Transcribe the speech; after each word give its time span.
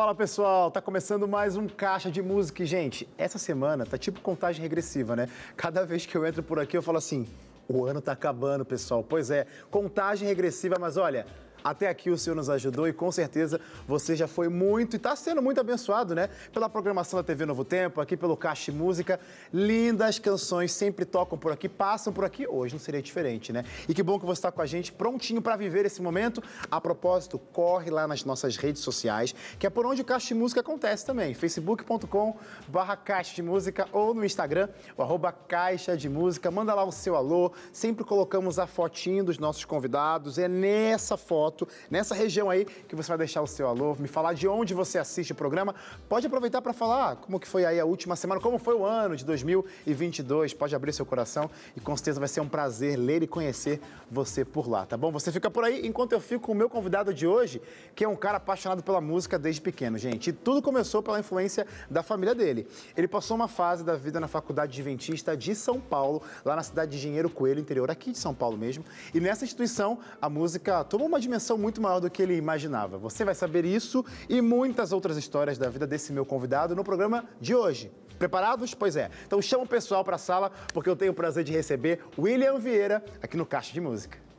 Fala 0.00 0.14
pessoal, 0.14 0.70
tá 0.70 0.80
começando 0.80 1.28
mais 1.28 1.58
um 1.58 1.68
Caixa 1.68 2.10
de 2.10 2.22
Música. 2.22 2.62
E, 2.62 2.66
gente, 2.66 3.06
essa 3.18 3.36
semana 3.36 3.84
tá 3.84 3.98
tipo 3.98 4.18
contagem 4.22 4.62
regressiva, 4.62 5.14
né? 5.14 5.28
Cada 5.54 5.84
vez 5.84 6.06
que 6.06 6.16
eu 6.16 6.24
entro 6.24 6.42
por 6.42 6.58
aqui 6.58 6.74
eu 6.74 6.80
falo 6.80 6.96
assim: 6.96 7.28
o 7.68 7.84
ano 7.84 8.00
tá 8.00 8.12
acabando, 8.12 8.64
pessoal. 8.64 9.04
Pois 9.06 9.30
é, 9.30 9.46
contagem 9.70 10.26
regressiva, 10.26 10.76
mas 10.80 10.96
olha. 10.96 11.26
Até 11.62 11.88
aqui 11.88 12.10
o 12.10 12.16
Senhor 12.16 12.34
nos 12.34 12.48
ajudou 12.48 12.88
e 12.88 12.92
com 12.92 13.12
certeza 13.12 13.60
você 13.86 14.16
já 14.16 14.26
foi 14.26 14.48
muito 14.48 14.94
e 14.94 14.96
está 14.96 15.14
sendo 15.14 15.42
muito 15.42 15.60
abençoado, 15.60 16.14
né? 16.14 16.28
Pela 16.52 16.68
programação 16.68 17.18
da 17.18 17.22
TV 17.22 17.44
Novo 17.44 17.64
Tempo, 17.64 18.00
aqui 18.00 18.16
pelo 18.16 18.36
Caixa 18.36 18.72
Música. 18.72 19.20
Lindas 19.52 20.18
canções 20.18 20.72
sempre 20.72 21.04
tocam 21.04 21.38
por 21.38 21.52
aqui, 21.52 21.68
passam 21.68 22.12
por 22.12 22.24
aqui. 22.24 22.46
Hoje 22.46 22.74
não 22.74 22.80
seria 22.80 23.02
diferente, 23.02 23.52
né? 23.52 23.64
E 23.88 23.94
que 23.94 24.02
bom 24.02 24.18
que 24.18 24.24
você 24.24 24.38
está 24.38 24.50
com 24.50 24.62
a 24.62 24.66
gente, 24.66 24.92
prontinho 24.92 25.42
para 25.42 25.56
viver 25.56 25.84
esse 25.84 26.00
momento. 26.00 26.42
A 26.70 26.80
propósito, 26.80 27.38
corre 27.38 27.90
lá 27.90 28.06
nas 28.06 28.24
nossas 28.24 28.56
redes 28.56 28.82
sociais, 28.82 29.34
que 29.58 29.66
é 29.66 29.70
por 29.70 29.84
onde 29.84 30.02
o 30.02 30.04
Caixa 30.04 30.28
de 30.28 30.34
Música 30.34 30.60
acontece 30.60 31.04
também. 31.04 31.34
facebook.com 31.34 32.36
barra 32.68 32.96
Caixa 32.96 33.34
de 33.34 33.42
Música 33.42 33.86
ou 33.92 34.14
no 34.14 34.24
Instagram, 34.24 34.68
o 34.96 35.02
arroba 35.02 35.32
Caixa 35.32 35.96
de 35.96 36.08
Música. 36.08 36.50
Manda 36.50 36.74
lá 36.74 36.84
o 36.84 36.92
seu 36.92 37.16
alô. 37.16 37.52
Sempre 37.72 38.04
colocamos 38.04 38.58
a 38.58 38.66
fotinho 38.66 39.24
dos 39.24 39.38
nossos 39.38 39.64
convidados. 39.64 40.38
É 40.38 40.48
nessa 40.48 41.16
foto 41.16 41.49
foto 41.50 41.68
nessa 41.90 42.14
região 42.14 42.48
aí 42.48 42.64
que 42.64 42.94
você 42.94 43.08
vai 43.08 43.18
deixar 43.18 43.42
o 43.42 43.46
seu 43.46 43.66
alô, 43.66 43.96
me 43.98 44.06
falar 44.06 44.32
de 44.34 44.46
onde 44.46 44.72
você 44.72 44.98
assiste 44.98 45.32
o 45.32 45.34
programa. 45.34 45.74
Pode 46.08 46.26
aproveitar 46.26 46.62
para 46.62 46.72
falar 46.72 47.16
como 47.16 47.40
que 47.40 47.46
foi 47.46 47.64
aí 47.64 47.80
a 47.80 47.84
última 47.84 48.14
semana, 48.14 48.40
como 48.40 48.58
foi 48.58 48.74
o 48.74 48.84
ano 48.84 49.16
de 49.16 49.24
2022. 49.24 50.54
Pode 50.54 50.74
abrir 50.74 50.92
seu 50.92 51.04
coração 51.04 51.50
e 51.76 51.80
com 51.80 51.96
certeza 51.96 52.20
vai 52.20 52.28
ser 52.28 52.40
um 52.40 52.48
prazer 52.48 52.96
ler 52.96 53.22
e 53.22 53.26
conhecer 53.26 53.80
você 54.10 54.44
por 54.44 54.68
lá, 54.68 54.86
tá 54.86 54.96
bom? 54.96 55.10
Você 55.10 55.32
fica 55.32 55.50
por 55.50 55.64
aí 55.64 55.86
enquanto 55.86 56.12
eu 56.12 56.20
fico 56.20 56.46
com 56.46 56.52
o 56.52 56.54
meu 56.54 56.70
convidado 56.70 57.12
de 57.12 57.26
hoje, 57.26 57.60
que 57.94 58.04
é 58.04 58.08
um 58.08 58.16
cara 58.16 58.36
apaixonado 58.36 58.82
pela 58.82 59.00
música 59.00 59.38
desde 59.38 59.60
pequeno, 59.60 59.98
gente. 59.98 60.30
E 60.30 60.32
tudo 60.32 60.62
começou 60.62 61.02
pela 61.02 61.18
influência 61.18 61.66
da 61.90 62.02
família 62.02 62.34
dele. 62.34 62.66
Ele 62.96 63.08
passou 63.08 63.36
uma 63.36 63.48
fase 63.48 63.84
da 63.84 63.96
vida 63.96 64.20
na 64.20 64.28
Faculdade 64.28 64.70
Adventista 64.70 65.36
de 65.36 65.54
São 65.54 65.80
Paulo, 65.80 66.22
lá 66.44 66.54
na 66.54 66.62
cidade 66.62 66.92
de 66.92 66.98
Engenheiro 66.98 67.28
Coelho, 67.28 67.60
interior 67.60 67.90
aqui 67.90 68.12
de 68.12 68.18
São 68.18 68.34
Paulo 68.34 68.56
mesmo. 68.56 68.84
E 69.12 69.20
nessa 69.20 69.44
instituição, 69.44 69.98
a 70.20 70.28
música 70.28 70.84
tomou 70.84 71.08
uma 71.08 71.18
dimensão 71.18 71.39
dimensão 71.40 71.56
muito 71.56 71.80
maior 71.80 72.00
do 72.00 72.10
que 72.10 72.22
ele 72.22 72.36
imaginava. 72.36 72.98
Você 72.98 73.24
vai 73.24 73.34
saber 73.34 73.64
isso 73.64 74.04
e 74.28 74.42
muitas 74.42 74.92
outras 74.92 75.16
histórias 75.16 75.56
da 75.56 75.70
vida 75.70 75.86
desse 75.86 76.12
meu 76.12 76.26
convidado 76.26 76.76
no 76.76 76.84
programa 76.84 77.24
de 77.40 77.54
hoje. 77.54 77.90
Preparados? 78.18 78.74
Pois 78.74 78.94
é. 78.94 79.10
Então 79.26 79.40
chama 79.40 79.64
o 79.64 79.66
pessoal 79.66 80.04
para 80.04 80.16
a 80.16 80.18
sala, 80.18 80.52
porque 80.74 80.90
eu 80.90 80.94
tenho 80.94 81.12
o 81.12 81.14
prazer 81.14 81.42
de 81.42 81.52
receber 81.52 82.00
William 82.18 82.58
Vieira 82.58 83.02
aqui 83.22 83.38
no 83.38 83.46
Caixa 83.46 83.72
de 83.72 83.80
Música. 83.80 84.29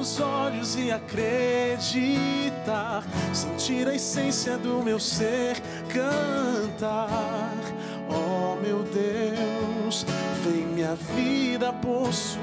Os 0.00 0.18
olhos 0.18 0.74
e 0.76 0.90
acreditar, 0.90 1.84
sentir 3.34 3.86
a 3.86 3.94
essência 3.94 4.56
do 4.56 4.82
meu 4.82 4.98
ser 4.98 5.60
cantar. 5.92 7.54
Oh 8.08 8.56
meu 8.62 8.82
Deus, 8.82 10.06
vem 10.42 10.64
minha 10.66 10.94
vida 10.94 11.70
possuir 11.74 12.40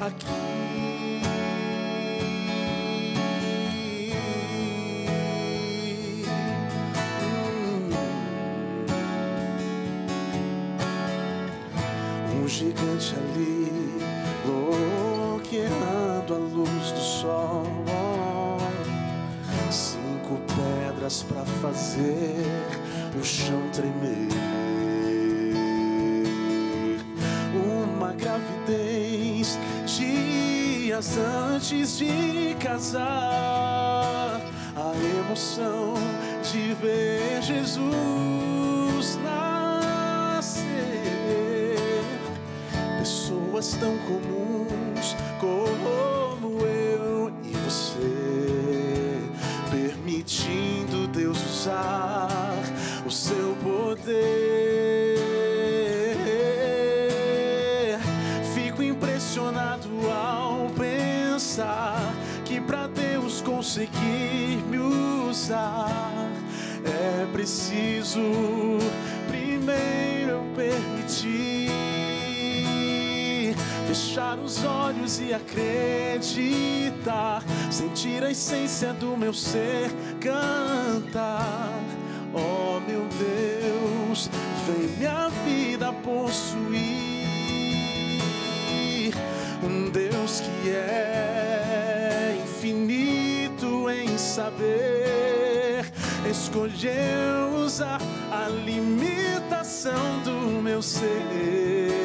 aqui. 0.00 0.54
gigante 12.46 13.16
ali, 13.16 13.63
bloqueando 15.54 16.34
a 16.34 16.38
luz 16.38 16.92
do 16.92 17.00
sol. 17.00 17.64
Cinco 19.70 20.40
pedras 20.54 21.22
para 21.22 21.44
fazer 21.44 22.44
o 23.18 23.24
chão 23.24 23.60
tremer. 23.72 24.28
Uma 27.54 28.12
gravidez 28.12 29.58
dias 29.86 31.16
antes 31.18 31.98
de 31.98 32.56
casar. 32.60 34.40
A 34.76 34.92
emoção 35.20 35.94
de 36.42 36.74
ver 36.74 37.42
Jesus 37.42 37.94
pessoas 43.04 43.74
tão 43.74 43.96
comuns 43.98 44.63
fechar 74.14 74.38
os 74.38 74.64
olhos 74.64 75.18
e 75.18 75.34
acreditar, 75.34 76.22
sentir 77.68 78.22
a 78.22 78.30
essência 78.30 78.92
do 78.92 79.16
meu 79.16 79.32
ser 79.34 79.90
cantar. 80.20 81.82
Oh 82.32 82.78
meu 82.86 83.08
Deus, 83.18 84.30
vem 84.66 84.86
minha 84.98 85.28
vida 85.44 85.92
possuir. 85.92 87.24
Um 89.64 89.90
Deus 89.90 90.42
que 90.42 90.70
é 90.70 92.38
infinito 92.44 93.90
em 93.90 94.16
saber, 94.16 95.90
escolheu 96.30 97.56
usar 97.64 98.00
a 98.30 98.46
limitação 98.48 100.20
do 100.22 100.62
meu 100.62 100.80
ser 100.80 102.03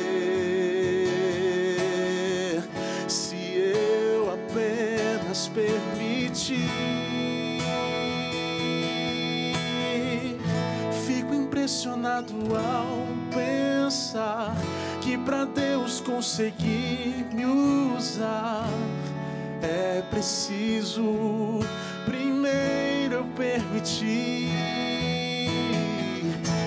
ao 12.28 13.08
pensar 13.34 14.54
que 15.02 15.18
para 15.18 15.46
Deus 15.46 16.02
conseguir 16.02 17.26
me 17.32 17.46
usar 17.46 18.68
é 19.62 20.04
preciso 20.10 21.60
primeiro 22.06 23.16
eu 23.16 23.24
permitir 23.38 24.50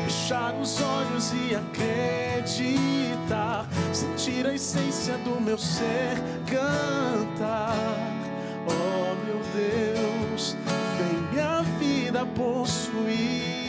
fechar 0.04 0.54
os 0.54 0.80
olhos 0.80 1.32
e 1.32 1.54
acreditar, 1.54 3.68
sentir 3.92 4.46
a 4.46 4.54
essência 4.54 5.18
do 5.18 5.38
meu 5.40 5.58
ser 5.58 6.16
cantar. 6.46 7.76
Oh 8.66 9.14
meu 9.26 9.42
Deus, 9.54 10.56
vem 10.96 11.20
minha 11.30 11.60
vida 11.78 12.24
possuir. 12.34 13.61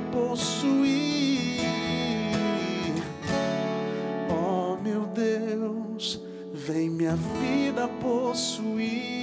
Possuir. 0.00 1.62
Oh 4.30 4.76
meu 4.82 5.06
Deus, 5.06 6.20
vem 6.52 6.90
minha 6.90 7.16
vida 7.16 7.88
possuir. 8.00 9.16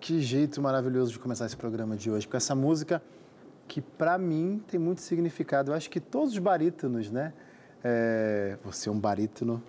Que 0.00 0.22
jeito 0.22 0.62
maravilhoso 0.62 1.12
de 1.12 1.18
começar 1.18 1.44
esse 1.44 1.56
programa 1.56 1.94
de 1.94 2.10
hoje, 2.10 2.26
com 2.26 2.34
essa 2.34 2.54
música 2.54 3.02
que 3.68 3.80
para 3.80 4.16
mim 4.18 4.62
tem 4.66 4.80
muito 4.80 5.02
significado. 5.02 5.70
Eu 5.70 5.76
acho 5.76 5.90
que 5.90 6.00
todos 6.00 6.32
os 6.32 6.38
barítonos, 6.38 7.10
né? 7.10 7.32
É, 7.84 8.56
você 8.64 8.88
é 8.88 8.92
um 8.92 8.98
barítono, 8.98 9.62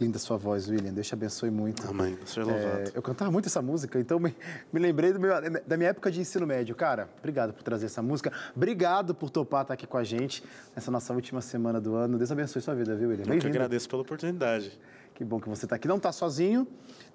linda 0.00 0.18
sua 0.18 0.36
voz, 0.36 0.68
William. 0.68 0.92
Deus 0.92 1.06
te 1.06 1.14
abençoe 1.14 1.50
muito. 1.50 1.88
Amém. 1.88 2.18
Seja 2.26 2.44
louvado. 2.44 2.80
É, 2.80 2.92
eu 2.94 3.00
cantava 3.00 3.30
muito 3.30 3.46
essa 3.46 3.62
música, 3.62 3.98
então 3.98 4.18
me, 4.18 4.34
me 4.72 4.80
lembrei 4.80 5.12
meu, 5.14 5.32
da 5.66 5.76
minha 5.76 5.90
época 5.90 6.10
de 6.10 6.20
ensino 6.20 6.46
médio. 6.46 6.74
Cara, 6.74 7.08
obrigado 7.18 7.54
por 7.54 7.62
trazer 7.62 7.86
essa 7.86 8.02
música. 8.02 8.32
Obrigado 8.54 9.14
por 9.14 9.30
topar 9.30 9.62
estar 9.62 9.74
aqui 9.74 9.86
com 9.86 9.96
a 9.96 10.04
gente 10.04 10.44
nessa 10.74 10.90
nossa 10.90 11.14
última 11.14 11.40
semana 11.40 11.80
do 11.80 11.94
ano. 11.94 12.18
Deus 12.18 12.30
abençoe 12.30 12.60
sua 12.60 12.74
vida, 12.74 12.94
viu, 12.94 13.08
William? 13.08 13.32
Eu 13.32 13.38
que 13.38 13.46
agradeço 13.46 13.88
pela 13.88 14.02
oportunidade. 14.02 14.78
Que 15.16 15.24
bom 15.24 15.40
que 15.40 15.48
você 15.48 15.64
está 15.64 15.76
aqui. 15.76 15.88
Não 15.88 15.96
está 15.96 16.12
sozinho, 16.12 16.68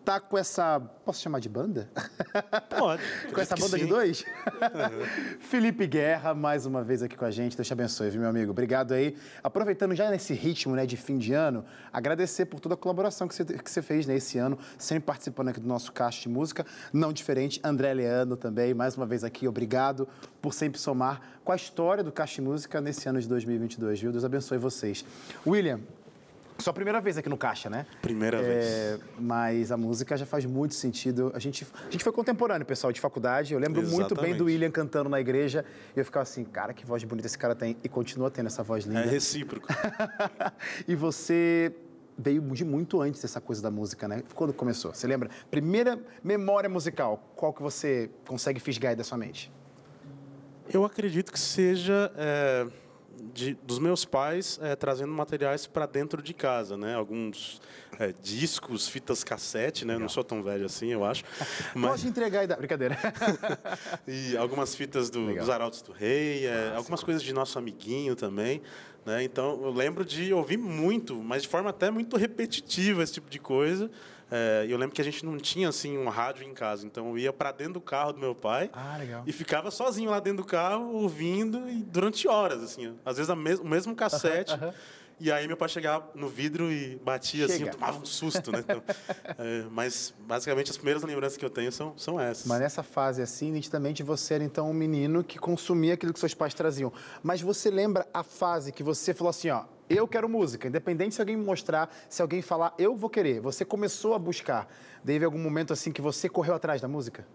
tá 0.04 0.20
com 0.20 0.36
essa. 0.36 0.80
Posso 0.80 1.22
chamar 1.22 1.38
de 1.38 1.48
banda? 1.48 1.88
Pode. 2.76 3.04
com 3.32 3.40
essa 3.40 3.56
banda 3.56 3.78
de 3.78 3.86
dois? 3.86 4.22
Uhum. 4.24 5.06
Felipe 5.40 5.86
Guerra, 5.86 6.34
mais 6.34 6.66
uma 6.66 6.84
vez 6.84 7.04
aqui 7.04 7.16
com 7.16 7.26
a 7.26 7.30
gente. 7.30 7.56
Deus 7.56 7.68
te 7.68 7.74
abençoe, 7.74 8.10
viu, 8.10 8.22
meu 8.22 8.30
amigo? 8.32 8.50
Obrigado 8.50 8.96
aí. 8.96 9.16
Aproveitando 9.44 9.94
já 9.94 10.10
nesse 10.10 10.34
ritmo 10.34 10.76
né, 10.76 10.88
de 10.88 10.98
fim 10.98 11.20
de 11.20 11.32
ano, 11.32 11.64
agradecer 11.94 12.46
por 12.46 12.60
toda 12.60 12.74
a 12.74 12.78
colaboração 12.78 13.28
que 13.28 13.36
você, 13.36 13.46
que 13.46 13.70
você 13.70 13.84
fez 13.84 14.08
nesse 14.08 14.40
né, 14.40 14.46
ano, 14.46 14.58
sempre 14.80 15.04
participando 15.04 15.50
aqui 15.50 15.60
do 15.60 15.68
nosso 15.68 15.92
caixa 15.92 16.24
de 16.24 16.30
música. 16.30 16.66
Não 16.92 17.14
diferente, 17.14 17.62
André 17.64 17.94
Leano 17.94 18.36
também, 18.36 18.74
mais 18.74 18.98
uma 18.98 19.06
vez 19.06 19.24
aqui, 19.24 19.48
obrigado 19.48 20.08
por 20.42 20.56
sempre 20.56 20.80
somar 20.80 21.22
com 21.44 21.52
a 21.52 21.56
história 21.56 22.04
do 22.04 22.12
Caixa 22.12 22.36
de 22.36 22.42
Música 22.42 22.82
nesse 22.82 23.08
ano 23.08 23.22
de 23.22 23.28
2022, 23.28 24.02
viu? 24.02 24.12
Deus 24.12 24.26
abençoe 24.26 24.58
vocês. 24.58 25.06
William, 25.46 25.80
sua 26.62 26.74
primeira 26.74 27.02
vez 27.02 27.18
aqui 27.18 27.28
no 27.28 27.38
Caixa, 27.38 27.70
né? 27.70 27.86
Primeira 28.02 28.38
é, 28.38 28.42
vez. 28.42 29.00
Mas 29.20 29.72
a 29.72 29.78
música 29.78 30.16
já 30.16 30.26
faz 30.26 30.46
muito 30.46 30.76
sentido. 30.76 31.32
A 31.36 31.40
gente, 31.40 31.68
a 31.88 31.92
gente 31.92 32.04
foi 32.04 32.14
contemporâneo, 32.14 32.66
pessoal, 32.66 32.94
de 32.94 33.00
faculdade. 33.00 33.54
Eu 33.54 33.60
lembro 33.60 33.82
Exatamente. 33.82 34.10
muito 34.10 34.22
bem 34.22 34.36
do 34.36 34.46
William 34.46 34.72
cantando 34.72 35.10
na 35.10 35.20
igreja. 35.20 35.66
E 35.96 36.00
eu 36.00 36.06
ficava 36.06 36.24
assim, 36.24 36.44
cara, 36.44 36.74
que 36.74 36.86
voz 36.86 37.04
bonita 37.04 37.28
esse 37.28 37.38
cara 37.38 37.56
tem. 37.56 37.76
E 37.84 37.90
continua 37.90 38.30
tendo 38.30 38.48
essa 38.48 38.64
voz 38.64 38.86
linda. 38.86 39.02
É 39.02 39.06
recíproco. 39.06 39.68
e 40.88 40.96
você 40.96 41.74
veio 42.18 42.42
de 42.42 42.64
muito 42.64 43.02
antes 43.02 43.22
dessa 43.22 43.42
coisa 43.42 43.62
da 43.62 43.72
música, 43.72 44.08
né? 44.08 44.24
Quando 44.36 44.54
começou? 44.54 44.94
Você 44.94 45.08
lembra? 45.08 45.30
Primeira 45.50 46.00
memória 46.24 46.70
musical, 46.70 47.32
qual 47.36 47.52
que 47.54 47.62
você 47.62 48.10
consegue 48.28 48.60
fisgar 48.60 48.92
aí 48.92 48.96
da 48.96 49.04
sua 49.04 49.18
mente? 49.18 49.52
Eu 50.72 50.86
acredito 50.86 51.32
que 51.32 51.40
seja... 51.40 52.12
É 52.16 52.81
de, 53.34 53.54
dos 53.64 53.80
meus 53.80 54.06
pais 54.06 54.60
é, 54.62 54.76
trazendo 54.76 55.12
materiais 55.12 55.68
para 55.68 55.86
dentro 55.86 56.22
de 56.22 56.34
casa, 56.34 56.78
né? 56.78 56.96
Alguns 56.96 57.62
é, 58.00 58.14
discos, 58.22 58.88
fitas 58.88 59.24
cassete, 59.24 59.86
né? 59.86 59.98
Não 59.98 60.10
sou 60.10 60.24
tão 60.24 60.42
velho 60.42 60.66
assim, 60.66 60.88
eu 60.88 61.06
acho. 61.06 61.24
Mas... 61.76 61.92
Pode 61.92 62.08
entregar 62.08 62.40
a 62.42 62.44
idade. 62.44 62.60
Brincadeira. 62.60 62.98
e 64.08 64.36
algumas 64.38 64.76
fitas 64.76 65.10
do, 65.10 65.34
dos 65.34 65.50
Arautos 65.50 65.82
do 65.82 65.92
Rei, 65.92 66.46
é, 66.46 66.74
algumas 66.76 67.04
coisas 67.04 67.22
de 67.22 67.34
nosso 67.34 67.58
amiguinho 67.58 68.16
também. 68.16 68.62
Né? 69.06 69.24
Então, 69.24 69.60
eu 69.64 69.72
lembro 69.72 70.06
de 70.06 70.34
ouvir 70.34 70.58
muito, 70.58 71.16
mas 71.16 71.44
de 71.44 71.48
forma 71.48 71.70
até 71.70 71.90
muito 71.90 72.18
repetitiva 72.18 73.04
esse 73.04 73.14
tipo 73.14 73.30
de 73.30 73.40
coisa. 73.40 73.90
É, 74.32 74.66
eu 74.70 74.78
lembro 74.78 74.96
que 74.96 75.02
a 75.02 75.04
gente 75.04 75.26
não 75.26 75.38
tinha 75.38 75.68
assim 75.68 75.98
um 75.98 76.08
rádio 76.08 76.44
em 76.46 76.54
casa, 76.54 76.86
então 76.86 77.10
eu 77.10 77.18
ia 77.18 77.34
para 77.34 77.52
dentro 77.52 77.74
do 77.74 77.82
carro 77.82 78.14
do 78.14 78.20
meu 78.20 78.34
pai 78.34 78.70
ah, 78.72 78.98
e 79.26 79.34
ficava 79.34 79.70
sozinho 79.70 80.10
lá 80.10 80.22
dentro 80.22 80.44
do 80.44 80.48
carro 80.48 80.94
ouvindo 80.94 81.70
e 81.70 81.84
durante 81.84 82.28
horas 82.30 82.64
assim, 82.64 82.96
às 83.06 83.18
vezes 83.18 83.36
mes 83.36 83.60
o 83.60 83.66
mesmo 83.66 83.94
cassete. 83.94 84.54
Uh 84.54 84.58
-huh, 84.58 84.68
uh 84.68 84.72
-huh. 84.72 85.02
E 85.24 85.32
aí 85.32 85.48
meu 85.48 85.56
pai 85.56 85.70
chegava 85.70 86.10
no 86.16 86.28
vidro 86.28 86.72
e 86.72 86.96
batia 86.96 87.46
Chega. 87.46 87.54
assim, 87.54 87.64
eu 87.66 87.72
tomava 87.72 88.00
um 88.00 88.06
susto, 88.06 88.52
né? 88.52 88.58
Então, 88.58 88.82
é, 89.38 89.66
mas 89.70 90.16
basicamente 90.22 90.72
as 90.72 90.78
primeiras 90.78 91.04
lembranças 91.04 91.38
que 91.38 91.46
eu 91.46 91.50
tenho 91.50 91.72
são, 91.72 91.96
são 91.96 92.20
essas. 92.20 92.48
Mas 92.48 92.60
nessa 92.60 92.82
fase 92.82 93.22
assim, 93.22 93.52
nitidamente 93.52 94.02
você 94.02 94.34
era 94.34 94.44
então 94.44 94.68
um 94.68 94.74
menino 94.74 95.24
que 95.24 95.38
consumia 95.38 95.94
aquilo 95.94 96.12
que 96.12 96.20
seus 96.20 96.34
pais 96.34 96.56
traziam. 96.56 96.92
Mas 97.22 97.40
você 97.40 97.70
lembra 97.70 98.08
a 98.12 98.24
fase 98.24 98.72
que 98.72 98.82
você 98.82 99.14
falou 99.14 99.30
assim, 99.30 99.52
ó, 99.52 99.66
eu 99.96 100.08
quero 100.08 100.28
música, 100.30 100.68
independente 100.68 101.16
se 101.16 101.22
alguém 101.22 101.36
me 101.36 101.46
mostrar, 101.46 101.94
se 102.10 102.22
alguém 102.22 102.42
falar, 102.42 102.74
eu 102.78 102.96
vou 102.96 103.10
querer. 103.10 103.40
Você 103.42 103.66
começou 103.66 104.14
a 104.14 104.20
buscar. 104.20 104.68
Teve 105.06 105.26
algum 105.26 105.40
momento 105.40 105.74
assim 105.74 105.92
que 105.92 106.02
você 106.02 106.30
correu 106.30 106.54
atrás 106.54 106.82
da 106.82 106.88
música? 106.88 107.26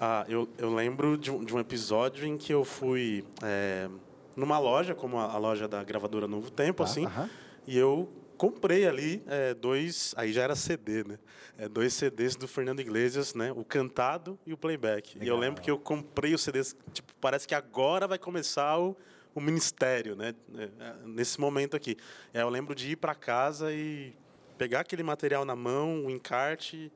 Ah, 0.00 0.24
eu, 0.28 0.48
eu 0.58 0.74
lembro 0.74 1.16
de 1.16 1.30
um, 1.30 1.44
de 1.44 1.54
um 1.54 1.60
episódio 1.60 2.26
em 2.26 2.36
que 2.36 2.52
eu 2.52 2.64
fui 2.64 3.24
é, 3.42 3.88
numa 4.36 4.58
loja, 4.58 4.94
como 4.94 5.18
a, 5.18 5.32
a, 5.32 5.38
loja 5.38 5.68
da 5.68 5.82
gravadora 5.84 6.26
Novo 6.26 6.50
Tempo, 6.50 6.82
ah, 6.82 6.86
assim, 6.86 7.06
-huh. 7.06 7.30
e 7.66 7.78
eu 7.78 8.08
comprei 8.36 8.86
ali 8.86 9.22
é, 9.26 9.54
dois, 9.54 10.14
aí 10.16 10.32
já 10.32 10.42
era 10.42 10.56
CD, 10.56 11.04
né? 11.04 11.18
É, 11.56 11.68
dois 11.68 11.94
CDs 11.94 12.34
do 12.34 12.48
Fernando 12.48 12.80
Iglesias, 12.80 13.34
né? 13.34 13.52
O 13.52 13.64
cantado 13.64 14.38
e 14.44 14.52
o 14.52 14.56
playback. 14.56 15.14
Legal. 15.14 15.26
E 15.26 15.28
eu 15.28 15.36
lembro 15.40 15.62
que 15.62 15.70
eu 15.70 15.78
comprei 15.78 16.34
os 16.34 16.42
CDs, 16.42 16.76
tipo, 16.92 17.14
parece 17.20 17.46
que 17.46 17.54
agora 17.54 18.08
vai 18.08 18.18
começar 18.18 18.78
o 18.78 18.96
o 19.34 19.40
ministério, 19.40 20.14
né? 20.14 20.34
É, 20.56 20.62
é, 20.62 20.94
nesse 21.04 21.40
momento 21.40 21.76
aqui. 21.76 21.96
É, 22.32 22.42
eu 22.42 22.48
lembro 22.48 22.74
de 22.74 22.92
ir 22.92 22.96
para 22.96 23.14
casa 23.14 23.72
e 23.72 24.14
pegar 24.56 24.80
aquele 24.80 25.02
material 25.02 25.44
na 25.44 25.56
mão, 25.56 26.06
o 26.06 26.10
encarte 26.10 26.92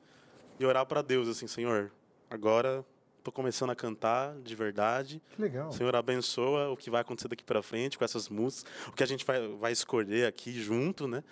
e 0.59 0.65
orar 0.65 0.85
para 0.85 1.01
Deus 1.01 1.27
assim, 1.27 1.47
Senhor, 1.47 1.91
agora 2.29 2.85
estou 3.17 3.33
começando 3.33 3.69
a 3.69 3.75
cantar 3.75 4.35
de 4.39 4.55
verdade. 4.55 5.21
Que 5.35 5.41
legal. 5.41 5.71
Senhor 5.71 5.95
abençoa 5.95 6.69
o 6.69 6.77
que 6.77 6.89
vai 6.89 7.01
acontecer 7.01 7.27
daqui 7.27 7.43
para 7.43 7.61
frente 7.61 7.97
com 7.97 8.03
essas 8.03 8.29
músicas, 8.29 8.71
o 8.87 8.91
que 8.91 9.03
a 9.03 9.05
gente 9.05 9.25
vai, 9.25 9.47
vai 9.57 9.71
escolher 9.71 10.27
aqui 10.27 10.51
junto, 10.53 11.07
né? 11.07 11.23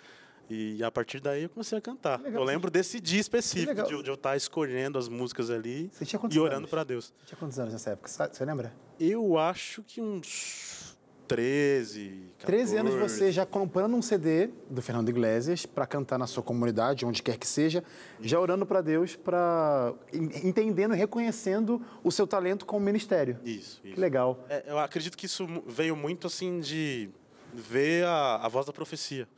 E 0.50 0.82
a 0.82 0.90
partir 0.90 1.20
daí 1.20 1.42
eu 1.42 1.50
comecei 1.50 1.76
a 1.76 1.80
cantar. 1.80 2.20
Eu 2.24 2.42
lembro 2.42 2.70
desse 2.70 3.00
dia 3.00 3.20
específico 3.20 3.82
de, 3.82 4.02
de, 4.02 4.08
eu 4.08 4.14
estar 4.14 4.34
escolhendo 4.34 4.98
as 4.98 5.06
músicas 5.06 5.50
ali 5.50 5.90
e 6.30 6.38
orando 6.38 6.66
para 6.66 6.84
Deus. 6.84 7.12
Você 7.18 7.26
tinha 7.26 7.38
quantos 7.38 7.58
anos 7.58 7.74
nessa 7.74 7.90
época? 7.90 8.08
Você 8.08 8.44
lembra? 8.46 8.72
Eu 8.98 9.36
acho 9.36 9.82
que 9.82 10.00
uns 10.00 10.87
13, 11.28 12.32
14. 12.38 12.46
13 12.46 12.76
anos 12.76 12.94
você 12.94 13.30
já 13.30 13.44
comprando 13.44 13.94
um 13.94 14.00
CD 14.00 14.48
do 14.70 14.80
Fernando 14.80 15.10
Iglesias 15.10 15.66
para 15.66 15.86
cantar 15.86 16.18
na 16.18 16.26
sua 16.26 16.42
comunidade, 16.42 17.04
onde 17.04 17.22
quer 17.22 17.36
que 17.36 17.46
seja, 17.46 17.84
já 18.20 18.40
orando 18.40 18.64
para 18.64 18.80
Deus, 18.80 19.14
para 19.14 19.92
entendendo 20.12 20.94
e 20.94 20.96
reconhecendo 20.96 21.80
o 22.02 22.10
seu 22.10 22.26
talento 22.26 22.64
como 22.64 22.84
ministério. 22.84 23.38
Isso, 23.44 23.80
isso. 23.84 23.94
Que 23.94 24.00
legal. 24.00 24.44
É, 24.48 24.64
eu 24.66 24.78
acredito 24.78 25.16
que 25.16 25.26
isso 25.26 25.46
veio 25.66 25.94
muito 25.94 26.26
assim 26.26 26.60
de 26.60 27.10
ver 27.52 28.04
a, 28.06 28.36
a 28.36 28.48
voz 28.48 28.66
da 28.66 28.72
profecia. 28.72 29.28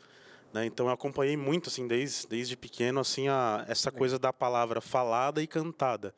Né? 0.53 0.67
Então 0.67 0.87
eu 0.87 0.93
acompanhei 0.93 1.37
muito 1.37 1.69
assim 1.69 1.87
desde, 1.87 2.27
desde 2.29 2.57
pequeno 2.57 3.01
assim 3.01 3.29
a, 3.29 3.65
essa 3.69 3.91
coisa 3.91 4.19
da 4.19 4.33
palavra 4.33 4.81
falada 4.81 5.43
e 5.43 5.47
cantada. 5.47 6.15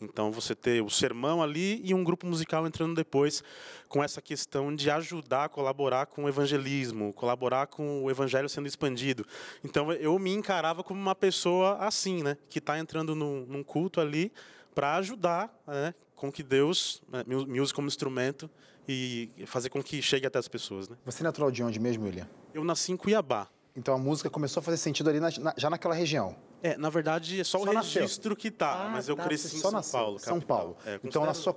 Então 0.00 0.30
você 0.30 0.54
ter 0.54 0.82
o 0.82 0.90
sermão 0.90 1.42
ali 1.42 1.80
e 1.84 1.94
um 1.94 2.04
grupo 2.04 2.26
musical 2.26 2.66
entrando 2.66 2.94
depois 2.94 3.42
com 3.88 4.02
essa 4.02 4.20
questão 4.20 4.74
de 4.74 4.90
ajudar, 4.90 5.48
colaborar 5.48 6.06
com 6.06 6.24
o 6.24 6.28
evangelismo, 6.28 7.12
colaborar 7.12 7.66
com 7.66 8.04
o 8.04 8.10
evangelho 8.10 8.48
sendo 8.48 8.66
expandido. 8.66 9.26
Então 9.64 9.92
eu 9.92 10.18
me 10.18 10.32
encarava 10.32 10.82
como 10.82 11.00
uma 11.00 11.14
pessoa 11.14 11.76
assim, 11.78 12.22
né, 12.22 12.36
que 12.48 12.58
está 12.58 12.78
entrando 12.78 13.14
num, 13.14 13.46
num, 13.46 13.62
culto 13.62 14.00
ali 14.00 14.32
para 14.74 14.96
ajudar, 14.96 15.54
né, 15.66 15.94
com 16.14 16.30
que 16.30 16.42
Deus 16.42 17.02
né, 17.08 17.24
me 17.26 17.60
use 17.60 17.72
como 17.72 17.88
instrumento 17.88 18.50
e 18.88 19.30
fazer 19.46 19.68
com 19.70 19.82
que 19.82 20.00
chegue 20.00 20.26
até 20.26 20.38
as 20.38 20.48
pessoas. 20.48 20.88
Né? 20.88 20.96
Você 21.04 21.22
é 21.22 21.24
natural 21.24 21.50
de 21.50 21.62
onde 21.62 21.80
mesmo, 21.80 22.04
William? 22.04 22.28
Eu 22.54 22.64
nasci 22.64 22.92
em 22.92 22.96
Cuiabá. 22.96 23.48
Então 23.74 23.94
a 23.94 23.98
música 23.98 24.30
começou 24.30 24.60
a 24.60 24.62
fazer 24.62 24.78
sentido 24.78 25.10
ali 25.10 25.20
na, 25.20 25.28
na, 25.38 25.54
já 25.56 25.68
naquela 25.68 25.94
região. 25.94 26.36
É, 26.62 26.76
na 26.76 26.88
verdade 26.88 27.40
é 27.40 27.44
só, 27.44 27.58
só 27.58 27.64
o 27.64 27.66
registro 27.66 28.30
nasceu. 28.30 28.36
que 28.36 28.50
tá, 28.50 28.86
ah, 28.86 28.88
mas 28.88 29.08
eu 29.08 29.16
tá, 29.16 29.24
cresci 29.24 29.56
em 29.56 29.60
São 29.60 29.70
nasceu. 29.70 29.98
Paulo. 29.98 30.18
São 30.18 30.40
Paulo. 30.40 30.76
É, 30.84 30.98
então 31.04 31.24
na 31.24 31.34
sua, 31.34 31.54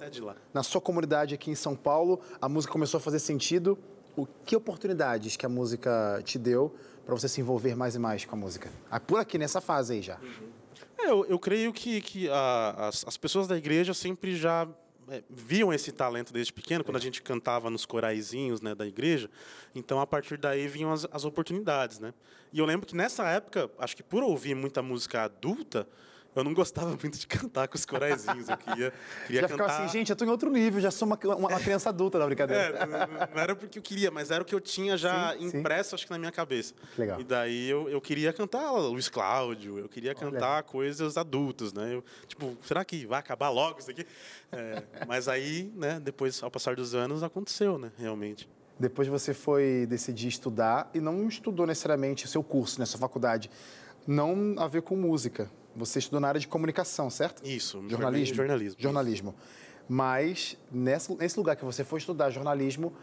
na 0.53 0.63
sua 0.63 0.81
comunidade 0.81 1.33
aqui 1.33 1.49
em 1.49 1.55
São 1.55 1.75
Paulo, 1.75 2.19
a 2.41 2.49
música 2.49 2.71
começou 2.71 2.97
a 2.97 3.01
fazer 3.01 3.19
sentido. 3.19 3.77
O 4.15 4.27
que 4.45 4.55
oportunidades 4.55 5.37
que 5.37 5.45
a 5.45 5.49
música 5.49 6.21
te 6.25 6.37
deu 6.37 6.75
para 7.05 7.15
você 7.15 7.29
se 7.29 7.39
envolver 7.39 7.75
mais 7.75 7.95
e 7.95 7.99
mais 7.99 8.25
com 8.25 8.35
a 8.35 8.39
música? 8.39 8.69
Ah, 8.91 8.99
por 8.99 9.19
aqui 9.19 9.37
nessa 9.37 9.61
fase 9.61 9.93
aí 9.93 10.01
já. 10.01 10.17
Uhum. 10.19 10.49
É, 10.97 11.09
eu, 11.09 11.25
eu, 11.25 11.39
creio 11.39 11.71
que, 11.71 12.01
que 12.01 12.29
a, 12.29 12.87
as, 12.89 13.05
as 13.07 13.15
pessoas 13.15 13.47
da 13.47 13.57
igreja 13.57 13.93
sempre 13.93 14.35
já 14.35 14.67
é, 15.09 15.23
viam 15.29 15.73
esse 15.73 15.91
talento 15.91 16.31
desde 16.31 16.53
pequeno, 16.53 16.83
quando 16.83 16.97
a 16.97 17.01
gente 17.01 17.21
cantava 17.21 17.69
nos 17.69 17.85
coraizinhos 17.85 18.61
né, 18.61 18.75
da 18.75 18.85
igreja. 18.85 19.29
Então, 19.73 19.99
a 19.99 20.07
partir 20.07 20.37
daí, 20.37 20.67
vinham 20.67 20.91
as, 20.91 21.07
as 21.11 21.25
oportunidades. 21.25 21.99
Né? 21.99 22.13
E 22.51 22.59
eu 22.59 22.65
lembro 22.65 22.87
que 22.87 22.95
nessa 22.95 23.27
época, 23.27 23.69
acho 23.77 23.95
que 23.95 24.03
por 24.03 24.23
ouvir 24.23 24.55
muita 24.55 24.81
música 24.81 25.23
adulta, 25.23 25.87
eu 26.36 26.43
não 26.43 26.53
gostava 26.53 26.89
muito 26.89 27.17
de 27.17 27.27
cantar 27.27 27.67
com 27.67 27.75
os 27.75 27.86
coraizinhos. 27.86 28.48
Eu 28.50 28.57
queria, 28.57 28.93
queria 29.25 29.41
já 29.41 29.48
cantar... 29.48 29.63
ficava 29.63 29.83
assim, 29.83 29.98
gente, 29.98 30.09
eu 30.09 30.13
estou 30.13 30.27
em 30.27 30.31
outro 30.31 30.51
nível, 30.51 30.79
já 30.79 30.91
sou 30.91 31.07
uma, 31.07 31.17
uma 31.36 31.59
criança 31.59 31.89
adulta 31.89 32.19
na 32.19 32.25
brincadeira. 32.25 32.77
É, 32.77 32.86
não, 32.86 33.00
não, 33.00 33.41
era 33.41 33.55
porque 33.55 33.79
eu 33.79 33.83
queria, 33.83 34.12
mas 34.12 34.31
era 34.31 34.41
o 34.41 34.45
que 34.45 34.53
eu 34.53 34.59
tinha 34.59 34.95
já 34.98 35.36
sim, 35.38 35.45
impresso, 35.45 35.89
sim. 35.89 35.95
acho 35.95 36.05
que 36.05 36.12
na 36.12 36.19
minha 36.19 36.31
cabeça. 36.31 36.74
Legal. 36.98 37.19
E 37.19 37.24
daí 37.24 37.69
eu, 37.69 37.89
eu 37.89 38.00
queria 38.00 38.31
cantar 38.31 38.71
Luiz 38.71 39.09
Cláudio, 39.09 39.79
eu 39.79 39.89
queria 39.89 40.13
cantar 40.13 40.55
Olha. 40.55 40.63
coisas 40.63 41.17
adultas, 41.17 41.74
né? 41.74 41.95
Eu, 41.95 42.03
tipo, 42.27 42.57
será 42.63 42.86
que 42.86 43.05
vai 43.05 43.19
acabar 43.19 43.50
logo 43.50 43.79
isso 43.79 43.89
aqui? 43.89 44.05
É, 44.51 44.83
mas 45.07 45.27
aí, 45.27 45.71
né, 45.75 46.00
depois, 46.00 46.41
ao 46.43 46.51
passar 46.51 46.75
dos 46.75 46.93
anos, 46.95 47.24
aconteceu, 47.24 47.77
né, 47.77 47.91
realmente. 47.98 48.50
Depois 48.79 49.07
você 49.07 49.33
foi 49.33 49.86
decidir 49.89 50.29
estudar 50.29 50.89
e 50.93 51.01
não 51.01 51.27
estudou 51.27 51.67
necessariamente 51.67 52.25
o 52.25 52.27
seu 52.27 52.41
curso, 52.41 52.79
né, 52.79 52.86
sua 52.86 53.00
faculdade, 53.00 53.51
não 54.07 54.55
a 54.57 54.67
ver 54.67 54.81
com 54.81 54.95
música. 54.95 55.50
Você 55.75 55.99
estudou 55.99 56.19
na 56.19 56.27
área 56.27 56.39
de 56.39 56.47
comunicação, 56.47 57.09
certo? 57.09 57.45
Isso, 57.45 57.83
jornalismo. 57.88 58.35
Jornalismo. 58.35 58.81
Jornalismo. 58.81 59.35
Mas 59.88 60.57
nesse, 60.71 61.13
nesse 61.15 61.38
lugar 61.38 61.55
que 61.55 61.65
você 61.65 61.83
foi 61.83 61.99
estudar 61.99 62.29
jornalismo, 62.29 62.93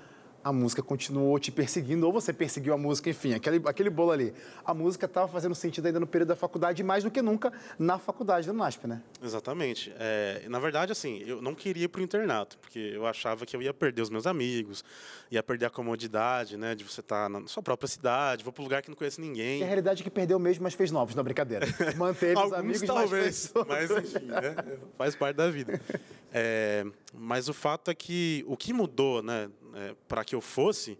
a 0.46 0.52
música 0.52 0.80
continuou 0.80 1.36
te 1.40 1.50
perseguindo, 1.50 2.06
ou 2.06 2.12
você 2.12 2.32
perseguiu 2.32 2.72
a 2.72 2.78
música, 2.78 3.10
enfim, 3.10 3.34
aquele, 3.34 3.60
aquele 3.66 3.90
bolo 3.90 4.12
ali. 4.12 4.32
A 4.64 4.72
música 4.72 5.06
estava 5.06 5.26
fazendo 5.26 5.56
sentido 5.56 5.86
ainda 5.86 5.98
no 5.98 6.06
período 6.06 6.28
da 6.28 6.36
faculdade, 6.36 6.84
mais 6.84 7.02
do 7.02 7.10
que 7.10 7.20
nunca 7.20 7.52
na 7.76 7.98
faculdade 7.98 8.46
do 8.46 8.52
NASP, 8.52 8.86
né? 8.86 9.02
Exatamente. 9.20 9.92
É, 9.98 10.44
na 10.48 10.60
verdade, 10.60 10.92
assim, 10.92 11.20
eu 11.26 11.42
não 11.42 11.52
queria 11.52 11.86
ir 11.86 11.88
para 11.88 12.00
o 12.00 12.04
internato, 12.04 12.56
porque 12.58 12.78
eu 12.78 13.04
achava 13.08 13.44
que 13.44 13.56
eu 13.56 13.60
ia 13.60 13.74
perder 13.74 14.02
os 14.02 14.08
meus 14.08 14.24
amigos, 14.24 14.84
ia 15.32 15.42
perder 15.42 15.66
a 15.66 15.70
comodidade, 15.70 16.56
né, 16.56 16.76
de 16.76 16.84
você 16.84 17.00
estar 17.00 17.24
tá 17.24 17.28
na 17.28 17.48
sua 17.48 17.60
própria 17.60 17.88
cidade, 17.88 18.44
vou 18.44 18.52
para 18.52 18.62
um 18.62 18.66
lugar 18.66 18.82
que 18.82 18.88
não 18.88 18.96
conhece 18.96 19.20
ninguém. 19.20 19.58
E 19.58 19.64
a 19.64 19.66
realidade 19.66 20.02
é 20.02 20.04
que 20.04 20.10
perdeu 20.10 20.38
mesmo, 20.38 20.62
mas 20.62 20.74
fez 20.74 20.92
novos, 20.92 21.16
não 21.16 21.24
brincadeira. 21.24 21.66
Manteve 21.98 22.38
os 22.38 22.52
amigos, 22.52 22.82
talvez, 22.82 23.52
mas, 23.52 23.90
mas 23.90 23.90
enfim, 23.90 24.26
né, 24.26 24.54
faz 24.96 25.16
parte 25.16 25.34
da 25.38 25.50
vida. 25.50 25.80
É, 26.32 26.86
mas 27.12 27.48
o 27.48 27.54
fato 27.54 27.90
é 27.90 27.94
que 27.94 28.44
o 28.46 28.56
que 28.56 28.72
mudou, 28.72 29.22
né, 29.24 29.48
é, 29.76 29.94
para 30.08 30.24
que 30.24 30.34
eu 30.34 30.40
fosse, 30.40 30.98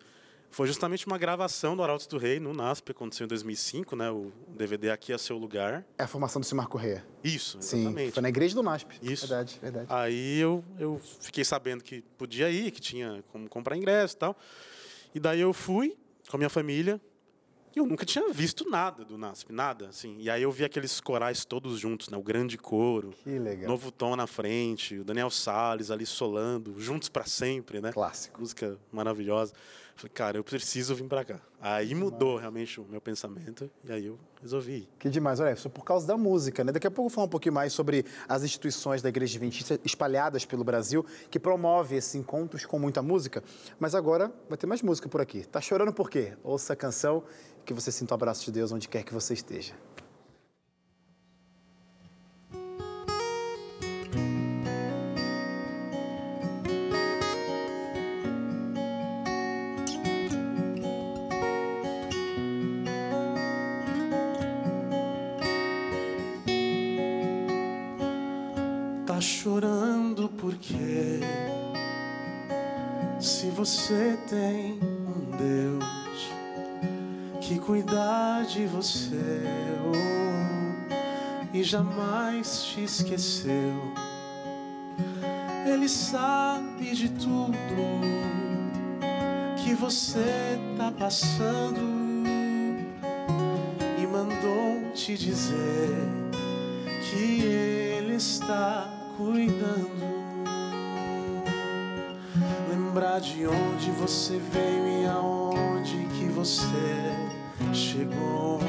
foi 0.51 0.67
justamente 0.67 1.07
uma 1.07 1.19
gravação 1.19 1.77
do 1.77 1.83
Arautos 1.83 2.07
do 2.07 2.19
Rei 2.19 2.39
no 2.39 2.53
NASP, 2.53 2.93
aconteceu 2.93 3.25
em 3.25 3.29
2005, 3.29 3.97
né? 3.97 4.11
O 4.11 4.33
DVD 4.57 4.91
Aqui 4.91 5.13
é 5.13 5.19
Seu 5.19 5.37
Lugar. 5.37 5.85
É 5.99 6.05
a 6.05 6.07
formação 6.07 6.41
do 6.41 6.47
Simar 6.47 6.69
Corrêa. 6.69 7.05
Isso, 7.23 7.59
exatamente. 7.59 8.07
Sim, 8.07 8.13
foi 8.13 8.23
na 8.23 8.29
igreja 8.29 8.55
do 8.55 8.63
NASP. 8.63 8.99
Isso. 9.03 9.27
Verdade, 9.27 9.59
verdade. 9.61 9.87
Aí 9.91 10.39
eu, 10.39 10.65
eu 10.79 11.01
fiquei 11.21 11.45
sabendo 11.45 11.83
que 11.83 12.03
podia 12.17 12.51
ir, 12.51 12.71
que 12.71 12.81
tinha 12.81 13.25
como 13.33 13.49
comprar 13.49 13.77
ingresso 13.77 14.15
e 14.15 14.19
tal. 14.19 14.37
E 15.15 15.21
daí 15.21 15.41
eu 15.41 15.53
fui 15.53 15.97
com 16.29 16.37
a 16.37 16.39
minha 16.39 16.51
família, 16.51 17.01
eu 17.77 17.87
nunca 17.87 18.07
tinha 18.07 18.33
visto 18.33 18.69
nada 18.69 19.05
do 19.05 19.19
NASP, 19.19 19.53
nada, 19.53 19.89
assim. 19.89 20.17
E 20.19 20.31
aí 20.31 20.43
eu 20.43 20.51
vi 20.51 20.65
aqueles 20.65 21.01
corais 21.01 21.45
todos 21.45 21.79
juntos, 21.79 22.09
né? 22.09 22.17
O 22.17 22.23
grande 22.23 22.57
coro. 22.57 23.13
Que 23.23 23.39
legal. 23.39 23.69
Novo 23.69 23.91
Tom 23.91 24.17
na 24.17 24.27
frente, 24.27 24.99
o 24.99 25.05
Daniel 25.05 25.31
Salles 25.31 25.91
ali 25.91 26.07
solando, 26.07 26.81
juntos 26.81 27.09
para 27.09 27.25
sempre, 27.25 27.81
né? 27.81 27.93
Clássico. 27.93 28.41
Música 28.41 28.79
maravilhosa. 28.91 29.53
Falei, 29.97 30.13
cara, 30.13 30.37
eu 30.37 30.45
preciso 30.45 30.95
vir 30.95 31.05
para 31.05 31.25
cá. 31.25 31.41
Aí 31.59 31.95
mudou 31.95 32.37
realmente 32.37 32.79
o 32.79 32.85
meu 32.85 33.01
pensamento 33.01 33.71
e 33.83 33.91
aí 33.91 34.05
eu 34.05 34.19
resolvi. 34.43 34.87
Que 34.99 35.09
demais. 35.09 35.41
Olha, 35.41 35.53
isso 35.53 35.71
por 35.71 35.85
causa 35.85 36.07
da 36.07 36.19
música, 36.19 36.63
né? 36.63 36.71
Daqui 36.71 36.87
a 36.87 36.91
pouco 36.91 37.07
eu 37.07 37.09
vou 37.09 37.15
falar 37.15 37.27
um 37.27 37.31
pouquinho 37.31 37.55
mais 37.55 37.73
sobre 37.73 38.05
as 38.29 38.43
instituições 38.43 39.01
da 39.01 39.09
Igreja 39.09 39.39
Adventista 39.39 39.81
espalhadas 39.83 40.45
pelo 40.45 40.63
Brasil 40.63 41.05
que 41.31 41.41
promove 41.41 41.97
esses 41.97 42.15
encontros 42.15 42.67
com 42.67 42.79
muita 42.79 43.01
música. 43.01 43.43
Mas 43.81 43.95
agora 43.95 44.31
vai 44.51 44.59
ter 44.59 44.67
mais 44.67 44.83
música 44.83 45.09
por 45.09 45.21
aqui. 45.23 45.45
Tá 45.45 45.63
chorando 45.63 45.95
por 45.95 46.11
quê? 46.11 46.35
Ouça 46.45 46.75
a 46.75 46.77
canção 46.77 47.25
que 47.67 47.75
você 47.75 47.91
sinta 47.91 48.15
o 48.15 48.17
abraço 48.17 48.45
de 48.45 48.53
Deus 48.53 48.71
onde 48.71 48.89
quer 48.89 49.03
que 49.03 49.13
você 49.13 49.35
esteja. 49.35 49.75
Tá 69.05 69.21
chorando 69.21 70.29
porque 70.39 71.21
se 73.19 73.51
você 73.51 74.17
tem 74.29 74.79
um 74.83 75.37
Deus 75.37 76.06
que 77.47 77.61
cuidar 77.61 78.45
de 78.45 78.67
você 78.67 79.41
oh, 79.87 81.57
e 81.57 81.63
jamais 81.63 82.65
te 82.65 82.83
esqueceu. 82.83 83.95
Ele 85.65 85.89
sabe 85.89 86.93
de 86.93 87.09
tudo 87.09 87.57
que 89.63 89.75
você 89.75 90.59
tá 90.77 90.91
passando 90.91 91.81
e 93.97 94.07
mandou 94.09 94.91
te 94.93 95.17
dizer 95.17 96.09
que 97.01 97.43
Ele 97.45 98.17
está 98.17 98.93
cuidando. 99.17 100.17
Lembrar 102.69 103.21
de 103.21 103.47
onde 103.47 103.93
você 103.93 104.37
veio 104.53 105.03
e 105.03 105.07
aonde 105.07 106.09
que 106.19 106.25
você 106.25 107.26
chegou. 107.73 108.61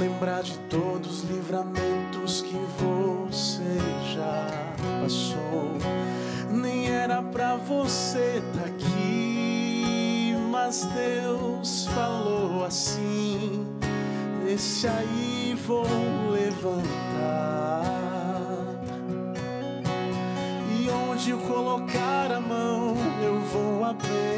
Lembrar 0.00 0.42
de 0.42 0.58
todos 0.70 1.22
os 1.22 1.30
livramentos 1.30 2.42
que 2.42 2.56
você 2.78 3.78
já 4.14 4.48
passou. 5.00 5.70
Nem 6.50 6.88
era 6.88 7.22
pra 7.22 7.56
você 7.56 8.42
tá 8.54 8.66
aqui, 8.66 10.34
mas 10.50 10.84
Deus 10.86 11.86
falou 11.88 12.64
assim: 12.64 13.66
Esse 14.46 14.86
aí 14.86 15.56
vou 15.66 15.86
levantar. 16.30 17.82
E 20.78 20.90
onde 20.90 21.30
eu 21.30 21.38
colocar 21.38 22.32
a 22.32 22.40
mão, 22.40 22.94
eu 23.22 23.40
vou 23.40 23.84
abençoar. 23.84 24.33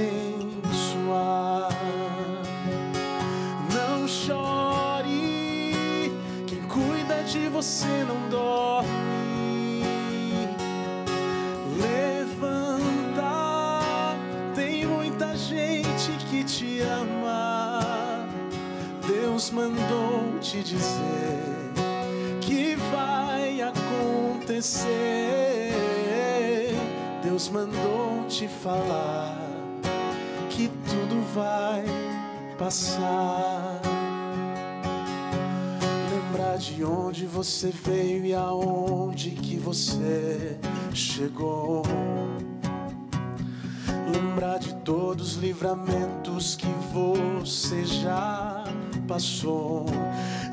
Dizer 20.76 22.40
que 22.40 22.76
vai 22.92 23.60
acontecer. 23.62 24.86
Deus 27.22 27.48
mandou 27.48 28.24
te 28.28 28.46
falar 28.48 29.36
que 30.50 30.68
tudo 30.88 31.22
vai 31.34 31.84
passar 32.58 33.80
de 36.58 36.82
onde 36.82 37.26
você 37.26 37.70
veio 37.70 38.24
e 38.24 38.34
aonde 38.34 39.30
que 39.30 39.56
você 39.56 40.58
chegou. 40.94 41.82
Lembrar 44.10 44.58
de 44.58 44.74
todos 44.76 45.32
os 45.32 45.42
livramentos 45.42 46.56
que 46.56 46.66
você 46.92 47.84
já 47.84 48.65
passou. 49.06 49.86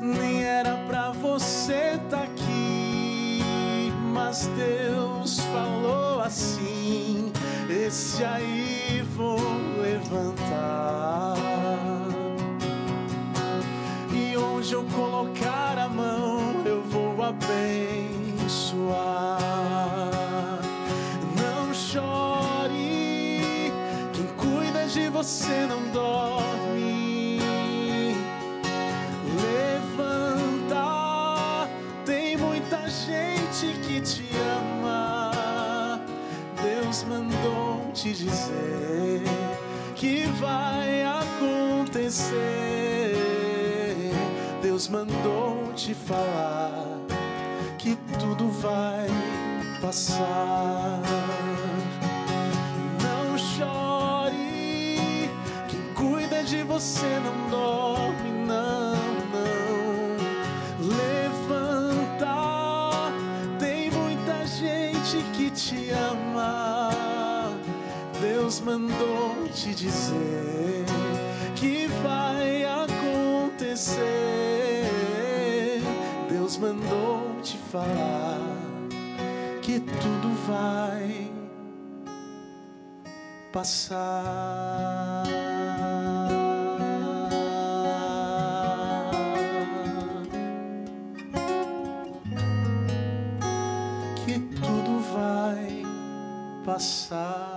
Nem 0.00 0.42
era 0.44 0.76
pra 0.86 1.10
você 1.12 1.98
tá 2.08 2.22
aqui, 2.22 3.92
mas 4.12 4.48
Deus 4.56 5.40
falou 5.40 6.20
assim: 6.20 7.32
esse 7.68 8.24
aí 8.24 9.04
vou 9.16 9.38
levantar. 9.80 11.34
E 14.12 14.36
onde 14.36 14.72
eu 14.72 14.84
colocar 14.84 15.78
a 15.78 15.88
mão, 15.88 16.62
eu 16.64 16.82
vou 16.82 17.22
abençoar. 17.22 17.78
Não 21.36 21.74
chore, 21.74 23.72
quem 24.12 24.26
cuida 24.36 24.86
de 24.86 25.08
você 25.08 25.66
não 25.66 25.82
dorme. 25.92 26.93
Que 33.94 34.00
te 34.00 34.24
ama. 34.58 36.00
Deus 36.62 37.04
mandou 37.04 37.92
te 37.92 38.12
dizer 38.12 39.22
que 39.94 40.26
vai 40.40 41.04
acontecer. 41.04 42.32
Deus 44.62 44.88
mandou 44.88 45.72
te 45.74 45.94
falar 45.94 46.98
que 47.78 47.96
tudo 48.18 48.48
vai 48.48 49.06
passar. 49.80 51.00
Não 53.00 53.38
chore, 53.38 55.30
quem 55.68 55.94
cuida 55.94 56.42
de 56.42 56.64
você 56.64 57.20
não 57.20 57.48
dorme, 57.50 58.33
Deus 68.54 68.66
mandou 68.66 69.48
te 69.52 69.74
dizer 69.74 70.84
que 71.56 71.88
vai 72.04 72.64
acontecer. 72.64 74.04
Deus 76.30 76.56
mandou 76.58 77.40
te 77.42 77.58
falar 77.58 78.38
que 79.60 79.80
tudo 79.80 80.32
vai 80.46 81.32
passar. 83.52 85.24
Que 94.24 94.38
tudo 94.38 95.00
vai 95.12 95.82
passar. 96.64 97.53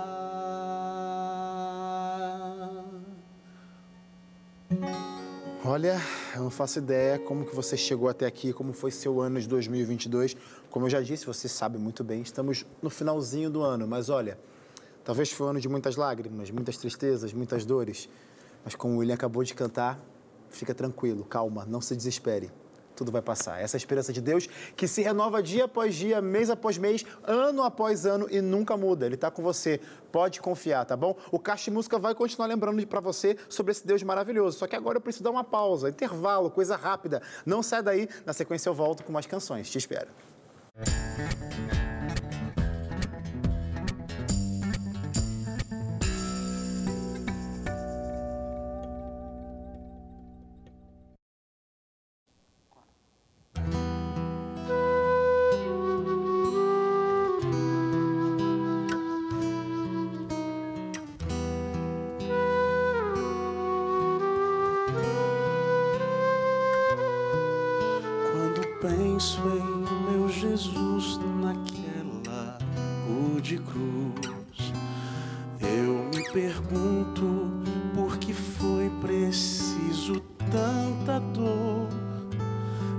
Olha, 5.78 6.02
eu 6.34 6.42
não 6.42 6.50
faço 6.50 6.80
ideia 6.80 7.20
como 7.20 7.46
que 7.46 7.54
você 7.54 7.76
chegou 7.76 8.08
até 8.08 8.26
aqui, 8.26 8.52
como 8.52 8.72
foi 8.72 8.90
seu 8.90 9.20
ano 9.20 9.40
de 9.40 9.46
2022. 9.46 10.36
Como 10.68 10.86
eu 10.86 10.90
já 10.90 11.00
disse, 11.00 11.24
você 11.24 11.48
sabe 11.48 11.78
muito 11.78 12.02
bem, 12.02 12.20
estamos 12.20 12.66
no 12.82 12.90
finalzinho 12.90 13.48
do 13.48 13.62
ano, 13.62 13.86
mas 13.86 14.08
olha, 14.08 14.36
talvez 15.04 15.30
foi 15.30 15.46
um 15.46 15.50
ano 15.50 15.60
de 15.60 15.68
muitas 15.68 15.94
lágrimas, 15.94 16.50
muitas 16.50 16.76
tristezas, 16.76 17.32
muitas 17.32 17.64
dores. 17.64 18.08
Mas 18.64 18.74
como 18.74 18.94
o 18.94 18.96
William 18.96 19.14
acabou 19.14 19.44
de 19.44 19.54
cantar, 19.54 20.00
fica 20.50 20.74
tranquilo, 20.74 21.24
calma, 21.24 21.64
não 21.64 21.80
se 21.80 21.94
desespere. 21.94 22.50
Tudo 22.98 23.12
vai 23.12 23.22
passar. 23.22 23.62
Essa 23.62 23.76
é 23.76 23.78
a 23.78 23.82
esperança 23.82 24.12
de 24.12 24.20
Deus 24.20 24.48
que 24.74 24.88
se 24.88 25.02
renova 25.02 25.40
dia 25.40 25.66
após 25.66 25.94
dia, 25.94 26.20
mês 26.20 26.50
após 26.50 26.76
mês, 26.76 27.06
ano 27.22 27.62
após 27.62 28.04
ano 28.04 28.26
e 28.28 28.40
nunca 28.40 28.76
muda. 28.76 29.06
Ele 29.06 29.14
está 29.14 29.30
com 29.30 29.40
você. 29.40 29.80
Pode 30.10 30.40
confiar, 30.40 30.84
tá 30.84 30.96
bom? 30.96 31.16
O 31.30 31.38
Caixa 31.38 31.70
Música 31.70 31.96
vai 31.96 32.12
continuar 32.12 32.48
lembrando 32.48 32.84
para 32.88 32.98
você 32.98 33.36
sobre 33.48 33.70
esse 33.70 33.86
Deus 33.86 34.02
maravilhoso. 34.02 34.58
Só 34.58 34.66
que 34.66 34.74
agora 34.74 34.98
eu 34.98 35.00
preciso 35.00 35.22
dar 35.22 35.30
uma 35.30 35.44
pausa, 35.44 35.88
intervalo, 35.88 36.50
coisa 36.50 36.74
rápida. 36.74 37.22
Não 37.46 37.62
sai 37.62 37.84
daí. 37.84 38.08
Na 38.26 38.32
sequência 38.32 38.68
eu 38.68 38.74
volto 38.74 39.04
com 39.04 39.12
mais 39.12 39.26
canções. 39.26 39.70
Te 39.70 39.78
espero. 39.78 40.08
Em 69.08 70.12
meu 70.12 70.28
Jesus 70.28 71.18
naquela 71.40 72.58
rude 73.08 73.56
cruz, 73.56 74.72
eu 75.60 76.10
me 76.14 76.30
pergunto 76.30 77.50
por 77.94 78.18
que 78.18 78.34
foi 78.34 78.90
preciso 79.00 80.20
tanta 80.50 81.18
dor. 81.18 81.88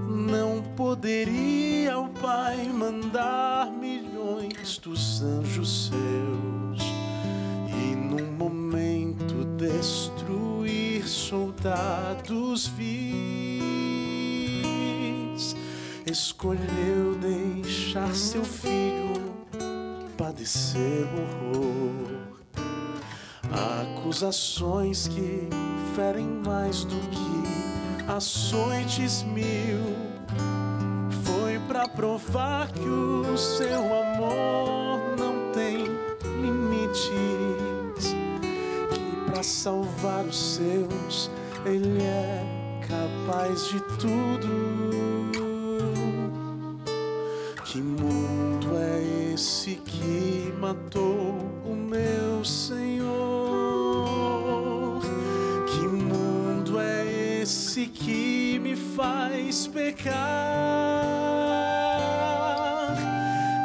Não 0.10 0.64
poderia 0.76 2.00
o 2.00 2.10
Pai 2.10 2.68
mandar 2.68 3.72
milhões 3.72 4.80
dos 4.80 5.22
anjos 5.22 5.90
seus 5.90 6.84
e 7.68 7.96
num 7.96 8.32
momento 8.34 9.46
destruir 9.58 11.08
soldados 11.08 12.68
vis. 12.68 13.09
Escolheu 16.12 17.14
deixar 17.22 18.16
seu 18.16 18.44
filho 18.44 19.14
padecer 20.18 21.06
horror. 21.14 22.10
Acusações 23.94 25.08
que 25.08 25.48
ferem 25.96 26.26
mais 26.44 26.84
do 26.84 26.96
que 26.96 28.12
açoites 28.12 29.22
mil. 29.22 29.96
Foi 31.26 31.60
pra 31.68 31.88
provar 31.88 32.72
que 32.72 32.90
o 32.90 33.38
seu 33.38 33.80
amor 33.80 35.16
não 35.16 35.52
tem 35.54 35.86
limites. 36.42 38.16
Que 38.92 39.30
pra 39.30 39.44
salvar 39.44 40.26
os 40.26 40.56
seus, 40.56 41.30
ele 41.68 42.02
é 42.02 42.80
capaz 42.88 43.68
de 43.68 43.80
tudo. 44.00 44.79
Matou 50.60 51.38
o 51.64 51.74
meu 51.74 52.44
Senhor? 52.44 53.00
Que 55.66 55.88
mundo 55.88 56.78
é 56.80 57.42
esse 57.42 57.86
que 57.88 58.60
me 58.60 58.76
faz 58.76 59.68
pecar? 59.68 60.14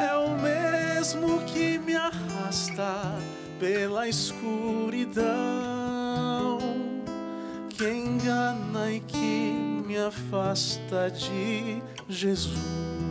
É 0.01 0.15
o 0.15 0.31
mesmo 0.41 1.41
que 1.47 1.79
me 1.79 1.97
arrasta 1.97 3.19
pela 3.59 4.09
escuridão, 4.09 5.25
que 7.71 7.89
engana 7.89 8.93
e 8.93 9.01
que 9.01 9.83
me 9.85 9.99
afasta 9.99 11.11
de 11.11 11.83
Jesus. 12.09 13.04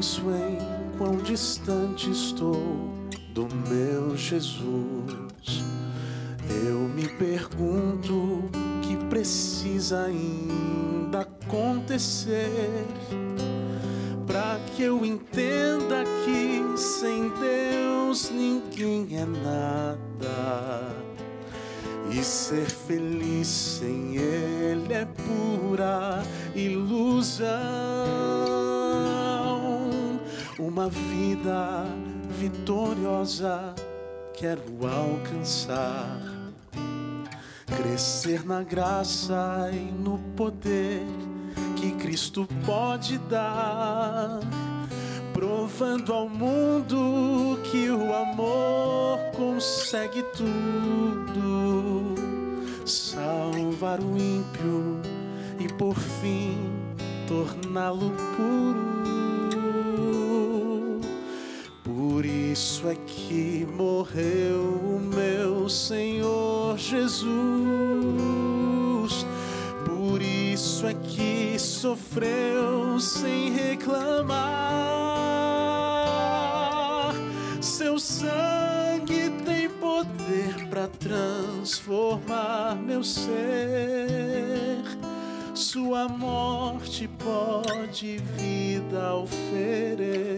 Penso 0.00 0.22
em 0.30 0.56
quão 0.96 1.18
distante 1.18 2.10
estou 2.10 2.90
do 3.34 3.46
meu 3.68 4.16
Jesus, 4.16 5.62
eu 6.64 6.78
me 6.88 7.06
pergunto 7.06 8.44
que 8.80 8.96
precisa 9.10 10.06
ainda 10.06 11.20
acontecer 11.20 12.86
para 14.26 14.58
que 14.74 14.84
eu 14.84 15.04
entenda 15.04 16.02
que 16.24 16.78
sem 16.78 17.28
Deus 17.38 18.30
ninguém 18.30 19.18
é 19.18 19.26
nada. 19.26 20.96
E 22.10 22.24
ser 22.24 22.70
feliz 22.70 23.46
sem 23.46 24.09
vida 30.90 31.84
vitoriosa 32.38 33.74
quero 34.34 34.62
alcançar. 34.86 36.18
Crescer 37.76 38.44
na 38.44 38.62
graça 38.62 39.70
e 39.72 39.92
no 39.92 40.18
poder 40.36 41.06
que 41.76 41.92
Cristo 41.92 42.48
pode 42.66 43.16
dar, 43.18 44.40
provando 45.32 46.12
ao 46.12 46.28
mundo 46.28 47.58
que 47.70 47.88
o 47.90 48.14
amor 48.14 49.18
consegue 49.36 50.22
tudo, 50.36 52.14
salvar 52.84 54.00
o 54.00 54.16
ímpio 54.18 55.00
e 55.58 55.68
por 55.74 55.94
fim 55.94 56.58
torná-lo 57.26 58.10
puro. 58.36 58.99
Isso 62.80 62.88
é 62.88 62.96
que 63.06 63.66
morreu 63.76 64.62
o 64.62 64.98
meu 64.98 65.68
Senhor 65.68 66.78
Jesus. 66.78 67.26
Por 69.84 70.22
isso 70.22 70.86
é 70.86 70.94
que 70.94 71.58
sofreu 71.58 72.98
sem 72.98 73.52
reclamar. 73.52 74.32
Seu 77.60 77.98
sangue 77.98 79.28
tem 79.44 79.68
poder 79.68 80.66
para 80.70 80.88
transformar 80.88 82.76
meu 82.76 83.04
ser. 83.04 84.80
Sua 85.54 86.08
morte 86.08 87.06
pode 87.22 88.16
vida 88.38 89.16
oferecer. 89.16 90.30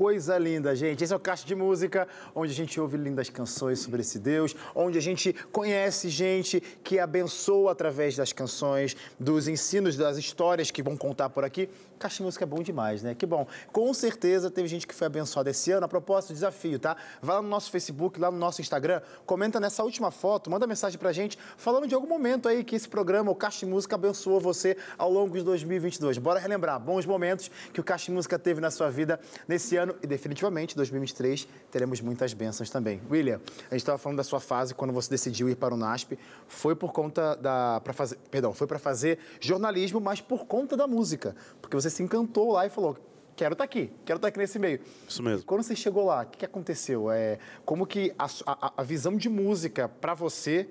Coisa 0.00 0.38
linda, 0.38 0.74
gente. 0.74 1.04
Esse 1.04 1.12
é 1.12 1.16
o 1.16 1.20
Caixa 1.20 1.46
de 1.46 1.54
Música, 1.54 2.08
onde 2.34 2.52
a 2.52 2.54
gente 2.54 2.80
ouve 2.80 2.96
lindas 2.96 3.28
canções 3.28 3.80
sobre 3.80 4.00
esse 4.00 4.18
Deus, 4.18 4.56
onde 4.74 4.96
a 4.96 5.00
gente 5.02 5.34
conhece 5.52 6.08
gente 6.08 6.58
que 6.82 6.98
abençoa 6.98 7.72
através 7.72 8.16
das 8.16 8.32
canções, 8.32 8.96
dos 9.18 9.46
ensinos, 9.46 9.98
das 9.98 10.16
histórias 10.16 10.70
que 10.70 10.82
vão 10.82 10.96
contar 10.96 11.28
por 11.28 11.44
aqui. 11.44 11.68
Caixa 11.98 12.16
de 12.16 12.22
Música 12.22 12.44
é 12.44 12.46
bom 12.46 12.62
demais, 12.62 13.02
né? 13.02 13.14
Que 13.14 13.26
bom. 13.26 13.46
Com 13.70 13.92
certeza 13.92 14.50
teve 14.50 14.66
gente 14.68 14.86
que 14.86 14.94
foi 14.94 15.06
abençoada 15.06 15.50
esse 15.50 15.70
ano. 15.70 15.84
A 15.84 15.88
propósito, 15.88 16.32
desafio, 16.32 16.78
tá? 16.78 16.96
Vai 17.20 17.36
lá 17.36 17.42
no 17.42 17.48
nosso 17.48 17.70
Facebook, 17.70 18.18
lá 18.18 18.30
no 18.30 18.38
nosso 18.38 18.62
Instagram, 18.62 19.02
comenta 19.26 19.60
nessa 19.60 19.84
última 19.84 20.10
foto, 20.10 20.50
manda 20.50 20.66
mensagem 20.66 20.98
pra 20.98 21.12
gente 21.12 21.38
falando 21.58 21.86
de 21.86 21.94
algum 21.94 22.08
momento 22.08 22.48
aí 22.48 22.64
que 22.64 22.74
esse 22.74 22.88
programa, 22.88 23.30
o 23.30 23.34
Caixa 23.34 23.66
de 23.66 23.66
Música, 23.66 23.96
abençoou 23.96 24.40
você 24.40 24.78
ao 24.96 25.12
longo 25.12 25.36
de 25.36 25.44
2022. 25.44 26.16
Bora 26.16 26.40
relembrar 26.40 26.80
bons 26.80 27.04
momentos 27.04 27.50
que 27.70 27.82
o 27.82 27.84
Caixa 27.84 28.06
de 28.06 28.12
Música 28.12 28.38
teve 28.38 28.62
na 28.62 28.70
sua 28.70 28.88
vida 28.88 29.20
nesse 29.46 29.76
ano 29.76 29.89
e 30.02 30.06
definitivamente 30.06 30.76
2023 30.76 31.46
teremos 31.70 32.00
muitas 32.00 32.32
bênçãos 32.32 32.70
também. 32.70 33.00
William, 33.10 33.40
a 33.70 33.74
gente 33.74 33.82
estava 33.82 33.98
falando 33.98 34.18
da 34.18 34.24
sua 34.24 34.40
fase 34.40 34.74
quando 34.74 34.92
você 34.92 35.10
decidiu 35.10 35.48
ir 35.48 35.56
para 35.56 35.74
o 35.74 35.76
NASP, 35.76 36.18
foi 36.48 36.74
por 36.74 36.92
conta 36.92 37.36
da 37.36 37.80
para 37.82 37.92
fazer, 37.92 38.18
perdão, 38.30 38.52
foi 38.52 38.66
para 38.66 38.78
fazer 38.78 39.18
jornalismo, 39.40 40.00
mas 40.00 40.20
por 40.20 40.46
conta 40.46 40.76
da 40.76 40.86
música, 40.86 41.34
porque 41.60 41.76
você 41.76 41.90
se 41.90 42.02
encantou 42.02 42.52
lá 42.52 42.66
e 42.66 42.70
falou: 42.70 42.96
quero 43.36 43.54
estar 43.54 43.62
tá 43.62 43.64
aqui, 43.64 43.90
quero 44.04 44.18
estar 44.18 44.26
tá 44.26 44.28
aqui 44.28 44.38
nesse 44.38 44.58
meio. 44.58 44.80
Isso 45.08 45.22
mesmo. 45.22 45.44
Quando 45.46 45.62
você 45.62 45.74
chegou 45.74 46.04
lá, 46.04 46.22
o 46.22 46.26
que, 46.26 46.38
que 46.38 46.44
aconteceu? 46.44 47.10
É, 47.10 47.38
como 47.64 47.86
que 47.86 48.12
a, 48.18 48.26
a, 48.46 48.72
a 48.76 48.82
visão 48.82 49.16
de 49.16 49.28
música 49.28 49.88
para 49.88 50.12
você 50.14 50.68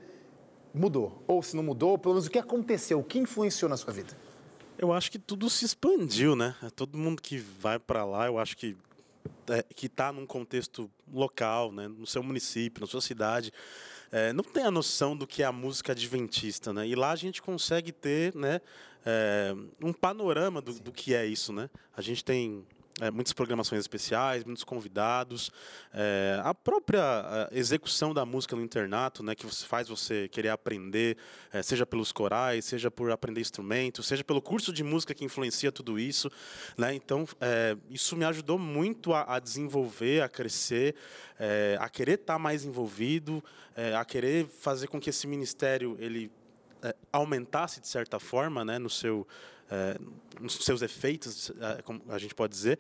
mudou? 0.74 1.24
Ou 1.28 1.42
se 1.42 1.56
não 1.56 1.64
mudou, 1.64 1.98
pelo 1.98 2.14
menos 2.14 2.28
o 2.28 2.30
que 2.32 2.38
aconteceu? 2.38 3.00
O 3.00 3.04
que 3.04 3.18
influenciou 3.18 3.70
na 3.70 3.78
sua 3.78 3.92
vida? 3.92 4.16
Eu 4.78 4.94
acho 4.94 5.12
que 5.12 5.20
tudo 5.20 5.50
se 5.50 5.66
expandiu, 5.66 6.36
né? 6.36 6.56
Todo 6.76 6.98
mundo 6.98 7.22
que 7.22 7.38
vai 7.38 7.78
para 7.78 8.06
lá, 8.06 8.28
eu 8.28 8.38
acho 8.38 8.56
que 8.56 8.78
é, 9.50 9.64
que 9.76 9.88
está 9.88 10.12
num 10.12 10.26
contexto 10.26 10.90
local, 11.12 11.72
né? 11.72 11.88
no 11.88 12.06
seu 12.06 12.22
município, 12.22 12.82
na 12.82 12.88
sua 12.88 13.02
cidade, 13.02 13.52
é, 14.12 14.34
não 14.34 14.44
tem 14.44 14.64
a 14.64 14.72
noção 14.72 15.16
do 15.16 15.28
que 15.28 15.44
é 15.44 15.46
a 15.46 15.52
música 15.52 15.92
adventista, 15.92 16.74
né? 16.74 16.88
E 16.88 16.96
lá 16.96 17.12
a 17.12 17.16
gente 17.16 17.42
consegue 17.42 17.92
ter, 17.92 18.36
né, 18.36 18.60
é, 19.06 19.54
um 19.84 19.94
panorama 19.94 20.62
do, 20.62 20.74
do, 20.80 20.92
que 20.92 21.14
é 21.14 21.26
isso, 21.26 21.54
né? 21.54 21.70
A 21.96 22.02
gente 22.02 22.24
tem 22.24 22.66
é, 23.02 23.10
muitas 23.12 23.34
programações 23.34 23.80
especiais, 23.80 24.44
muitos 24.44 24.64
convidados, 24.64 25.52
é, 25.94 26.40
a 26.44 26.54
própria 26.54 27.48
execução 27.52 28.14
da 28.14 28.26
música 28.26 28.56
no 28.56 28.62
internato, 28.62 29.24
né, 29.24 29.36
que 29.36 29.46
faz 29.66 29.88
você 29.88 30.28
querer 30.30 30.50
aprender, 30.50 31.18
é, 31.52 31.62
seja 31.62 31.86
pelos 31.86 32.12
corais, 32.12 32.66
seja 32.66 32.92
por 32.92 33.12
aprender 33.12 33.42
instrumentos, 33.42 34.08
seja 34.08 34.24
pelo 34.24 34.42
curso 34.42 34.74
de 34.74 34.84
música 34.84 35.14
que 35.14 35.24
influencia 35.24 35.72
tudo 35.72 36.00
isso, 36.00 36.32
né? 36.78 36.94
Então 36.94 37.26
é, 37.40 37.78
isso 37.90 38.16
me 38.16 38.26
ajudou 38.26 38.58
muito 38.58 39.14
a, 39.14 39.36
a 39.36 39.40
desenvolver, 39.40 40.22
a 40.22 40.30
crescer, 40.30 40.96
é, 41.40 41.78
a 41.80 41.90
querer 41.90 42.20
estar 42.20 42.34
tá 42.34 42.40
mais 42.40 42.66
envolvido, 42.66 43.44
é, 43.76 43.96
a 43.96 44.04
querer 44.04 44.48
fazer 44.48 44.88
com 44.88 45.00
que 45.00 45.10
esse 45.10 45.28
ministério 45.28 45.96
ele 46.00 46.32
aumentasse 47.12 47.82
de 47.82 47.88
certa 47.90 48.20
forma, 48.20 48.64
né, 48.64 48.80
no 48.80 48.90
seu 48.90 49.28
é, 49.28 49.59
nos 50.40 50.56
seus 50.56 50.82
efeitos, 50.82 51.52
é, 51.60 51.82
como 51.82 52.02
a 52.10 52.18
gente 52.18 52.34
pode 52.34 52.54
dizer. 52.54 52.80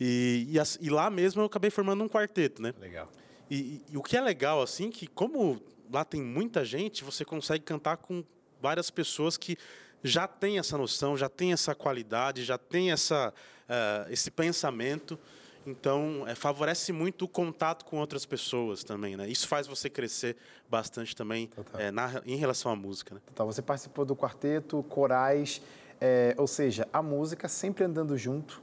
E, 0.00 0.48
e, 0.50 0.86
e, 0.86 0.90
lá 0.90 1.10
mesmo 1.10 1.42
eu 1.42 1.46
acabei 1.46 1.70
formando 1.70 2.04
um 2.04 2.08
quarteto, 2.08 2.62
né? 2.62 2.74
Legal. 2.78 3.08
E, 3.50 3.82
e, 3.90 3.96
o 3.96 4.02
que 4.02 4.16
é 4.16 4.20
legal, 4.20 4.62
assim, 4.62 4.90
que 4.90 5.06
como 5.06 5.60
lá 5.92 6.04
tem 6.04 6.22
muita 6.22 6.64
gente, 6.64 7.02
você 7.02 7.24
consegue 7.24 7.64
cantar 7.64 7.96
com 7.96 8.22
várias 8.60 8.90
pessoas 8.90 9.36
que 9.36 9.56
já 10.02 10.26
têm 10.26 10.58
essa 10.58 10.78
noção, 10.78 11.16
já 11.16 11.28
têm 11.28 11.52
essa 11.52 11.74
qualidade, 11.74 12.44
já 12.44 12.56
têm 12.56 12.92
essa, 12.92 13.32
uh, 13.68 14.12
esse 14.12 14.30
pensamento. 14.30 15.18
Então, 15.66 16.24
é, 16.26 16.34
favorece 16.34 16.90
muito 16.90 17.26
o 17.26 17.28
contato 17.28 17.84
com 17.84 17.98
outras 17.98 18.24
pessoas 18.24 18.82
também, 18.82 19.14
né? 19.14 19.28
Isso 19.28 19.46
faz 19.46 19.66
você 19.66 19.90
crescer 19.90 20.36
bastante 20.70 21.14
também 21.14 21.50
é, 21.74 21.90
na, 21.90 22.22
em 22.24 22.36
relação 22.36 22.72
à 22.72 22.76
música. 22.76 23.14
Né? 23.14 23.20
Total. 23.26 23.46
Você 23.46 23.60
participou 23.60 24.06
do 24.06 24.16
quarteto, 24.16 24.82
corais, 24.84 25.60
é, 26.00 26.34
ou 26.38 26.46
seja, 26.46 26.88
a 26.92 27.02
música 27.02 27.48
sempre 27.48 27.84
andando 27.84 28.16
junto. 28.16 28.62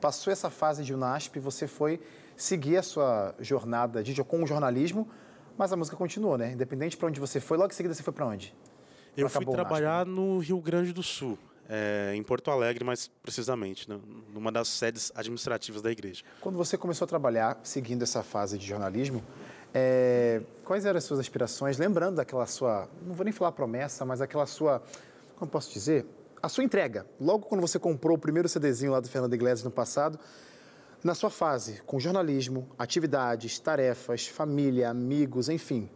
Passou 0.00 0.32
essa 0.32 0.50
fase 0.50 0.84
de 0.84 0.92
UNASP, 0.92 1.38
você 1.38 1.66
foi 1.66 2.00
seguir 2.36 2.76
a 2.76 2.82
sua 2.82 3.34
jornada 3.40 4.02
de, 4.02 4.22
com 4.22 4.42
o 4.42 4.46
jornalismo, 4.46 5.08
mas 5.56 5.72
a 5.72 5.76
música 5.76 5.96
continuou, 5.96 6.36
né? 6.36 6.52
Independente 6.52 6.96
para 6.96 7.08
onde 7.08 7.18
você 7.18 7.40
foi, 7.40 7.56
logo 7.56 7.72
em 7.72 7.74
seguida 7.74 7.94
você 7.94 8.02
foi 8.02 8.12
para 8.12 8.26
onde? 8.26 8.54
Eu 9.16 9.28
fui 9.30 9.46
trabalhar 9.46 10.04
no 10.04 10.38
Rio 10.38 10.60
Grande 10.60 10.92
do 10.92 11.02
Sul, 11.02 11.38
é, 11.66 12.12
em 12.14 12.22
Porto 12.22 12.50
Alegre, 12.50 12.84
mais 12.84 13.08
precisamente, 13.08 13.88
né? 13.88 13.98
numa 14.34 14.52
das 14.52 14.68
sedes 14.68 15.10
administrativas 15.14 15.80
da 15.80 15.90
igreja. 15.90 16.22
Quando 16.42 16.56
você 16.56 16.76
começou 16.76 17.06
a 17.06 17.08
trabalhar, 17.08 17.58
seguindo 17.62 18.02
essa 18.02 18.22
fase 18.22 18.58
de 18.58 18.66
jornalismo, 18.66 19.24
é, 19.72 20.42
quais 20.64 20.84
eram 20.84 20.98
as 20.98 21.04
suas 21.04 21.18
aspirações? 21.20 21.78
Lembrando 21.78 22.16
daquela 22.16 22.44
sua, 22.44 22.88
não 23.02 23.14
vou 23.14 23.24
nem 23.24 23.32
falar 23.32 23.52
promessa, 23.52 24.04
mas 24.04 24.20
aquela 24.20 24.44
sua, 24.44 24.82
como 25.36 25.50
posso 25.50 25.72
dizer, 25.72 26.04
a 26.42 26.48
sua 26.48 26.64
entrega, 26.64 27.06
logo 27.20 27.46
quando 27.46 27.60
você 27.60 27.78
comprou 27.78 28.16
o 28.16 28.20
primeiro 28.20 28.48
CDzinho 28.48 28.92
lá 28.92 29.00
do 29.00 29.08
Fernando 29.08 29.34
Iglesias 29.34 29.64
no 29.64 29.70
passado, 29.70 30.18
na 31.02 31.14
sua 31.14 31.30
fase 31.30 31.82
com 31.86 32.00
jornalismo, 32.00 32.68
atividades, 32.78 33.58
tarefas, 33.58 34.26
família, 34.26 34.90
amigos, 34.90 35.48
enfim, 35.48 35.88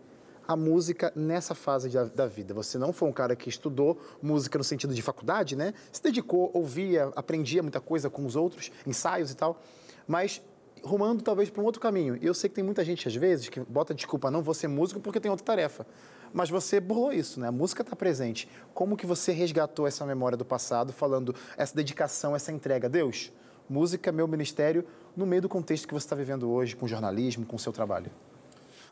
a 0.47 0.57
música 0.57 1.13
nessa 1.15 1.55
fase 1.55 1.89
da, 1.89 2.05
da, 2.05 2.27
vida. 2.27 2.53
Você 2.55 2.79
não 2.79 2.93
foi 2.93 3.09
um 3.09 3.13
cara 3.13 3.37
que 3.37 3.49
estudou 3.49 4.01
música 4.21 4.59
no 4.59 4.65
sentido 4.65 4.95
de 4.95 5.03
faculdade, 5.03 5.55
né? 5.55 5.75
Se 5.93 6.03
dedicou, 6.03 6.51
ouvia, 6.53 7.13
aprendia 7.15 7.63
muita 7.63 7.81
coisa 7.81 8.11
com 8.11 8.27
os 8.27 8.37
outros, 8.37 8.73
ensaios 8.87 9.31
e 9.31 9.37
tal, 9.37 9.61
mas 10.07 10.43
rumando 10.83 11.23
talvez 11.23 11.51
para 11.51 11.63
um 11.63 11.65
outro 11.65 11.81
caminho. 11.81 12.19
E 12.21 12.27
eu 12.27 12.35
sei 12.35 12.49
que 12.49 12.57
tem 12.57 12.65
muita 12.65 12.85
gente 12.85 13.07
às 13.07 13.15
vezes 13.15 13.49
que 13.49 13.61
bota 13.61 13.95
desculpa, 13.95 14.31
não 14.31 14.43
vou 14.43 14.55
ser 14.55 14.69
músico 14.69 15.01
porque 15.01 15.21
tem 15.21 15.31
outra 15.31 15.45
tarefa 15.45 15.87
mas 16.33 16.49
você 16.49 16.81
burlou 16.81 17.13
isso, 17.13 17.41
né? 17.41 17.49
A 17.49 17.53
música 17.53 17.83
está 17.83 17.97
presente. 17.97 18.49
Como 18.73 18.97
que 18.97 19.07
você 19.07 19.33
resgatou 19.33 19.87
essa 19.87 20.07
memória 20.07 20.37
do 20.37 20.45
passado, 20.45 20.93
falando 20.93 21.35
essa 21.57 21.75
dedicação, 21.75 22.35
essa 22.35 22.53
entrega? 22.53 22.89
Deus, 22.89 23.33
música 23.69 24.11
é 24.11 24.13
meu 24.13 24.29
ministério, 24.29 24.85
no 25.17 25.27
meio 25.27 25.43
do 25.43 25.49
contexto 25.49 25.87
que 25.89 25.95
você 25.95 26.07
está 26.07 26.17
vivendo 26.17 26.51
hoje, 26.51 26.77
com 26.77 26.87
jornalismo, 26.87 27.45
com 27.45 27.57
o 27.57 27.59
seu 27.59 27.73
trabalho. 27.73 28.11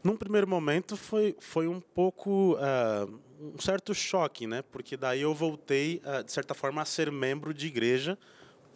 Num 0.02 0.16
primeiro 0.16 0.46
momento 0.46 0.96
foi, 0.96 1.36
foi 1.40 1.66
um 1.66 1.80
pouco 1.80 2.54
uh, 2.54 3.20
um 3.40 3.58
certo 3.58 3.94
choque, 3.94 4.46
né? 4.46 4.62
Porque 4.70 4.96
daí 4.96 5.22
eu 5.22 5.34
voltei, 5.34 6.02
uh, 6.04 6.22
de 6.24 6.32
certa 6.32 6.54
forma, 6.54 6.82
a 6.82 6.84
ser 6.84 7.10
membro 7.10 7.52
de 7.52 7.66
igreja 7.66 8.18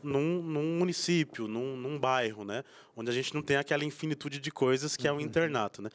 num, 0.03 0.43
num 0.43 0.79
município, 0.79 1.47
num, 1.47 1.77
num, 1.77 1.99
bairro, 1.99 2.45
né? 2.45 2.65
Onde 2.97 3.11
a 3.11 3.15
gente 3.15 3.35
não 3.35 3.43
tem 3.43 3.57
aquela 3.57 3.85
infinitude 3.85 4.41
de 4.41 4.51
coisas 4.51 4.97
que 4.97 5.09
uhum. 5.09 5.09
é 5.09 5.13
o 5.13 5.17
uhum. 5.17 5.27
internato, 5.27 5.83
né? 5.83 5.91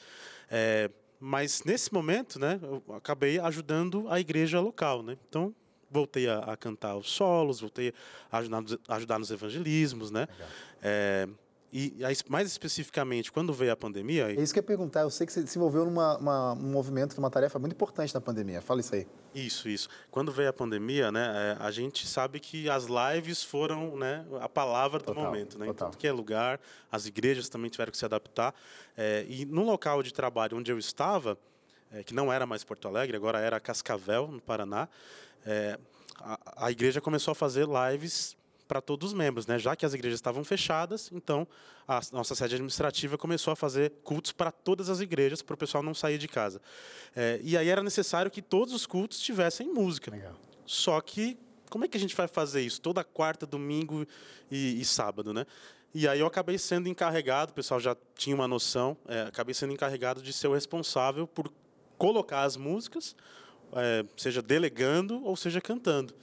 É, 0.50 0.90
mas 1.20 1.64
nesse 1.64 1.94
momento, 1.94 2.40
né, 2.40 2.60
eu 2.62 2.84
acabei 2.96 3.40
ajudando 3.40 4.08
a 4.10 4.20
igreja 4.20 4.60
local, 4.60 5.02
né? 5.02 5.18
Então 5.28 5.54
voltei 5.90 6.28
a, 6.28 6.40
a 6.40 6.58
cantar 6.58 6.96
os 6.96 7.10
solos, 7.10 7.60
voltei 7.60 7.94
a 8.32 8.38
ajudar, 8.40 8.64
ajudar 8.90 9.20
nos 9.20 9.32
evangelismos, 9.32 10.12
né? 10.12 10.28
É, 10.82 11.28
e 11.72 11.94
mais 12.30 12.48
especificamente, 12.48 13.30
quando 13.32 13.54
veio 13.54 13.74
a 13.74 13.76
pandemia. 13.76 14.32
É 14.32 14.42
isso 14.42 14.54
que 14.54 14.60
eu 14.60 14.62
ia 14.62 14.68
perguntar. 14.68 15.02
Eu 15.02 15.10
sei 15.10 15.28
que 15.28 15.34
você 15.34 15.46
se 15.46 15.58
envolveu 15.58 15.84
uma, 15.84 16.54
um 16.54 16.72
movimento, 16.72 17.16
numa 17.18 17.30
tarefa 17.30 17.60
muito 17.60 17.74
importante 17.74 18.14
na 18.14 18.22
pandemia. 18.22 18.62
Fala 18.62 18.80
isso 18.80 18.96
aí. 18.96 19.06
Isso, 19.36 19.68
isso. 19.68 19.90
Quando 20.10 20.32
veio 20.32 20.50
a 20.50 20.54
pandemia, 20.54 21.12
né, 21.12 21.58
é, 21.60 21.64
a 21.64 21.70
gente 21.70 22.08
sabe 22.08 22.40
que 22.40 22.70
as 22.70 22.86
lives 22.86 23.44
foram 23.44 23.98
né, 23.98 24.26
a 24.40 24.48
palavra 24.48 25.00
do 25.00 25.06
total, 25.06 25.26
momento. 25.26 25.60
Né, 25.60 25.68
em 25.68 25.74
tudo 25.74 25.98
que 25.98 26.08
é 26.08 26.12
lugar, 26.12 26.60
as 26.90 27.06
igrejas 27.06 27.50
também 27.50 27.70
tiveram 27.70 27.92
que 27.92 27.98
se 27.98 28.06
adaptar. 28.06 28.56
É, 28.96 29.26
e 29.28 29.46
no 29.46 29.64
local 29.64 30.02
de 30.02 30.14
trabalho 30.14 30.58
onde 30.58 30.72
eu 30.72 30.80
estava, 30.80 31.38
é, 31.92 32.02
que 32.02 32.14
não 32.14 32.32
era 32.32 32.46
mais 32.46 32.64
Porto 32.64 32.88
Alegre, 32.88 33.18
agora 33.18 33.40
era 33.40 33.60
Cascavel, 33.60 34.30
no 34.30 34.42
Paraná, 34.42 34.88
é, 35.46 35.78
a, 36.20 36.66
a 36.66 36.72
igreja 36.72 37.02
começou 37.02 37.34
a 37.34 37.36
fazer 37.36 37.68
lives 37.68 38.38
para 38.68 38.82
todos 38.82 39.10
os 39.10 39.14
membros, 39.14 39.48
né? 39.48 39.58
Já 39.58 39.76
que 39.76 39.86
as 39.86 39.94
igrejas 39.94 40.18
estavam 40.18 40.44
fechadas, 40.44 41.10
então 41.14 41.48
a 41.88 42.02
nossa 42.12 42.36
sede 42.36 42.56
administrativa 42.56 43.18
começou 43.18 43.52
a 43.52 43.56
fazer 43.56 43.94
cultos 44.04 44.32
para 44.32 44.52
todas 44.52 44.90
as 44.90 45.00
igrejas, 45.00 45.42
para 45.42 45.54
o 45.54 45.58
pessoal 45.58 45.82
não 45.82 45.94
sair 45.94 46.18
de 46.18 46.28
casa. 46.28 46.62
É, 47.16 47.40
e 47.44 47.58
aí 47.58 47.70
era 47.70 47.82
necessário 47.82 48.30
que 48.30 48.42
todos 48.42 48.74
os 48.74 48.86
cultos 48.86 49.20
tivessem 49.20 49.72
música. 49.72 50.12
Legal. 50.12 50.36
Só 50.66 51.00
que 51.02 51.38
como 51.70 51.86
é 51.86 51.88
que 51.88 51.98
a 51.98 52.00
gente 52.00 52.16
vai 52.16 52.28
fazer 52.28 52.62
isso 52.62 52.82
toda 52.82 53.04
quarta, 53.04 53.46
domingo 53.46 54.06
e, 54.50 54.80
e 54.80 54.86
sábado, 54.86 55.34
né? 55.34 55.46
E 55.94 56.08
aí 56.08 56.20
eu 56.20 56.28
acabei 56.28 56.58
sendo 56.58 56.88
encarregado, 56.88 57.52
o 57.52 57.56
pessoal 57.56 57.80
já 57.80 57.96
tinha 58.16 58.36
uma 58.36 58.48
noção, 58.48 58.96
é, 59.08 59.22
acabei 59.22 59.54
sendo 59.54 59.74
encarregado 59.74 60.22
de 60.22 60.32
ser 60.32 60.48
o 60.48 60.54
responsável 60.54 61.26
por 61.26 61.52
colocar 61.98 62.44
as 62.44 62.56
músicas, 62.56 63.16
é, 63.74 64.06
seja 64.16 64.42
delegando 64.42 65.24
ou 65.24 65.36
seja 65.36 65.60
cantando. 65.60 66.14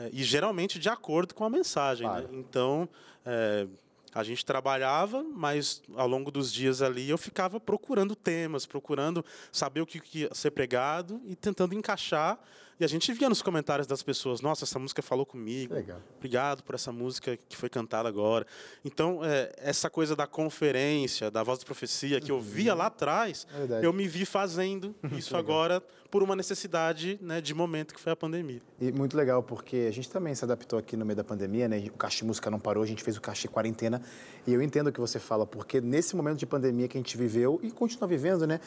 É, 0.00 0.10
e 0.12 0.24
geralmente 0.24 0.78
de 0.78 0.88
acordo 0.88 1.34
com 1.34 1.44
a 1.44 1.50
mensagem. 1.50 2.06
Né? 2.06 2.12
Claro. 2.14 2.32
Né? 2.32 2.38
Então, 2.38 2.88
é, 3.24 3.66
a 4.14 4.24
gente 4.24 4.44
trabalhava, 4.44 5.22
mas 5.22 5.82
ao 5.94 6.08
longo 6.08 6.30
dos 6.30 6.52
dias 6.52 6.82
ali 6.82 7.08
eu 7.08 7.18
ficava 7.18 7.60
procurando 7.60 8.16
temas, 8.16 8.66
procurando 8.66 9.24
saber 9.52 9.80
o 9.80 9.86
que 9.86 10.00
ia 10.20 10.34
ser 10.34 10.50
pregado 10.50 11.20
e 11.26 11.36
tentando 11.36 11.74
encaixar 11.74 12.38
e 12.80 12.84
a 12.84 12.88
gente 12.88 13.12
via 13.12 13.28
nos 13.28 13.42
comentários 13.42 13.86
das 13.86 14.02
pessoas, 14.02 14.40
nossa, 14.40 14.64
essa 14.64 14.78
música 14.78 15.02
falou 15.02 15.26
comigo. 15.26 15.74
Legal. 15.74 16.00
Obrigado 16.16 16.62
por 16.62 16.74
essa 16.74 16.90
música 16.90 17.36
que 17.36 17.54
foi 17.54 17.68
cantada 17.68 18.08
agora. 18.08 18.46
Então, 18.82 19.20
é, 19.22 19.52
essa 19.58 19.90
coisa 19.90 20.16
da 20.16 20.26
conferência, 20.26 21.30
da 21.30 21.42
voz 21.42 21.58
de 21.58 21.66
profecia, 21.66 22.18
que 22.22 22.32
eu 22.32 22.40
via 22.40 22.72
lá 22.72 22.86
atrás, 22.86 23.46
é 23.82 23.84
eu 23.84 23.92
me 23.92 24.08
vi 24.08 24.24
fazendo 24.24 24.94
isso 25.12 25.36
agora 25.38 25.82
por 26.10 26.22
uma 26.22 26.34
necessidade 26.34 27.18
né, 27.22 27.40
de 27.40 27.54
momento 27.54 27.94
que 27.94 28.00
foi 28.00 28.12
a 28.12 28.16
pandemia. 28.16 28.60
E 28.80 28.90
muito 28.90 29.16
legal, 29.16 29.42
porque 29.42 29.86
a 29.88 29.92
gente 29.92 30.10
também 30.10 30.34
se 30.34 30.44
adaptou 30.44 30.78
aqui 30.78 30.96
no 30.96 31.04
meio 31.04 31.16
da 31.16 31.22
pandemia, 31.22 31.68
né? 31.68 31.78
O 31.86 31.96
Caixa 31.96 32.24
Música 32.24 32.50
não 32.50 32.58
parou, 32.58 32.82
a 32.82 32.86
gente 32.86 33.02
fez 33.02 33.16
o 33.16 33.20
Caixa 33.20 33.46
Quarentena. 33.46 34.02
E 34.46 34.52
eu 34.52 34.60
entendo 34.60 34.88
o 34.88 34.92
que 34.92 34.98
você 34.98 35.20
fala, 35.20 35.46
porque 35.46 35.80
nesse 35.80 36.16
momento 36.16 36.38
de 36.38 36.46
pandemia 36.46 36.88
que 36.88 36.96
a 36.96 37.00
gente 37.00 37.16
viveu 37.16 37.60
e 37.62 37.70
continua 37.70 38.08
vivendo, 38.08 38.46
né? 38.46 38.58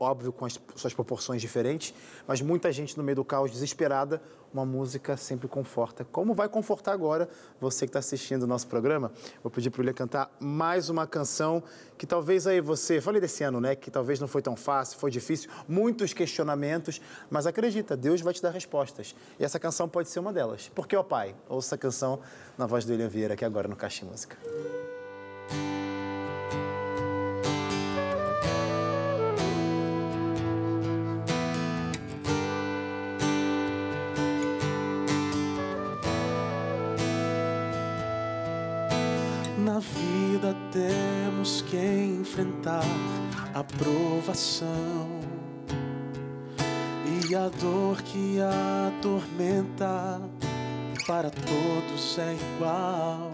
Óbvio, 0.00 0.32
com 0.32 0.46
as 0.46 0.58
suas 0.76 0.94
proporções 0.94 1.42
diferentes, 1.42 1.92
mas 2.26 2.40
muita 2.40 2.72
gente 2.72 2.96
no 2.96 3.02
meio 3.02 3.16
do 3.16 3.24
caos 3.24 3.47
desesperada, 3.50 4.20
uma 4.52 4.64
música 4.64 5.16
sempre 5.16 5.46
conforta. 5.48 6.04
Como 6.04 6.34
vai 6.34 6.48
confortar 6.48 6.92
agora 6.92 7.28
você 7.60 7.86
que 7.86 7.90
está 7.90 7.98
assistindo 7.98 8.44
o 8.44 8.46
nosso 8.46 8.66
programa? 8.66 9.12
Vou 9.42 9.50
pedir 9.50 9.70
para 9.70 9.78
o 9.78 9.82
William 9.82 9.94
cantar 9.94 10.30
mais 10.40 10.88
uma 10.88 11.06
canção 11.06 11.62
que 11.96 12.06
talvez 12.06 12.46
aí 12.46 12.60
você... 12.60 13.00
Falei 13.00 13.20
desse 13.20 13.44
ano, 13.44 13.60
né? 13.60 13.74
Que 13.74 13.90
talvez 13.90 14.18
não 14.20 14.28
foi 14.28 14.42
tão 14.42 14.56
fácil, 14.56 14.98
foi 14.98 15.10
difícil, 15.10 15.50
muitos 15.66 16.12
questionamentos, 16.12 17.00
mas 17.30 17.46
acredita, 17.46 17.96
Deus 17.96 18.20
vai 18.20 18.32
te 18.32 18.42
dar 18.42 18.50
respostas. 18.50 19.14
E 19.38 19.44
essa 19.44 19.58
canção 19.58 19.88
pode 19.88 20.08
ser 20.08 20.20
uma 20.20 20.32
delas. 20.32 20.70
Porque, 20.74 20.96
ó 20.96 21.02
Pai, 21.02 21.34
ouça 21.48 21.74
a 21.74 21.78
canção 21.78 22.20
na 22.56 22.66
voz 22.66 22.84
do 22.84 22.92
William 22.92 23.08
Vieira 23.08 23.34
aqui 23.34 23.44
agora 23.44 23.68
no 23.68 23.76
Caixa 23.76 24.04
Música. 24.04 24.36
Enfrentar 42.28 42.84
a 43.54 43.64
provação 43.64 45.08
e 47.28 47.34
a 47.34 47.48
dor 47.48 48.00
que 48.02 48.38
atormenta 48.88 50.20
para 51.06 51.30
todos 51.30 52.18
é 52.18 52.34
igual. 52.34 53.32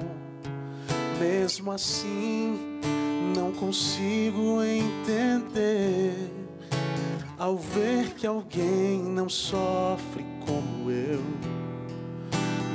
Mesmo 1.19 1.73
assim, 1.73 2.81
não 3.37 3.53
consigo 3.53 4.63
entender 4.63 6.31
ao 7.39 7.57
ver 7.57 8.15
que 8.15 8.27
alguém 8.27 9.03
não 9.03 9.29
sofre 9.29 10.25
como 10.47 10.91
eu. 10.91 11.23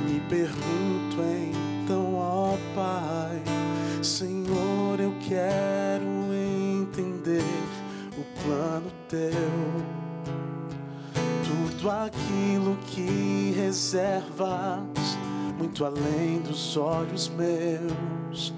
Me 0.06 0.20
pergunto 0.28 1.16
então, 1.82 2.14
ó 2.14 2.56
Pai, 2.74 3.49
Senhor, 4.10 4.98
eu 4.98 5.14
quero 5.26 6.04
entender 6.82 7.44
o 8.18 8.42
plano 8.42 8.90
teu. 9.08 9.30
Tudo 11.44 11.88
aquilo 11.88 12.76
que 12.88 13.54
reservas, 13.56 15.16
muito 15.56 15.84
além 15.84 16.40
dos 16.40 16.76
olhos 16.76 17.28
meus, 17.28 18.52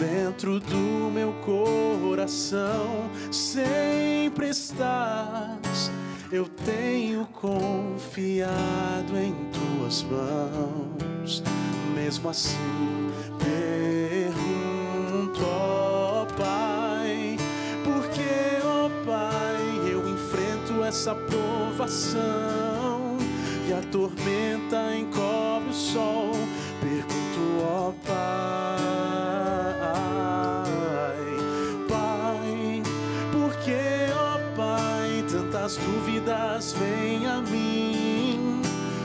dentro 0.00 0.58
do 0.58 1.10
meu 1.10 1.32
coração, 1.44 3.08
sempre 3.30 4.48
estás. 4.50 5.92
Eu 6.30 6.46
tenho 6.66 7.24
confiado 7.26 9.16
em 9.16 9.32
tuas 9.52 10.02
mãos, 10.02 11.42
mesmo 11.94 12.28
assim 12.28 12.98
pergunto, 13.38 14.47
essa 20.88 21.14
provação 21.14 22.18
e 23.68 23.72
a 23.74 23.82
tormenta 23.92 24.96
encobre 24.96 25.68
o 25.68 25.74
sol. 25.74 26.32
Pergunto, 26.80 27.62
ó 27.62 27.92
Pai, 28.06 28.78
Pai, 31.90 32.82
por 33.30 33.54
que, 33.58 34.10
ó 34.14 34.38
Pai, 34.56 35.22
tantas 35.30 35.76
dúvidas 35.76 36.72
vêm 36.72 37.26
a 37.26 37.42
mim? 37.42 38.62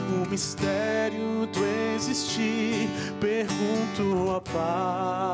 O 0.08 0.26
mistério 0.30 1.46
do 1.52 1.64
existir, 1.94 2.88
pergunto, 3.20 4.30
ó 4.30 4.40
Pai, 4.40 5.28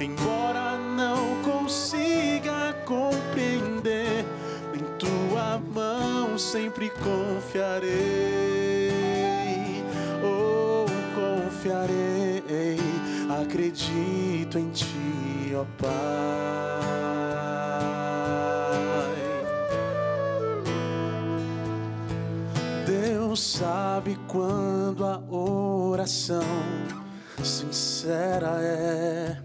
embora 0.00 0.78
não 0.78 1.42
consiga 1.42 2.72
compreender 2.86 3.63
mão 5.74 6.38
sempre 6.38 6.90
confiarei, 6.90 7.90
oh, 10.22 10.86
confiarei, 11.14 12.78
acredito 13.40 14.58
em 14.58 14.70
ti, 14.70 15.52
ó 15.54 15.64
Pai. 15.78 15.90
Deus 22.86 23.40
sabe 23.40 24.18
quando 24.28 25.04
a 25.04 25.20
oração 25.30 26.42
sincera 27.42 28.60
é 28.60 29.36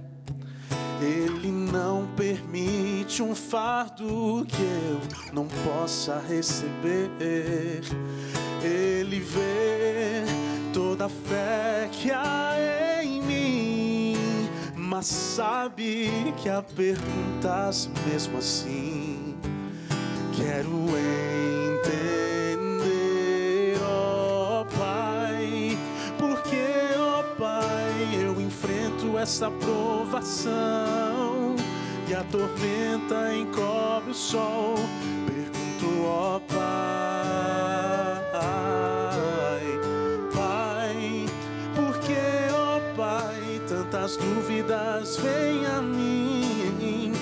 ele 1.01 1.49
não 1.49 2.05
permite 2.17 2.78
um 3.17 3.33
fardo 3.33 4.45
que 4.47 4.61
eu 4.61 5.01
não 5.33 5.47
possa 5.65 6.23
receber. 6.29 7.81
Ele 8.63 9.19
vê 9.19 10.23
toda 10.71 11.07
a 11.07 11.09
fé 11.09 11.89
que 11.91 12.11
há 12.11 12.55
em 13.03 13.19
mim, 13.23 14.15
mas 14.75 15.07
sabe 15.07 16.31
que 16.37 16.47
há 16.47 16.61
perguntas 16.61 17.89
mesmo 18.05 18.37
assim. 18.37 19.35
Quero 20.33 20.69
entender, 21.81 23.75
ó 23.83 24.61
oh 24.61 24.65
Pai, 24.77 25.75
porque, 26.17 26.93
ó 26.95 27.21
oh 27.21 27.23
Pai, 27.35 28.23
eu 28.23 28.39
enfrento 28.39 29.17
essa 29.17 29.49
provação 29.49 31.28
e 32.09 32.15
a 32.15 32.23
tormenta 32.23 33.35
encobre 33.35 34.09
o 34.11 34.13
sol. 34.13 34.75
Pergunto, 35.27 36.05
ó 36.05 36.39
Pai, 36.39 36.59
Pai, 40.33 41.25
por 41.75 41.99
que, 41.99 42.17
ó 42.51 42.79
Pai, 42.95 43.61
tantas 43.67 44.17
dúvidas 44.17 45.17
vêm 45.17 45.67
a 45.67 45.81
mim. 45.81 47.13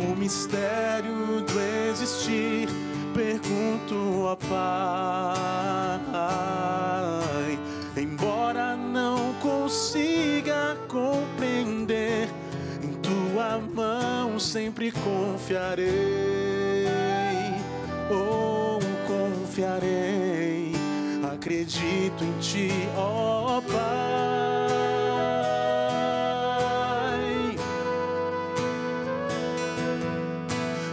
O 0.00 0.14
mistério 0.14 1.42
do 1.42 1.60
existir, 1.90 2.68
pergunto, 3.14 4.22
ó 4.22 4.36
Pai. 4.36 5.66
Sempre 14.38 14.92
confiarei. 14.92 15.86
Oh, 18.10 18.78
confiarei. 19.06 20.72
Acredito 21.32 22.24
em 22.24 22.38
ti, 22.38 22.70
ó 22.96 23.60
Pai. 23.60 23.76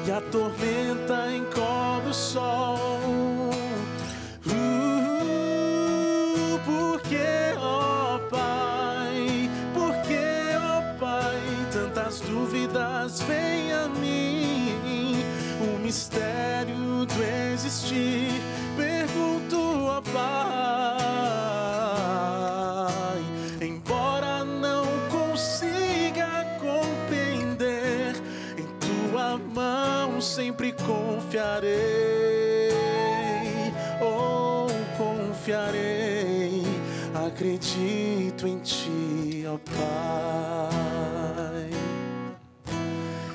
E 0.05 0.11
a 0.11 0.21
tormenta 0.21 0.72
confiarei. 31.33 32.69
Oh, 33.99 34.67
confiarei. 34.95 36.61
Acredito 37.25 38.47
em 38.47 38.59
ti, 38.59 39.43
ó 39.47 39.57
Pai. 39.57 40.69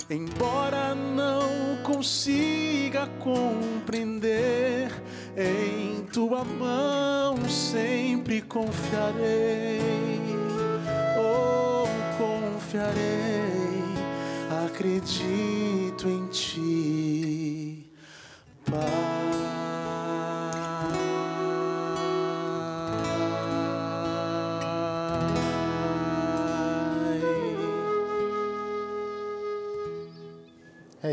Embora 0.09 0.95
não 0.95 1.77
consiga 1.83 3.09
compreender, 3.19 4.93
em 5.37 6.03
tua 6.13 6.45
mão 6.45 7.37
sempre 7.49 8.41
confiarei. 8.43 9.81
Oh, 11.19 11.89
confiarei, 12.17 13.83
acredito 14.65 15.48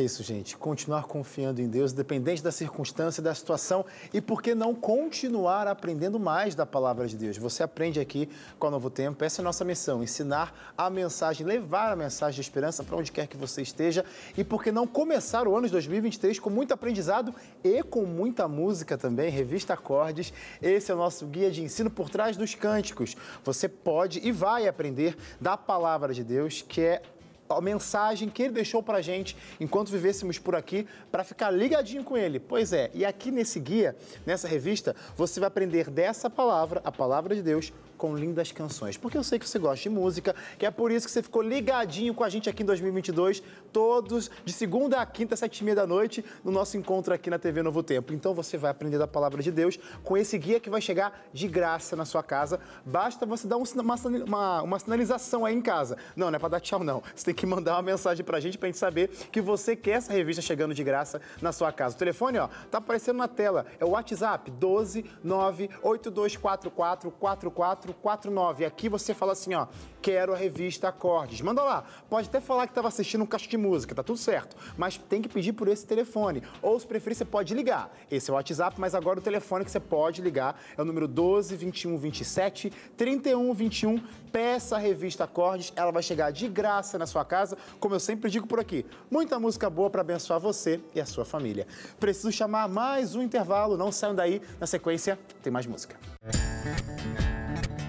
isso, 0.05 0.23
gente. 0.23 0.55
Continuar 0.55 1.03
confiando 1.03 1.61
em 1.61 1.67
Deus, 1.67 1.91
independente 1.91 2.41
da 2.41 2.51
circunstância, 2.51 3.21
da 3.21 3.33
situação. 3.33 3.85
E 4.13 4.21
por 4.21 4.41
que 4.41 4.55
não 4.55 4.73
continuar 4.73 5.67
aprendendo 5.67 6.19
mais 6.19 6.55
da 6.55 6.65
palavra 6.65 7.07
de 7.07 7.17
Deus? 7.17 7.37
Você 7.37 7.63
aprende 7.63 7.99
aqui 7.99 8.29
com 8.59 8.67
o 8.67 8.71
Novo 8.71 8.89
Tempo. 8.89 9.23
Essa 9.23 9.41
é 9.41 9.43
a 9.43 9.45
nossa 9.45 9.65
missão: 9.65 10.03
ensinar 10.03 10.73
a 10.77 10.89
mensagem, 10.89 11.45
levar 11.45 11.91
a 11.91 11.95
mensagem 11.95 12.35
de 12.35 12.41
esperança 12.41 12.83
para 12.83 12.95
onde 12.95 13.11
quer 13.11 13.27
que 13.27 13.35
você 13.35 13.61
esteja. 13.61 14.05
E 14.37 14.43
por 14.43 14.63
que 14.63 14.71
não 14.71 14.85
começar 14.85 15.47
o 15.47 15.55
ano 15.57 15.65
de 15.65 15.71
2023 15.73 16.39
com 16.39 16.49
muito 16.49 16.73
aprendizado 16.73 17.33
e 17.63 17.81
com 17.83 18.05
muita 18.05 18.47
música 18.47 18.97
também? 18.97 19.29
Revista 19.29 19.73
Acordes. 19.73 20.31
Esse 20.61 20.91
é 20.91 20.95
o 20.95 20.97
nosso 20.97 21.25
guia 21.25 21.49
de 21.49 21.63
ensino 21.63 21.89
por 21.89 22.09
trás 22.09 22.37
dos 22.37 22.53
cânticos. 22.53 23.17
Você 23.43 23.67
pode 23.67 24.19
e 24.25 24.31
vai 24.31 24.67
aprender 24.67 25.17
da 25.41 25.57
palavra 25.57 26.13
de 26.13 26.23
Deus, 26.23 26.61
que 26.61 26.81
é 26.81 27.01
a 27.49 27.61
mensagem 27.61 28.29
que 28.29 28.43
ele 28.43 28.53
deixou 28.53 28.81
para 28.81 29.01
gente 29.01 29.35
enquanto 29.59 29.89
vivêssemos 29.89 30.39
por 30.39 30.55
aqui, 30.55 30.87
para 31.11 31.23
ficar 31.23 31.51
ligadinho 31.51 32.03
com 32.03 32.17
ele. 32.17 32.39
Pois 32.39 32.73
é, 32.73 32.89
e 32.93 33.05
aqui 33.05 33.31
nesse 33.31 33.59
guia, 33.59 33.95
nessa 34.25 34.47
revista, 34.47 34.95
você 35.15 35.39
vai 35.39 35.47
aprender 35.47 35.89
dessa 35.89 36.29
palavra, 36.29 36.81
a 36.83 36.91
palavra 36.91 37.35
de 37.35 37.41
Deus, 37.41 37.71
com 38.05 38.15
lindas 38.15 38.51
canções. 38.51 38.97
Porque 38.97 39.17
eu 39.17 39.23
sei 39.23 39.39
que 39.39 39.49
você 39.49 39.57
gosta 39.57 39.81
de 39.81 39.89
música, 39.89 40.35
que 40.59 40.65
é 40.65 40.69
por 40.69 40.91
isso 40.91 41.07
que 41.07 41.11
você 41.11 41.23
ficou 41.23 41.41
ligadinho 41.41 42.13
com 42.13 42.23
a 42.23 42.29
gente 42.29 42.47
aqui 42.47 42.61
em 42.61 42.65
2022, 42.65 43.41
todos 43.73 44.29
de 44.43 44.53
segunda 44.53 45.01
a 45.01 45.05
quinta, 45.07 45.35
sete 45.35 45.61
e 45.61 45.63
meia 45.63 45.75
da 45.75 45.87
noite, 45.87 46.23
no 46.43 46.51
nosso 46.51 46.77
encontro 46.77 47.11
aqui 47.11 47.31
na 47.31 47.39
TV 47.39 47.63
Novo 47.63 47.81
Tempo. 47.81 48.13
Então 48.13 48.35
você 48.35 48.57
vai 48.57 48.69
aprender 48.69 48.99
da 48.99 49.07
palavra 49.07 49.41
de 49.41 49.51
Deus 49.51 49.79
com 50.03 50.15
esse 50.15 50.37
guia 50.37 50.59
que 50.59 50.69
vai 50.69 50.81
chegar 50.81 51.27
de 51.33 51.47
graça 51.47 51.95
na 51.95 52.05
sua 52.05 52.21
casa. 52.21 52.59
Basta 52.85 53.25
você 53.25 53.47
dar 53.47 53.57
um, 53.57 53.63
uma, 53.81 53.95
uma, 53.95 54.61
uma 54.61 54.79
sinalização 54.79 55.43
aí 55.43 55.55
em 55.55 55.61
casa. 55.61 55.97
Não, 56.15 56.29
não 56.29 56.35
é 56.35 56.39
para 56.39 56.49
dar 56.49 56.59
tchau, 56.59 56.83
não. 56.83 57.01
Você 57.15 57.25
tem 57.25 57.33
que 57.33 57.47
mandar 57.47 57.73
uma 57.73 57.81
mensagem 57.81 58.23
pra 58.23 58.39
gente 58.39 58.55
pra 58.55 58.67
gente 58.67 58.77
saber 58.77 59.07
que 59.31 59.41
você 59.41 59.75
quer 59.75 59.93
essa 59.93 60.13
revista 60.13 60.43
chegando 60.43 60.75
de 60.75 60.83
graça 60.83 61.19
na 61.41 61.51
sua 61.51 61.71
casa. 61.71 61.95
O 61.95 61.97
telefone, 61.97 62.37
ó, 62.37 62.49
tá 62.69 62.77
aparecendo 62.77 63.17
na 63.17 63.27
tela. 63.27 63.65
É 63.79 63.85
o 63.85 63.89
WhatsApp 63.89 64.51
12 64.51 65.03
98244 65.23 67.94
4449. 68.01 68.65
Aqui 68.65 68.89
você 68.89 69.13
fala 69.13 69.31
assim, 69.31 69.53
ó, 69.53 69.67
quero 70.01 70.33
a 70.33 70.37
revista 70.37 70.87
Acordes. 70.87 71.41
Manda 71.41 71.63
lá. 71.63 71.83
Pode 72.09 72.27
até 72.27 72.39
falar 72.39 72.67
que 72.67 72.71
estava 72.71 72.87
assistindo 72.87 73.23
um 73.23 73.25
caixa 73.25 73.49
de 73.49 73.57
música, 73.57 73.95
tá 73.95 74.03
tudo 74.03 74.17
certo. 74.17 74.55
Mas 74.77 74.97
tem 74.97 75.21
que 75.21 75.29
pedir 75.29 75.53
por 75.53 75.67
esse 75.67 75.85
telefone. 75.85 76.43
Ou, 76.61 76.79
se 76.79 76.85
preferir, 76.85 77.17
você 77.17 77.25
pode 77.25 77.53
ligar. 77.53 77.91
Esse 78.09 78.29
é 78.29 78.33
o 78.33 78.35
WhatsApp, 78.35 78.79
mas 78.79 78.93
agora 78.93 79.19
o 79.19 79.21
telefone 79.21 79.65
que 79.65 79.71
você 79.71 79.79
pode 79.79 80.21
ligar 80.21 80.59
é 80.77 80.81
o 80.81 80.85
número 80.85 81.07
12 81.07 81.55
21 81.55 81.97
27 81.97 82.71
31 82.95 83.53
21. 83.53 83.99
Peça 84.31 84.75
a 84.75 84.79
revista 84.79 85.23
Acordes, 85.23 85.71
ela 85.75 85.91
vai 85.91 86.03
chegar 86.03 86.31
de 86.31 86.47
graça 86.47 86.99
na 86.99 87.07
sua 87.07 87.23
casa, 87.23 87.57
como 87.79 87.95
eu 87.95 87.99
sempre 87.99 88.29
digo 88.29 88.45
por 88.45 88.59
aqui. 88.59 88.85
Muita 89.09 89.39
música 89.39 89.69
boa 89.69 89.89
para 89.89 90.01
abençoar 90.01 90.39
você 90.39 90.81
e 90.93 90.99
a 90.99 91.05
sua 91.05 91.23
família. 91.23 91.65
Preciso 91.99 92.31
chamar 92.31 92.67
mais 92.67 93.15
um 93.15 93.21
intervalo, 93.21 93.77
não 93.77 93.91
saiam 93.91 94.13
daí. 94.13 94.41
Na 94.59 94.67
sequência, 94.67 95.17
tem 95.41 95.51
mais 95.51 95.65
música. 95.65 95.95
A 96.23 97.84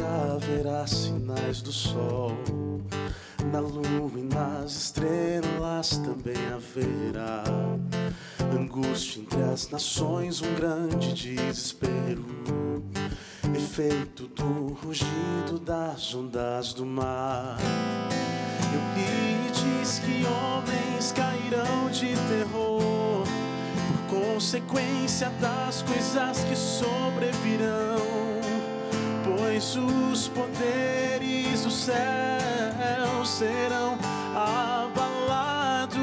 haverá 0.00 0.86
sinais 0.86 1.62
do 1.62 1.72
sol, 1.72 2.32
na 3.52 3.60
lua 3.60 4.10
e 4.16 4.22
nas 4.22 4.72
estrelas 4.72 5.98
também 5.98 6.36
haverá 6.52 7.44
angústia 8.54 9.20
entre 9.20 9.42
as 9.42 9.68
nações, 9.70 10.40
um 10.40 10.54
grande 10.54 11.12
desespero, 11.12 12.24
efeito 13.54 14.26
do 14.28 14.74
rugido 14.82 15.58
das 15.64 16.14
ondas 16.14 16.72
do 16.72 16.84
mar. 16.84 17.58
Eu 18.72 18.80
li 18.96 19.50
diz 19.52 19.98
que 20.00 20.24
homens 20.26 21.12
cairão 21.12 21.90
de 21.90 22.14
terror 22.28 23.24
por 24.08 24.20
consequência 24.20 25.30
das 25.40 25.82
coisas 25.82 26.44
que 26.44 26.56
sobrevirão, 26.56 28.05
pois 29.56 29.74
os 29.74 30.28
poderes 30.28 31.62
do 31.62 31.70
céu 31.70 33.24
serão 33.24 33.96
abalados. 34.34 35.96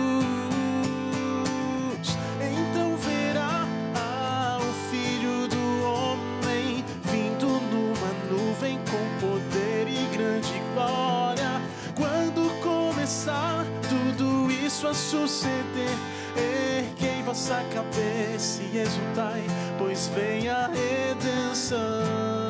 Então 2.41 2.97
verá 2.97 3.67
ah, 3.95 4.57
o 4.59 4.73
Filho 4.89 5.47
do 5.47 5.85
Homem 5.85 6.83
vindo 7.03 7.45
numa 7.45 8.11
nuvem 8.27 8.79
com 8.89 9.05
poder 9.19 9.87
e 9.87 10.17
grande 10.17 10.59
glória. 10.73 11.61
Quando 11.95 12.49
começar 12.63 13.67
tudo 13.87 14.49
isso 14.51 14.87
a 14.87 14.95
suceder, 14.95 15.95
erguei 16.35 17.21
vossa 17.21 17.63
cabeça 17.71 18.63
e 18.63 18.79
exultai, 18.79 19.43
pois 19.77 20.07
vem 20.07 20.49
a 20.49 20.67
redenção. 20.69 22.42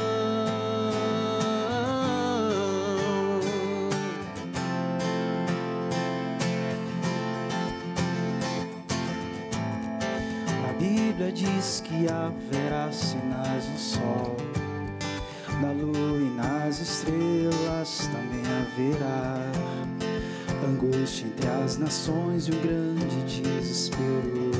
Diz 11.63 11.79
que 11.79 12.07
haverá 12.09 12.91
sinais 12.91 13.65
no 13.69 13.77
sol, 13.77 14.35
na 15.61 15.71
lua 15.71 16.19
e 16.19 16.29
nas 16.35 16.81
estrelas 16.81 18.09
também 18.11 18.43
haverá 18.51 19.39
angústia 20.67 21.25
entre 21.25 21.47
as 21.47 21.77
nações 21.77 22.49
e 22.49 22.51
um 22.51 22.59
grande 22.59 23.41
desespero. 23.41 24.51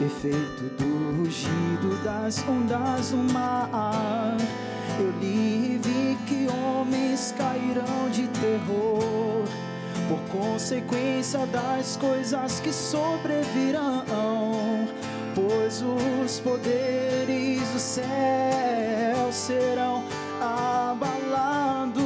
Efeito 0.00 0.70
do 0.78 1.18
rugido 1.18 2.02
das 2.02 2.42
ondas 2.48 3.10
no 3.10 3.22
mar. 3.34 4.38
Eu 4.98 5.10
li 5.20 5.74
e 5.74 5.80
vi 5.82 6.18
que 6.26 6.48
homens 6.48 7.34
cairão 7.36 8.08
de 8.10 8.26
terror 8.28 9.44
por 10.08 10.18
consequência 10.36 11.46
das 11.46 11.96
coisas 11.96 12.58
que 12.58 12.72
sobrevirão, 12.72 14.04
pois 15.70 15.82
os 15.82 16.40
poderes 16.40 17.68
do 17.70 17.78
céu 17.78 19.30
serão 19.30 20.02
abalados. 20.40 22.00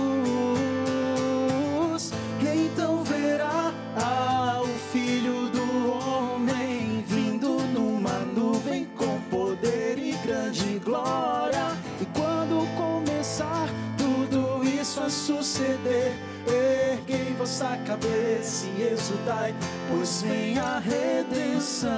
E 2.43 2.67
então 2.67 3.03
verá 3.03 3.73
ah, 3.97 4.61
o 4.63 4.69
Filho 4.93 5.49
do 5.49 5.91
Homem 5.91 7.03
vindo 7.07 7.61
numa 7.73 8.19
nuvem 8.19 8.85
com 8.97 9.19
poder 9.31 9.99
e 9.99 10.13
grande 10.23 10.79
glória. 10.85 11.73
E 12.01 12.05
quando 12.07 12.69
começar 12.77 13.71
tudo 13.97 14.63
isso 14.63 15.01
a 15.01 15.09
suceder, 15.09 16.13
erguei 16.47 17.35
vossa 17.39 17.79
cabeça 17.87 18.67
e 18.77 18.83
exultai, 18.93 19.55
pois 19.89 20.21
vem 20.21 20.59
a 20.59 20.79
redenção. 20.79 21.95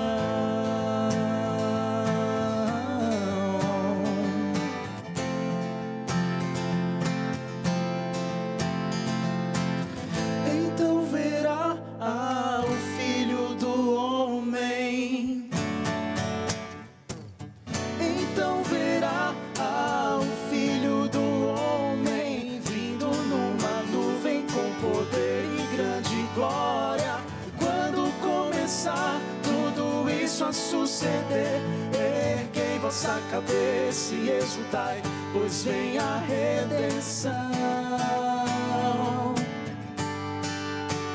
Cabeça 33.37 34.15
e 34.15 34.31
exultai, 34.31 35.03
pois 35.33 35.65
vem 35.65 35.99
a 35.99 36.17
redenção. 36.17 37.33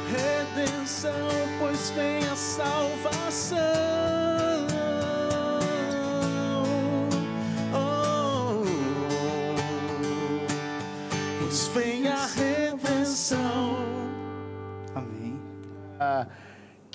Redenção, 0.07 1.29
pois 1.59 1.89
vem 1.91 2.23
a 2.27 2.35
salvação. 2.35 3.90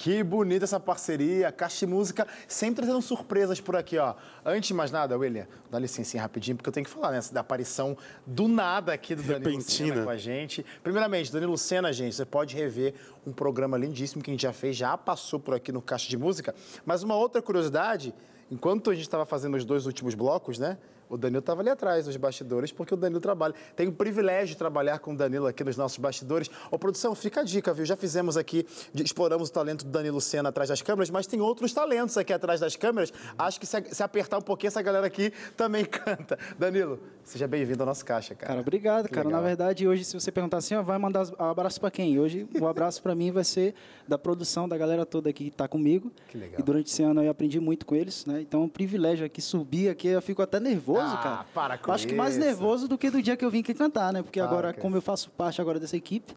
Que 0.07 0.23
bonita 0.23 0.65
essa 0.65 0.79
parceria, 0.79 1.51
Caixa 1.51 1.85
de 1.85 1.93
Música, 1.93 2.29
sempre 2.47 2.77
trazendo 2.77 3.03
surpresas 3.03 3.61
por 3.61 3.75
aqui, 3.75 3.99
ó. 3.99 4.15
Antes 4.45 4.69
de 4.69 4.75
mais 4.75 4.93
nada, 4.93 5.19
William, 5.19 5.49
dá 5.69 5.81
licencinha 5.81 6.23
rapidinho, 6.23 6.57
porque 6.57 6.69
eu 6.69 6.73
tenho 6.73 6.87
que 6.87 6.91
falar, 6.93 7.11
né, 7.11 7.21
da 7.33 7.41
aparição 7.41 7.99
do 8.25 8.47
nada 8.47 8.93
aqui 8.93 9.17
do 9.17 9.23
Danilo 9.25 9.51
Repentina. 9.51 9.89
Lucena 9.89 10.05
com 10.05 10.11
a 10.11 10.17
gente. 10.17 10.65
Primeiramente, 10.81 11.33
Danilo 11.33 11.51
Lucena, 11.51 11.93
gente, 11.93 12.15
você 12.15 12.25
pode 12.25 12.55
rever 12.55 12.95
um 13.27 13.33
programa 13.33 13.77
lindíssimo 13.77 14.23
que 14.23 14.31
a 14.31 14.33
gente 14.33 14.43
já 14.43 14.53
fez, 14.53 14.77
já 14.77 14.97
passou 14.97 15.41
por 15.41 15.55
aqui 15.55 15.73
no 15.73 15.83
Caixa 15.83 16.09
de 16.09 16.17
Música. 16.17 16.55
Mas 16.85 17.03
uma 17.03 17.17
outra 17.17 17.43
curiosidade, 17.43 18.15
enquanto 18.49 18.91
a 18.91 18.95
gente 18.95 19.03
estava 19.03 19.27
fazendo 19.27 19.57
os 19.57 19.65
dois 19.65 19.87
últimos 19.87 20.15
blocos, 20.15 20.57
né, 20.57 20.79
o 21.09 21.17
Danilo 21.17 21.41
estava 21.41 21.61
ali 21.61 21.71
atrás, 21.71 22.07
nos 22.07 22.17
bastidores, 22.17 22.73
porque 22.73 22.95
o 22.95 22.97
Danilo 22.97 23.21
trabalha. 23.21 23.55
Tenho 23.75 23.91
o 23.91 23.93
privilégio 23.93 24.49
de 24.49 24.57
trabalhar 24.57 24.99
com 24.99 25.13
o 25.13 25.17
Danilo 25.17 25.47
aqui 25.47 25.63
nos 25.65 25.77
nossos 25.77 25.99
bastidores. 25.99 26.51
Ô, 26.71 26.79
produção, 26.79 27.15
fica 27.15 27.41
a 27.41 27.45
dica, 27.45 27.73
viu? 27.73 27.85
Já 27.85 27.97
fizemos 27.97 28.37
aqui, 28.37 28.67
exploramos 28.95 29.49
o 29.49 29.53
talento 29.53 29.85
do 29.85 29.91
Danilo 29.91 30.21
Senna 30.21 30.49
atrás 30.49 30.69
das 30.69 30.83
câmeras, 30.83 31.11
mas 31.11 31.27
tem 31.27 31.41
outros 31.41 31.73
talentos 31.73 32.17
aqui 32.17 32.33
atrás 32.33 32.61
das 32.61 32.77
câmeras. 32.77 33.13
Acho 33.39 33.61
que 33.61 33.67
se, 33.67 33.83
se 33.93 34.03
apertar 34.03 34.39
um 34.39 34.43
pouquinho, 34.43 34.69
essa 34.69 34.83
galera 34.83 35.07
aqui 35.07 35.33
também 35.57 35.85
canta. 35.87 36.39
Danilo, 36.59 36.99
seja 37.25 37.47
bem-vindo 37.47 37.83
ao 37.83 37.87
nosso 37.87 38.05
caixa, 38.05 38.35
cara. 38.35 38.47
Cara, 38.49 38.61
obrigado, 38.61 39.09
Que 39.09 39.15
cara. 39.15 39.27
legal. 39.27 39.41
Na 39.43 39.47
verdade, 39.47 39.87
hoje, 39.87 40.05
se 40.05 40.15
você 40.19 40.31
perguntar 40.33 40.59
assim, 40.59 40.75
ó, 40.75 40.83
vai 40.83 40.99
mandar 40.99 41.27
abraço 41.39 41.81
pra 41.81 41.91
quem? 41.91 42.19
Hoje, 42.19 42.49
o 42.61 42.67
abraço 42.67 43.03
pra 43.03 43.15
mim 43.15 43.31
vai 43.31 43.45
ser 43.45 43.75
da 44.07 44.17
produção, 44.19 44.69
da 44.69 44.77
galera 44.77 45.05
toda 45.05 45.31
aqui 45.31 45.51
que 45.51 45.57
tá 45.57 45.67
comigo. 45.69 46.11
Que 46.29 46.39
legal. 46.39 46.61
E 46.61 46.63
durante 46.63 46.91
esse 46.91 47.03
ano 47.03 47.23
eu 47.23 47.31
aprendi 47.31 47.59
muito 47.61 47.85
com 47.85 47.95
eles, 47.95 48.25
né? 48.27 48.41
Então 48.41 48.63
é 48.63 48.65
um 48.65 48.69
privilégio 48.69 49.27
aqui 49.27 49.41
subir 49.43 49.89
aqui, 49.89 50.09
eu 50.09 50.23
fico 50.23 50.43
até 50.43 50.61
nervoso, 50.61 50.96
Ah, 51.05 51.21
cara. 51.23 51.47
para 51.55 51.79
com 51.79 51.91
Eu 51.91 51.95
Acho 51.95 52.07
que 52.07 52.15
mais 52.15 52.37
isso. 52.37 52.45
nervoso 52.45 52.89
do 52.89 52.97
que 52.99 53.11
do 53.11 53.21
dia 53.23 53.37
que 53.37 53.45
eu 53.45 53.51
vim 53.51 53.61
aqui 53.61 53.75
cantar, 53.75 54.13
né? 54.13 54.23
Porque 54.23 54.41
Para 54.41 54.49
agora, 54.49 54.73
com 54.73 54.81
como 54.83 54.97
eu 54.97 55.03
faço 55.03 55.31
parte 55.31 55.61
agora 55.61 55.79
dessa 55.81 55.97
equipe, 55.97 56.35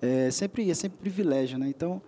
é 0.00 0.30
sempre, 0.30 0.70
é 0.70 0.74
sempre 0.74 0.98
privilégio, 0.98 1.58
né? 1.58 1.68
Então, 1.68 2.00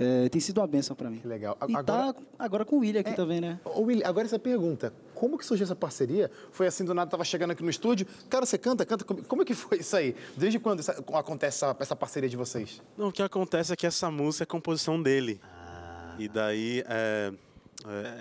é, 0.00 0.28
tem 0.28 0.40
sido 0.40 0.58
uma 0.60 0.66
benção 0.66 0.94
pra 0.94 1.10
mim. 1.10 1.18
Que 1.18 1.26
legal. 1.26 1.56
A- 1.60 1.66
E 1.68 1.74
agora- 1.74 2.12
tá 2.12 2.20
agora 2.38 2.64
com 2.64 2.76
o 2.76 2.78
William 2.80 3.00
aqui 3.00 3.10
É, 3.10 3.14
também, 3.14 3.40
né? 3.40 3.58
Ô, 3.64 3.82
William, 3.82 4.06
agora 4.06 4.26
essa 4.26 4.38
pergunta. 4.38 4.92
Como 5.14 5.36
que 5.36 5.44
surgiu 5.44 5.64
essa 5.64 5.74
parceria? 5.74 6.30
Foi 6.52 6.66
assim, 6.68 6.84
do 6.84 6.94
nada, 6.94 7.10
tava 7.10 7.24
chegando 7.24 7.50
aqui 7.50 7.62
no 7.64 7.70
estúdio. 7.70 8.06
Cara, 8.30 8.46
você 8.46 8.56
canta, 8.56 8.86
canta. 8.86 9.04
Como 9.04 9.24
como 9.24 9.42
é 9.42 9.44
que 9.44 9.54
foi 9.54 9.78
isso 9.78 9.96
aí? 9.96 10.14
Desde 10.36 10.58
quando 10.60 10.78
essa- 10.80 10.92
acontece 11.14 11.64
essa, 11.64 11.76
essa 11.80 11.96
parceria 11.96 12.28
de 12.28 12.36
vocês? 12.36 12.80
Não, 12.96 13.08
o 13.08 13.12
que 13.12 13.20
acontece 13.22 13.72
é 13.72 13.76
que 13.76 13.86
essa 13.86 14.08
música 14.10 14.44
é 14.44 14.46
composição 14.46 15.02
dele. 15.02 15.40
Ah. 15.42 16.14
E 16.18 16.28
daí 16.28 16.84
é, 16.86 17.32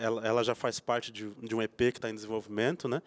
ela, 0.01 0.25
ela 0.25 0.43
já 0.43 0.55
faz 0.55 0.79
parte 0.79 1.11
de, 1.11 1.29
de 1.41 1.55
um 1.55 1.61
EP 1.61 1.77
que 1.77 1.83
está 1.97 2.09
em 2.09 2.15
desenvolvimento, 2.15 2.87
né? 2.87 3.01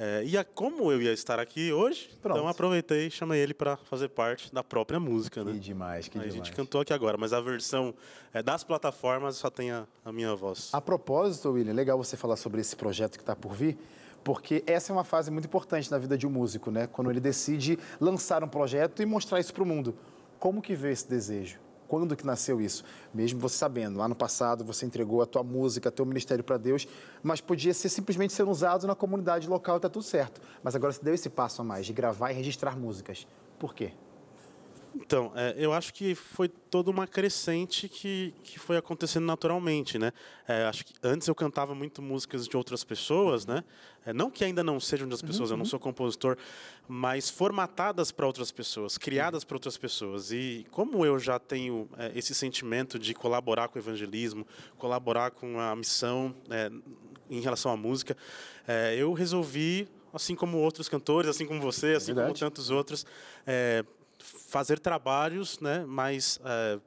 É, 0.00 0.22
e 0.24 0.38
a, 0.38 0.44
como 0.44 0.92
eu 0.92 1.02
ia 1.02 1.12
estar 1.12 1.40
aqui 1.40 1.72
hoje, 1.72 2.08
Pronto. 2.22 2.36
então 2.38 2.48
aproveitei 2.48 3.08
e 3.08 3.10
chamei 3.10 3.40
ele 3.40 3.52
para 3.52 3.76
fazer 3.76 4.08
parte 4.08 4.54
da 4.54 4.62
própria 4.62 5.00
música, 5.00 5.42
né? 5.42 5.52
Que 5.52 5.58
demais, 5.58 6.06
que 6.06 6.16
a 6.16 6.20
demais. 6.20 6.34
gente 6.34 6.52
cantou 6.52 6.80
aqui 6.80 6.92
agora, 6.92 7.18
mas 7.18 7.32
a 7.32 7.40
versão 7.40 7.92
é, 8.32 8.40
das 8.40 8.62
plataformas 8.62 9.36
só 9.36 9.50
tem 9.50 9.72
a, 9.72 9.88
a 10.04 10.12
minha 10.12 10.36
voz. 10.36 10.70
A 10.72 10.80
propósito, 10.80 11.50
William, 11.50 11.72
legal 11.72 11.98
você 11.98 12.16
falar 12.16 12.36
sobre 12.36 12.60
esse 12.60 12.76
projeto 12.76 13.16
que 13.16 13.22
está 13.24 13.34
por 13.34 13.52
vir, 13.54 13.76
porque 14.22 14.62
essa 14.68 14.92
é 14.92 14.94
uma 14.94 15.02
fase 15.02 15.32
muito 15.32 15.46
importante 15.46 15.90
na 15.90 15.98
vida 15.98 16.16
de 16.16 16.28
um 16.28 16.30
músico, 16.30 16.70
né? 16.70 16.86
Quando 16.86 17.10
ele 17.10 17.18
decide 17.18 17.76
lançar 18.00 18.44
um 18.44 18.48
projeto 18.48 19.02
e 19.02 19.06
mostrar 19.06 19.40
isso 19.40 19.52
para 19.52 19.64
o 19.64 19.66
mundo. 19.66 19.96
Como 20.38 20.62
que 20.62 20.76
veio 20.76 20.92
esse 20.92 21.08
desejo? 21.08 21.58
Quando 21.88 22.14
que 22.14 22.26
nasceu 22.26 22.60
isso? 22.60 22.84
Mesmo 23.14 23.40
você 23.40 23.56
sabendo, 23.56 23.98
lá 23.98 24.06
no 24.06 24.14
passado 24.14 24.62
você 24.62 24.84
entregou 24.84 25.22
a 25.22 25.26
tua 25.26 25.42
música, 25.42 25.90
teu 25.90 26.04
ministério 26.04 26.44
para 26.44 26.58
Deus, 26.58 26.86
mas 27.22 27.40
podia 27.40 27.72
ser 27.72 27.88
simplesmente 27.88 28.34
sendo 28.34 28.50
usado 28.50 28.86
na 28.86 28.94
comunidade 28.94 29.48
local 29.48 29.80
tá 29.80 29.88
tudo 29.88 30.02
certo. 30.02 30.40
Mas 30.62 30.76
agora 30.76 30.92
você 30.92 31.02
deu 31.02 31.14
esse 31.14 31.30
passo 31.30 31.62
a 31.62 31.64
mais 31.64 31.86
de 31.86 31.94
gravar 31.94 32.30
e 32.30 32.34
registrar 32.34 32.76
músicas. 32.76 33.26
Por 33.58 33.74
quê? 33.74 33.92
Então, 34.94 35.32
é, 35.34 35.54
eu 35.56 35.72
acho 35.72 35.92
que 35.92 36.14
foi 36.14 36.48
toda 36.48 36.90
uma 36.90 37.06
crescente 37.06 37.88
que, 37.88 38.34
que 38.42 38.58
foi 38.58 38.76
acontecendo 38.76 39.24
naturalmente, 39.24 39.98
né? 39.98 40.12
É, 40.46 40.64
acho 40.64 40.84
que 40.84 40.94
antes 41.02 41.28
eu 41.28 41.34
cantava 41.34 41.74
muito 41.74 42.00
músicas 42.00 42.46
de 42.46 42.56
outras 42.56 42.84
pessoas, 42.84 43.46
né? 43.46 43.62
É, 44.06 44.12
não 44.12 44.30
que 44.30 44.44
ainda 44.44 44.62
não 44.62 44.80
sejam 44.80 45.08
das 45.08 45.20
pessoas, 45.20 45.50
eu 45.50 45.56
não 45.56 45.64
sou 45.64 45.78
compositor, 45.78 46.36
mas 46.86 47.28
formatadas 47.28 48.10
para 48.10 48.26
outras 48.26 48.50
pessoas, 48.50 48.96
criadas 48.96 49.44
para 49.44 49.56
outras 49.56 49.76
pessoas. 49.76 50.32
E 50.32 50.66
como 50.70 51.04
eu 51.04 51.18
já 51.18 51.38
tenho 51.38 51.88
é, 51.98 52.12
esse 52.14 52.34
sentimento 52.34 52.98
de 52.98 53.12
colaborar 53.14 53.68
com 53.68 53.78
o 53.78 53.82
evangelismo, 53.82 54.46
colaborar 54.78 55.30
com 55.30 55.60
a 55.60 55.76
missão 55.76 56.34
é, 56.50 56.70
em 57.28 57.40
relação 57.40 57.70
à 57.70 57.76
música, 57.76 58.16
é, 58.66 58.96
eu 58.96 59.12
resolvi, 59.12 59.86
assim 60.12 60.34
como 60.34 60.58
outros 60.58 60.88
cantores, 60.88 61.28
assim 61.28 61.46
como 61.46 61.60
você, 61.60 61.88
assim 61.88 62.14
como 62.14 62.32
tantos 62.32 62.70
outros, 62.70 63.04
é, 63.46 63.84
fazer 64.48 64.78
trabalhos 64.78 65.58
né, 65.60 65.84
mais 65.86 66.40
é, 66.44 66.78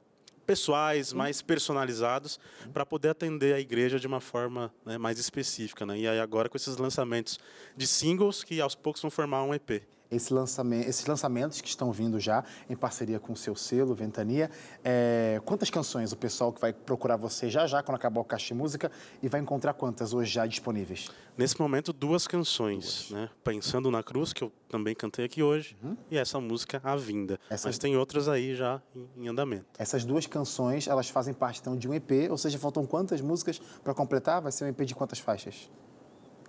pessoais, 0.46 1.12
mais 1.12 1.40
personalizados, 1.40 2.38
para 2.72 2.84
poder 2.84 3.10
atender 3.10 3.54
a 3.54 3.60
igreja 3.60 3.98
de 3.98 4.06
uma 4.06 4.20
forma 4.20 4.72
né, 4.84 4.98
mais 4.98 5.18
específica. 5.18 5.86
Né? 5.86 5.98
E 6.00 6.08
aí 6.08 6.20
agora 6.20 6.48
com 6.48 6.56
esses 6.56 6.76
lançamentos 6.76 7.38
de 7.76 7.86
singles 7.86 8.44
que 8.44 8.60
aos 8.60 8.74
poucos 8.74 9.00
vão 9.02 9.10
formar 9.10 9.42
um 9.44 9.54
EP. 9.54 9.82
Esse 10.12 10.32
lançamento, 10.32 10.88
esses 10.88 11.06
lançamentos 11.06 11.60
que 11.60 11.68
estão 11.68 11.90
vindo 11.90 12.20
já 12.20 12.44
em 12.68 12.76
parceria 12.76 13.18
com 13.18 13.32
o 13.32 13.36
seu 13.36 13.56
selo, 13.56 13.94
Ventania. 13.94 14.50
É, 14.84 15.40
quantas 15.44 15.70
canções 15.70 16.12
o 16.12 16.16
pessoal 16.16 16.52
que 16.52 16.60
vai 16.60 16.72
procurar 16.72 17.16
você 17.16 17.48
já 17.48 17.66
já 17.66 17.82
quando 17.82 17.96
acabar 17.96 18.20
o 18.20 18.24
Caixa 18.24 18.54
Música 18.54 18.90
e 19.22 19.28
vai 19.28 19.40
encontrar 19.40 19.72
quantas 19.74 20.12
hoje 20.12 20.32
já 20.32 20.46
disponíveis? 20.46 21.10
Nesse 21.36 21.58
momento, 21.58 21.92
duas 21.92 22.26
canções, 22.26 23.08
duas. 23.08 23.10
né? 23.10 23.30
Pensando 23.42 23.90
na 23.90 24.02
Cruz, 24.02 24.32
que 24.32 24.44
eu 24.44 24.52
também 24.68 24.94
cantei 24.94 25.24
aqui 25.24 25.42
hoje, 25.42 25.76
uhum. 25.82 25.96
e 26.10 26.18
essa 26.18 26.38
música 26.40 26.80
A 26.84 26.94
Vinda. 26.94 27.38
Essas... 27.48 27.64
Mas 27.66 27.78
tem 27.78 27.96
outras 27.96 28.28
aí 28.28 28.54
já 28.54 28.82
em, 28.94 29.24
em, 29.24 29.28
andamento. 29.28 29.66
Essas 29.78 30.04
duas 30.04 30.26
canções, 30.26 30.86
elas 30.86 31.08
fazem 31.08 31.32
parte 31.32 31.60
então 31.60 31.76
de 31.76 31.88
um 31.88 31.94
EP, 31.94 32.30
ou 32.30 32.36
seja, 32.36 32.58
faltam 32.58 32.84
quantas 32.84 33.20
músicas 33.20 33.58
para 33.82 33.94
completar? 33.94 34.42
Vai 34.42 34.52
ser 34.52 34.64
um 34.64 34.68
EP 34.68 34.82
de 34.82 34.94
quantas 34.94 35.18
faixas? 35.18 35.70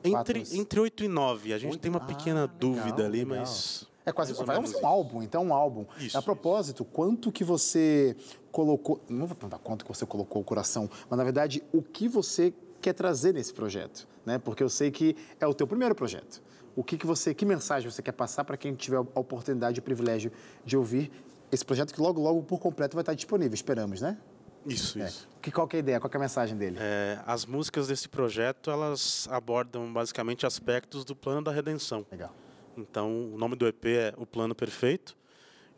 Entre, 0.03 0.43
entre 0.51 0.79
8 0.79 1.03
e 1.05 1.07
9. 1.07 1.53
A 1.53 1.57
gente 1.57 1.71
8? 1.71 1.81
tem 1.81 1.89
uma 1.89 1.99
pequena 1.99 2.43
ah, 2.43 2.47
dúvida 2.47 3.03
legal, 3.03 3.05
ali, 3.05 3.19
legal. 3.19 3.37
mas. 3.39 3.87
É 4.05 4.11
quase 4.11 4.35
ser 4.35 4.43
um 4.43 4.85
álbum, 4.85 5.23
então 5.23 5.45
um 5.45 5.53
álbum. 5.53 5.85
Isso, 5.97 6.17
a 6.17 6.21
propósito, 6.21 6.83
isso. 6.83 6.91
quanto 6.91 7.31
que 7.31 7.43
você 7.43 8.15
colocou. 8.51 9.01
Não 9.07 9.25
vou 9.25 9.35
perguntar 9.35 9.59
quanto 9.59 9.85
que 9.85 9.93
você 9.93 10.05
colocou 10.05 10.41
o 10.41 10.45
coração, 10.45 10.89
mas 11.09 11.17
na 11.17 11.23
verdade, 11.23 11.63
o 11.71 11.81
que 11.81 12.09
você 12.09 12.53
quer 12.81 12.93
trazer 12.93 13.33
nesse 13.33 13.53
projeto? 13.53 14.05
Né? 14.25 14.37
Porque 14.37 14.61
eu 14.61 14.69
sei 14.69 14.91
que 14.91 15.15
é 15.39 15.47
o 15.47 15.53
teu 15.53 15.65
primeiro 15.65 15.95
projeto. 15.95 16.41
O 16.75 16.83
que, 16.83 16.97
que 16.97 17.05
você, 17.05 17.33
que 17.33 17.45
mensagem 17.45 17.89
você 17.89 18.01
quer 18.01 18.11
passar 18.11 18.43
para 18.43 18.57
quem 18.57 18.73
tiver 18.73 18.97
a 18.97 19.19
oportunidade 19.19 19.77
e 19.77 19.79
o 19.79 19.83
privilégio 19.83 20.31
de 20.65 20.75
ouvir 20.75 21.11
esse 21.51 21.63
projeto 21.63 21.93
que 21.93 22.01
logo, 22.01 22.19
logo 22.19 22.41
por 22.41 22.59
completo 22.59 22.95
vai 22.95 23.03
estar 23.03 23.13
disponível, 23.13 23.53
esperamos, 23.53 24.01
né? 24.01 24.17
Isso, 24.65 24.99
é. 24.99 25.07
isso. 25.07 25.27
Que, 25.41 25.51
qual 25.51 25.67
que 25.67 25.75
é 25.75 25.79
a 25.79 25.81
ideia? 25.81 25.99
Qual 25.99 26.09
é 26.11 26.17
a 26.17 26.19
mensagem 26.19 26.57
dele? 26.57 26.77
É, 26.79 27.19
as 27.25 27.45
músicas 27.45 27.87
desse 27.87 28.07
projeto, 28.07 28.71
elas 28.71 29.27
abordam 29.29 29.91
basicamente 29.91 30.45
aspectos 30.45 31.03
do 31.03 31.15
plano 31.15 31.41
da 31.41 31.51
redenção. 31.51 32.05
Legal. 32.11 32.33
Então, 32.77 33.33
o 33.33 33.37
nome 33.37 33.55
do 33.55 33.67
EP 33.67 33.85
é 33.85 34.13
O 34.17 34.25
Plano 34.25 34.55
Perfeito. 34.55 35.15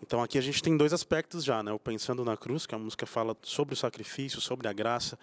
Então, 0.01 0.21
aqui 0.21 0.37
a 0.37 0.41
gente 0.41 0.61
tem 0.61 0.77
dois 0.77 0.93
aspectos 0.93 1.43
já, 1.43 1.63
né? 1.63 1.71
O 1.71 1.79
Pensando 1.79 2.23
na 2.23 2.37
Cruz, 2.37 2.65
que 2.65 2.75
é 2.75 2.77
a 2.77 2.79
música 2.79 3.05
fala 3.05 3.35
sobre 3.41 3.73
o 3.73 3.77
sacrifício, 3.77 4.39
sobre 4.39 4.67
a 4.67 4.73
graça, 4.73 5.17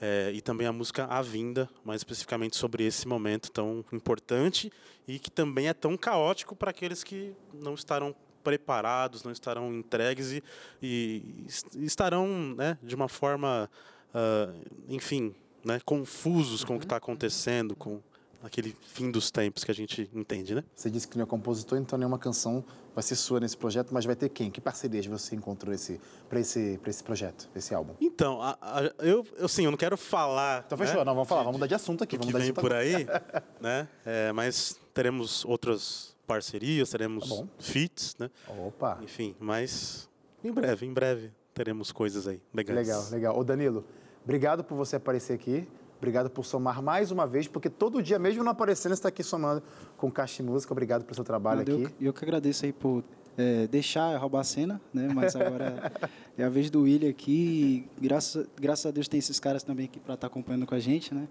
é, 0.00 0.30
e 0.34 0.40
também 0.40 0.66
a 0.66 0.72
música 0.72 1.04
A 1.04 1.22
Vinda, 1.22 1.68
mais 1.84 2.00
especificamente 2.00 2.56
sobre 2.56 2.84
esse 2.84 3.06
momento 3.08 3.50
tão 3.50 3.84
importante 3.92 4.70
e 5.08 5.18
que 5.18 5.30
também 5.30 5.68
é 5.68 5.74
tão 5.74 5.96
caótico 5.96 6.54
para 6.54 6.70
aqueles 6.70 7.02
que 7.02 7.34
não 7.54 7.74
estarão 7.74 8.14
preparados, 8.46 9.24
não 9.24 9.32
estarão 9.32 9.74
entregues 9.74 10.30
e, 10.30 10.42
e 10.80 11.44
estarão 11.74 12.54
né, 12.56 12.78
de 12.80 12.94
uma 12.94 13.08
forma, 13.08 13.68
uh, 14.14 14.54
enfim, 14.88 15.34
né, 15.64 15.80
confusos 15.84 16.62
com 16.62 16.76
o 16.76 16.78
que 16.78 16.84
está 16.84 16.94
acontecendo, 16.94 17.74
com 17.74 18.00
aquele 18.40 18.76
fim 18.86 19.10
dos 19.10 19.32
tempos 19.32 19.64
que 19.64 19.70
a 19.72 19.74
gente 19.74 20.08
entende, 20.14 20.54
né? 20.54 20.62
Você 20.76 20.88
disse 20.88 21.08
que 21.08 21.18
não 21.18 21.24
é 21.24 21.26
compositor, 21.26 21.76
então 21.76 21.98
nenhuma 21.98 22.20
canção 22.20 22.64
vai 22.94 23.02
ser 23.02 23.16
sua 23.16 23.40
nesse 23.40 23.56
projeto, 23.56 23.92
mas 23.92 24.04
vai 24.04 24.14
ter 24.14 24.28
quem? 24.28 24.48
Que 24.48 24.60
parcerias 24.60 25.04
você 25.06 25.34
encontrou 25.34 25.74
esse, 25.74 26.00
para 26.28 26.38
esse, 26.38 26.78
esse 26.86 27.02
projeto, 27.02 27.48
esse 27.52 27.74
álbum? 27.74 27.94
Então, 28.00 28.40
a, 28.40 28.56
a, 28.62 28.82
eu, 29.00 29.26
eu, 29.36 29.48
sim, 29.48 29.64
eu 29.64 29.72
não 29.72 29.78
quero 29.78 29.96
falar... 29.96 30.62
Então 30.64 30.78
fechou, 30.78 30.98
né? 30.98 31.04
não, 31.04 31.14
vamos 31.14 31.28
falar, 31.28 31.42
vamos 31.42 31.56
mudar 31.56 31.66
de 31.66 31.74
assunto 31.74 32.04
aqui. 32.04 32.16
Vamos 32.16 32.32
que 32.32 32.40
vem 32.40 32.54
por 32.54 32.72
aí, 32.72 33.08
né? 33.60 33.88
É, 34.04 34.30
mas 34.30 34.78
teremos 34.94 35.44
outras 35.44 36.15
parcerias, 36.26 36.90
teremos 36.90 37.28
tá 37.28 37.46
feats, 37.58 38.16
né? 38.18 38.30
Opa! 38.66 38.98
Enfim, 39.02 39.34
mas 39.38 40.08
em 40.42 40.52
breve, 40.52 40.86
em 40.86 40.92
breve 40.92 41.32
teremos 41.54 41.92
coisas 41.92 42.28
aí 42.28 42.40
legais. 42.52 42.86
Legal, 42.86 43.04
legal. 43.10 43.38
Ô 43.38 43.44
Danilo, 43.44 43.84
obrigado 44.24 44.62
por 44.62 44.74
você 44.74 44.96
aparecer 44.96 45.32
aqui. 45.32 45.66
Obrigado 45.98 46.28
por 46.28 46.44
somar 46.44 46.82
mais 46.82 47.10
uma 47.10 47.26
vez, 47.26 47.48
porque 47.48 47.70
todo 47.70 48.02
dia, 48.02 48.18
mesmo 48.18 48.44
não 48.44 48.52
aparecendo, 48.52 48.92
você 48.92 48.98
está 48.98 49.08
aqui 49.08 49.22
somando 49.22 49.62
com 49.96 50.10
Caixa 50.10 50.42
de 50.42 50.48
Música. 50.48 50.72
Obrigado 50.72 51.04
pelo 51.04 51.14
seu 51.14 51.24
trabalho 51.24 51.64
não, 51.66 51.86
aqui. 51.86 51.94
Eu, 51.98 52.08
eu 52.08 52.12
que 52.12 52.22
agradeço 52.22 52.66
aí 52.66 52.72
por 52.72 53.02
é, 53.36 53.66
deixar 53.66 54.16
roubar 54.18 54.40
a 54.40 54.44
cena, 54.44 54.80
né? 54.92 55.08
Mas 55.14 55.34
agora 55.34 55.90
é 56.36 56.44
a 56.44 56.48
vez 56.48 56.70
do 56.70 56.82
William 56.82 57.10
aqui. 57.10 57.88
E 57.96 58.00
graças, 58.00 58.46
graças 58.60 58.86
a 58.86 58.90
Deus 58.90 59.08
tem 59.08 59.18
esses 59.18 59.40
caras 59.40 59.62
também 59.62 59.86
aqui 59.86 59.98
para 59.98 60.14
estar 60.14 60.28
tá 60.28 60.32
acompanhando 60.32 60.66
com 60.66 60.74
a 60.74 60.78
gente, 60.78 61.14
né? 61.14 61.26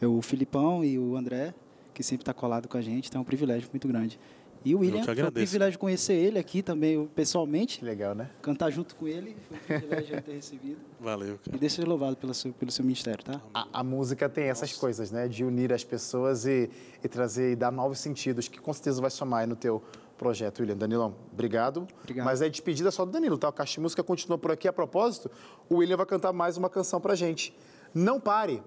É 0.00 0.06
o 0.06 0.20
Filipão 0.22 0.84
e 0.84 0.98
o 0.98 1.16
André, 1.16 1.54
que 1.92 2.02
sempre 2.02 2.22
está 2.22 2.34
colado 2.34 2.68
com 2.68 2.76
a 2.76 2.82
gente. 2.82 3.08
Então 3.08 3.20
é 3.20 3.22
um 3.22 3.24
privilégio 3.24 3.68
muito 3.72 3.86
grande. 3.88 4.18
E 4.66 4.74
o 4.74 4.80
William, 4.80 5.04
foi 5.04 5.22
um 5.22 5.30
privilégio 5.30 5.78
conhecer 5.78 6.14
ele 6.14 6.40
aqui 6.40 6.60
também 6.60 7.06
pessoalmente. 7.14 7.78
Que 7.78 7.84
legal, 7.84 8.16
né? 8.16 8.28
Cantar 8.42 8.68
junto 8.70 8.96
com 8.96 9.06
ele, 9.06 9.36
foi 9.46 9.56
um 9.56 9.60
privilégio 9.78 10.22
ter 10.22 10.32
recebido. 10.32 10.78
Valeu, 10.98 11.38
cara. 11.38 11.56
E 11.56 11.60
deixa 11.60 11.76
ser 11.76 11.86
louvado 11.86 12.16
pelo 12.16 12.34
seu, 12.34 12.52
pelo 12.52 12.72
seu 12.72 12.84
ministério, 12.84 13.22
tá? 13.22 13.40
A, 13.54 13.68
a 13.72 13.84
música 13.84 14.28
tem 14.28 14.46
essas 14.46 14.70
Nossa. 14.70 14.80
coisas, 14.80 15.12
né? 15.12 15.28
De 15.28 15.44
unir 15.44 15.72
as 15.72 15.84
pessoas 15.84 16.46
e, 16.46 16.68
e 17.00 17.06
trazer 17.06 17.52
e 17.52 17.54
dar 17.54 17.70
novos 17.70 18.00
sentidos, 18.00 18.48
que 18.48 18.58
com 18.58 18.72
certeza 18.72 19.00
vai 19.00 19.08
somar 19.08 19.42
aí 19.42 19.46
no 19.46 19.54
teu 19.54 19.80
projeto, 20.18 20.58
William. 20.58 20.76
Danilão, 20.76 21.14
obrigado. 21.32 21.86
obrigado. 22.02 22.24
Mas 22.24 22.42
é 22.42 22.48
despedida 22.48 22.90
só 22.90 23.04
do 23.04 23.12
Danilo, 23.12 23.38
tá? 23.38 23.48
O 23.48 23.52
Caixa 23.52 23.74
de 23.74 23.80
Música 23.82 24.02
continua 24.02 24.36
por 24.36 24.50
aqui. 24.50 24.66
A 24.66 24.72
propósito, 24.72 25.30
o 25.68 25.76
William 25.76 25.96
vai 25.96 26.06
cantar 26.06 26.32
mais 26.32 26.56
uma 26.56 26.68
canção 26.68 27.00
pra 27.00 27.14
gente. 27.14 27.56
Não 27.94 28.18
pare! 28.18 28.60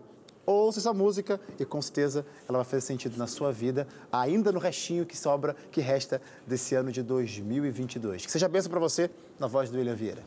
Ouça 0.52 0.80
essa 0.80 0.94
música 0.94 1.40
e 1.60 1.66
com 1.66 1.82
certeza 1.82 2.26
ela 2.48 2.60
vai 2.60 2.66
fazer 2.66 2.82
sentido 2.82 3.18
na 3.18 3.28
sua 3.28 3.52
vida, 3.52 3.88
ainda 4.12 4.52
no 4.52 4.60
restinho 4.60 5.06
que 5.06 5.18
sobra, 5.18 5.56
que 5.72 5.82
resta 5.82 6.22
desse 6.48 6.76
ano 6.76 6.92
de 6.92 7.04
2022. 7.04 8.26
Que 8.26 8.32
seja 8.32 8.48
benção 8.48 8.72
para 8.72 8.80
você, 8.80 9.10
na 9.40 9.48
voz 9.48 9.70
do 9.70 9.78
William 9.78 9.96
Vieira. 9.96 10.24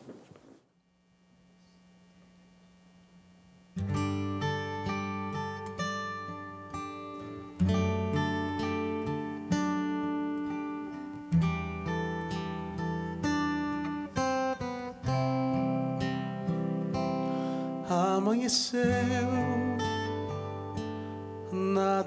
Amanheceu 17.89 19.42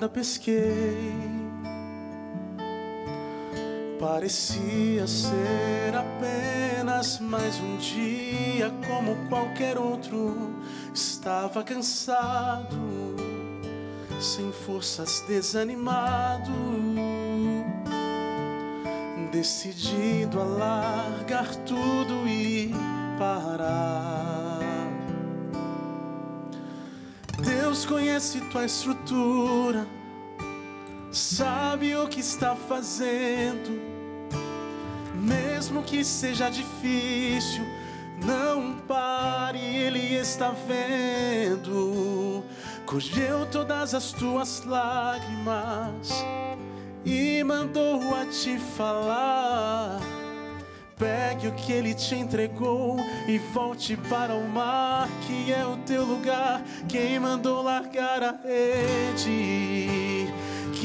nada 0.07 0.09
pesquei. 0.09 1.13
Parecia 3.99 5.07
ser 5.07 5.95
apenas 5.95 7.19
mais 7.19 7.59
um 7.59 7.77
dia 7.79 8.73
como 8.87 9.29
qualquer 9.29 9.79
outro. 9.79 10.55
Estava 10.95 11.63
cansado, 11.65 12.77
sem 14.21 14.53
forças, 14.53 15.25
desanimado, 15.27 16.53
decidido 19.33 20.41
a 20.41 20.45
largar 20.45 21.55
tudo 21.65 22.27
e 22.29 22.73
parar. 23.19 24.57
Deus 27.39 27.85
conhece 27.85 28.41
tua 28.53 28.65
estrutura, 28.65 29.87
sabe 31.17 31.97
o 31.97 32.07
que 32.07 32.21
está 32.21 32.55
fazendo, 32.55 33.81
mesmo 35.15 35.83
que 35.83 36.05
seja 36.05 36.51
difícil. 36.51 37.65
Não 38.25 38.79
pare, 38.87 39.59
Ele 39.59 40.15
está 40.15 40.51
vendo. 40.51 42.45
Colheu 42.87 43.47
todas 43.51 43.95
as 43.95 44.13
tuas 44.13 44.65
lágrimas 44.65 46.09
e 47.05 47.43
mandou 47.45 48.15
a 48.15 48.27
te 48.27 48.59
falar 48.59 50.01
Pegue 50.99 51.49
o 51.49 51.53
que 51.53 51.73
ele 51.73 51.93
te 51.93 52.15
entregou 52.15 52.97
e 53.29 53.37
volte 53.53 53.99
para 54.09 54.35
o 54.35 54.49
mar, 54.49 55.09
que 55.27 55.53
é 55.53 55.67
o 55.67 55.77
teu 55.85 56.03
lugar. 56.05 56.63
Quem 56.89 57.21
mandou 57.21 57.63
largar 57.63 58.23
a 58.23 58.31
rede? 58.43 60.16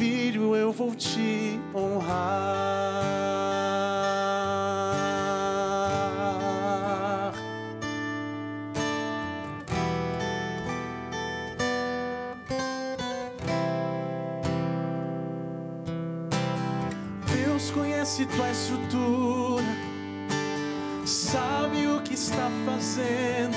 Filho, 0.00 0.56
eu 0.56 0.72
vou 0.72 0.94
te 0.94 1.60
honrar. 1.74 2.54
Deus 17.30 17.70
conhece 17.70 18.24
tua 18.24 18.50
estrutura 18.50 19.62
está 22.14 22.50
fazendo, 22.64 23.56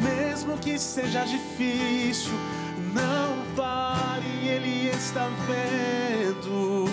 mesmo 0.00 0.56
que 0.58 0.78
seja 0.78 1.24
difícil, 1.24 2.32
não 2.94 3.47
pare, 3.58 4.48
Ele 4.48 4.88
está 4.88 5.28
vendo. 5.48 6.86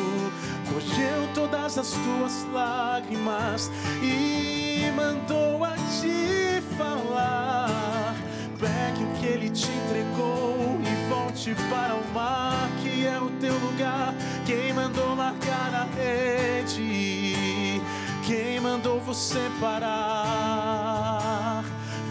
Colheu 0.67 1.29
todas 1.35 1.77
as 1.77 1.91
tuas 1.91 2.47
lágrimas 2.51 3.71
e 4.01 4.91
mandou 4.95 5.63
a 5.63 5.75
te 5.75 6.59
falar. 6.75 8.15
Pegue 8.59 9.03
o 9.03 9.11
que 9.19 9.27
Ele 9.27 9.51
te 9.51 9.69
entregou 9.69 10.79
e 10.81 10.95
volte 11.07 11.53
para 11.69 11.93
o 11.93 12.03
mar, 12.13 12.67
que 12.81 13.05
é 13.05 13.19
o 13.19 13.29
teu 13.39 13.53
lugar. 13.59 14.15
Quem 14.45 14.73
mandou 14.73 15.15
largar 15.15 15.71
a 15.73 15.87
rede? 15.95 17.79
Quem 18.25 18.59
mandou 18.59 18.99
você 18.99 19.51
parar? 19.61 20.95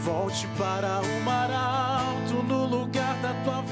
Volte 0.05 0.47
para 0.57 1.01
o 1.01 1.21
mar 1.25 1.51
alto, 1.51 2.24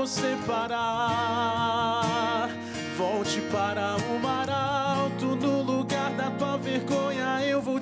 Você 0.00 0.34
parar? 0.46 2.00
Volte 2.96 3.42
para 3.52 3.96
o 3.96 4.18
mar 4.18 4.48
alto, 4.48 5.36
no 5.36 5.60
lugar 5.62 6.10
da 6.12 6.30
tua 6.30 6.56
vergonha 6.56 7.42
eu 7.44 7.60
vou 7.60 7.78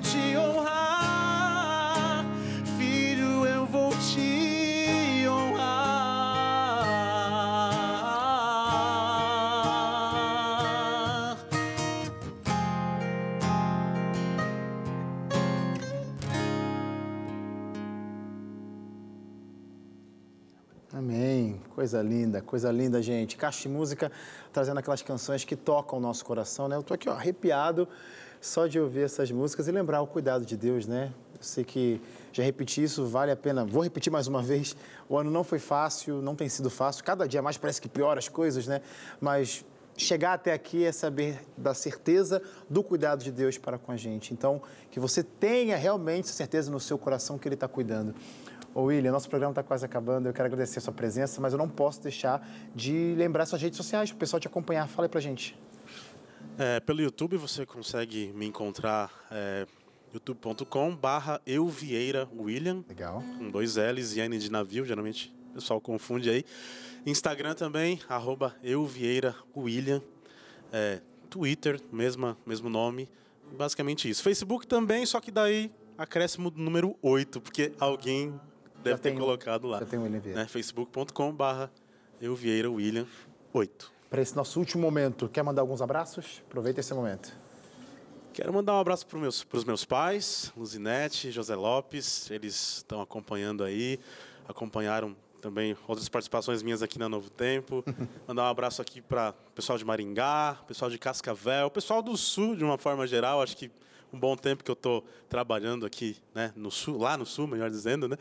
Coisa 21.89 22.03
linda, 22.03 22.39
coisa 22.39 22.71
linda, 22.71 23.01
gente. 23.01 23.35
Caixa 23.35 23.63
de 23.63 23.69
música 23.69 24.11
trazendo 24.53 24.77
aquelas 24.77 25.01
canções 25.01 25.43
que 25.43 25.55
tocam 25.55 25.97
o 25.97 26.01
nosso 26.01 26.23
coração, 26.23 26.67
né? 26.67 26.75
Eu 26.75 26.83
tô 26.83 26.93
aqui, 26.93 27.09
ó, 27.09 27.13
arrepiado 27.13 27.87
só 28.39 28.67
de 28.67 28.79
ouvir 28.79 29.01
essas 29.01 29.31
músicas 29.31 29.67
e 29.67 29.71
lembrar 29.71 29.99
o 29.99 30.05
cuidado 30.05 30.45
de 30.45 30.55
Deus, 30.55 30.85
né? 30.85 31.11
Eu 31.33 31.41
sei 31.41 31.63
que 31.63 31.99
já 32.31 32.43
repeti 32.43 32.83
isso, 32.83 33.07
vale 33.07 33.31
a 33.31 33.35
pena. 33.35 33.65
Vou 33.65 33.81
repetir 33.81 34.13
mais 34.13 34.27
uma 34.27 34.43
vez. 34.43 34.77
O 35.09 35.17
ano 35.17 35.31
não 35.31 35.43
foi 35.43 35.57
fácil, 35.57 36.21
não 36.21 36.35
tem 36.35 36.47
sido 36.47 36.69
fácil. 36.69 37.03
Cada 37.03 37.27
dia 37.27 37.41
mais 37.41 37.57
parece 37.57 37.81
que 37.81 37.89
piora 37.89 38.19
as 38.19 38.29
coisas, 38.29 38.67
né? 38.67 38.81
Mas 39.19 39.65
chegar 39.97 40.33
até 40.33 40.53
aqui 40.53 40.85
é 40.85 40.91
saber 40.91 41.39
da 41.57 41.73
certeza 41.73 42.39
do 42.69 42.83
cuidado 42.83 43.23
de 43.23 43.31
Deus 43.31 43.57
para 43.57 43.79
com 43.79 43.91
a 43.91 43.97
gente. 43.97 44.31
Então, 44.31 44.61
que 44.91 44.99
você 44.99 45.23
tenha 45.23 45.75
realmente 45.75 46.27
certeza 46.27 46.69
no 46.69 46.79
seu 46.79 46.99
coração 46.99 47.39
que 47.39 47.47
Ele 47.47 47.55
está 47.55 47.67
cuidando. 47.67 48.13
Ô 48.73 48.83
William, 48.83 49.11
nosso 49.11 49.27
programa 49.27 49.51
está 49.51 49.63
quase 49.63 49.83
acabando. 49.83 50.29
Eu 50.29 50.33
quero 50.33 50.45
agradecer 50.45 50.77
a 50.77 50.81
sua 50.81 50.93
presença, 50.93 51.41
mas 51.41 51.53
eu 51.53 51.57
não 51.57 51.67
posso 51.67 52.03
deixar 52.03 52.47
de 52.75 53.15
lembrar 53.17 53.45
suas 53.45 53.61
redes 53.61 53.77
sociais 53.77 54.11
para 54.11 54.15
o 54.15 54.19
pessoal 54.19 54.39
te 54.39 54.47
acompanhar. 54.47 54.87
Fala 54.87 55.05
aí 55.05 55.09
pra 55.09 55.19
gente. 55.19 55.57
É, 56.57 56.79
pelo 56.79 57.01
YouTube 57.01 57.35
você 57.37 57.65
consegue 57.65 58.31
me 58.35 58.45
encontrar 58.45 59.11
é, 59.31 59.65
youtube.com 60.13 60.95
barra 60.95 61.41
Euvieira 61.47 62.29
William, 62.37 62.83
Legal. 62.87 63.23
com 63.37 63.49
dois 63.49 63.75
L's 63.75 64.15
e 64.15 64.19
N 64.19 64.37
de 64.37 64.51
navio, 64.51 64.85
geralmente 64.85 65.33
o 65.51 65.53
pessoal 65.55 65.81
confunde 65.81 66.29
aí. 66.29 66.45
Instagram 67.05 67.55
também, 67.55 67.99
arroba 68.07 68.55
Euvieira 68.61 69.35
William. 69.55 70.01
É, 70.71 71.01
Twitter, 71.29 71.79
mesma, 71.91 72.37
mesmo 72.45 72.69
nome. 72.69 73.09
Basicamente 73.57 74.09
isso. 74.09 74.21
Facebook 74.21 74.67
também, 74.67 75.05
só 75.05 75.19
que 75.19 75.31
daí 75.31 75.71
acréscimo 75.97 76.51
do 76.51 76.61
número 76.61 76.95
8, 77.01 77.41
porque 77.41 77.71
alguém 77.79 78.39
deve 78.83 78.97
ter 78.99 79.09
tem- 79.11 79.17
colocado 79.19 79.67
lá. 79.67 79.79
já 79.79 79.85
tem 79.85 79.99
o 79.99 80.03
William 80.03 80.19
Vieira. 80.19 80.41
Né? 80.41 80.47
Facebook.com 80.47 81.33
barra 81.33 81.71
Euvieira 82.21 82.69
William 82.69 83.05
8. 83.53 83.91
Para 84.09 84.21
esse 84.21 84.35
nosso 84.35 84.59
último 84.59 84.81
momento, 84.81 85.29
quer 85.29 85.43
mandar 85.43 85.61
alguns 85.61 85.81
abraços? 85.81 86.41
Aproveita 86.47 86.79
esse 86.79 86.93
momento. 86.93 87.31
Quero 88.33 88.53
mandar 88.53 88.73
um 88.73 88.79
abraço 88.79 89.05
para 89.05 89.15
os 89.17 89.21
meus, 89.21 89.43
pros 89.43 89.63
meus 89.63 89.85
pais, 89.85 90.51
Luzinete, 90.55 91.31
José 91.31 91.55
Lopes. 91.55 92.29
Eles 92.31 92.77
estão 92.77 93.01
acompanhando 93.01 93.63
aí, 93.63 93.99
acompanharam 94.47 95.15
também 95.41 95.75
outras 95.87 96.07
participações 96.09 96.61
minhas 96.63 96.81
aqui 96.81 96.97
na 96.99 97.07
Novo 97.09 97.29
Tempo. 97.29 97.83
Mandar 98.27 98.43
um 98.43 98.47
abraço 98.47 98.81
aqui 98.81 99.01
para 99.01 99.33
o 99.49 99.51
pessoal 99.51 99.77
de 99.77 99.85
Maringá, 99.85 100.57
pessoal 100.67 100.89
de 100.89 100.97
Cascavel, 100.97 101.69
pessoal 101.69 102.01
do 102.01 102.15
Sul, 102.17 102.55
de 102.55 102.63
uma 102.63 102.77
forma 102.77 103.05
geral. 103.07 103.41
Acho 103.41 103.55
que 103.57 103.69
um 104.11 104.19
bom 104.19 104.35
tempo 104.35 104.63
que 104.63 104.71
eu 104.71 104.73
estou 104.73 105.03
trabalhando 105.27 105.85
aqui, 105.85 106.17
né, 106.33 106.51
no 106.55 106.71
Sul, 106.71 106.97
lá 106.97 107.17
no 107.17 107.25
Sul, 107.25 107.45
melhor 107.47 107.69
dizendo, 107.69 108.07
né? 108.07 108.17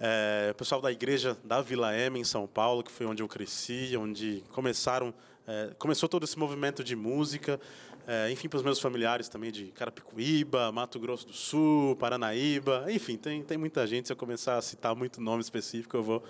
É, 0.00 0.50
o 0.50 0.54
pessoal 0.54 0.80
da 0.80 0.90
igreja 0.90 1.36
da 1.44 1.60
Vila 1.60 1.94
M 1.94 2.18
em 2.18 2.24
São 2.24 2.46
Paulo, 2.46 2.82
que 2.82 2.90
foi 2.90 3.06
onde 3.06 3.22
eu 3.22 3.28
cresci, 3.28 3.96
onde 3.96 4.42
começaram, 4.52 5.14
é, 5.46 5.70
começou 5.78 6.08
todo 6.08 6.24
esse 6.24 6.38
movimento 6.38 6.82
de 6.82 6.96
música. 6.96 7.60
É, 8.06 8.30
enfim, 8.32 8.48
para 8.48 8.56
os 8.56 8.62
meus 8.64 8.80
familiares 8.80 9.28
também 9.28 9.52
de 9.52 9.66
Carapicuíba, 9.66 10.72
Mato 10.72 10.98
Grosso 10.98 11.26
do 11.26 11.32
Sul, 11.32 11.94
Paranaíba, 11.96 12.84
enfim, 12.88 13.16
tem, 13.16 13.42
tem 13.42 13.56
muita 13.56 13.86
gente. 13.86 14.08
Se 14.08 14.12
eu 14.12 14.16
começar 14.16 14.56
a 14.56 14.62
citar 14.62 14.94
muito 14.94 15.20
nome 15.20 15.40
específico, 15.40 15.96
eu 15.96 16.02
vou, 16.02 16.22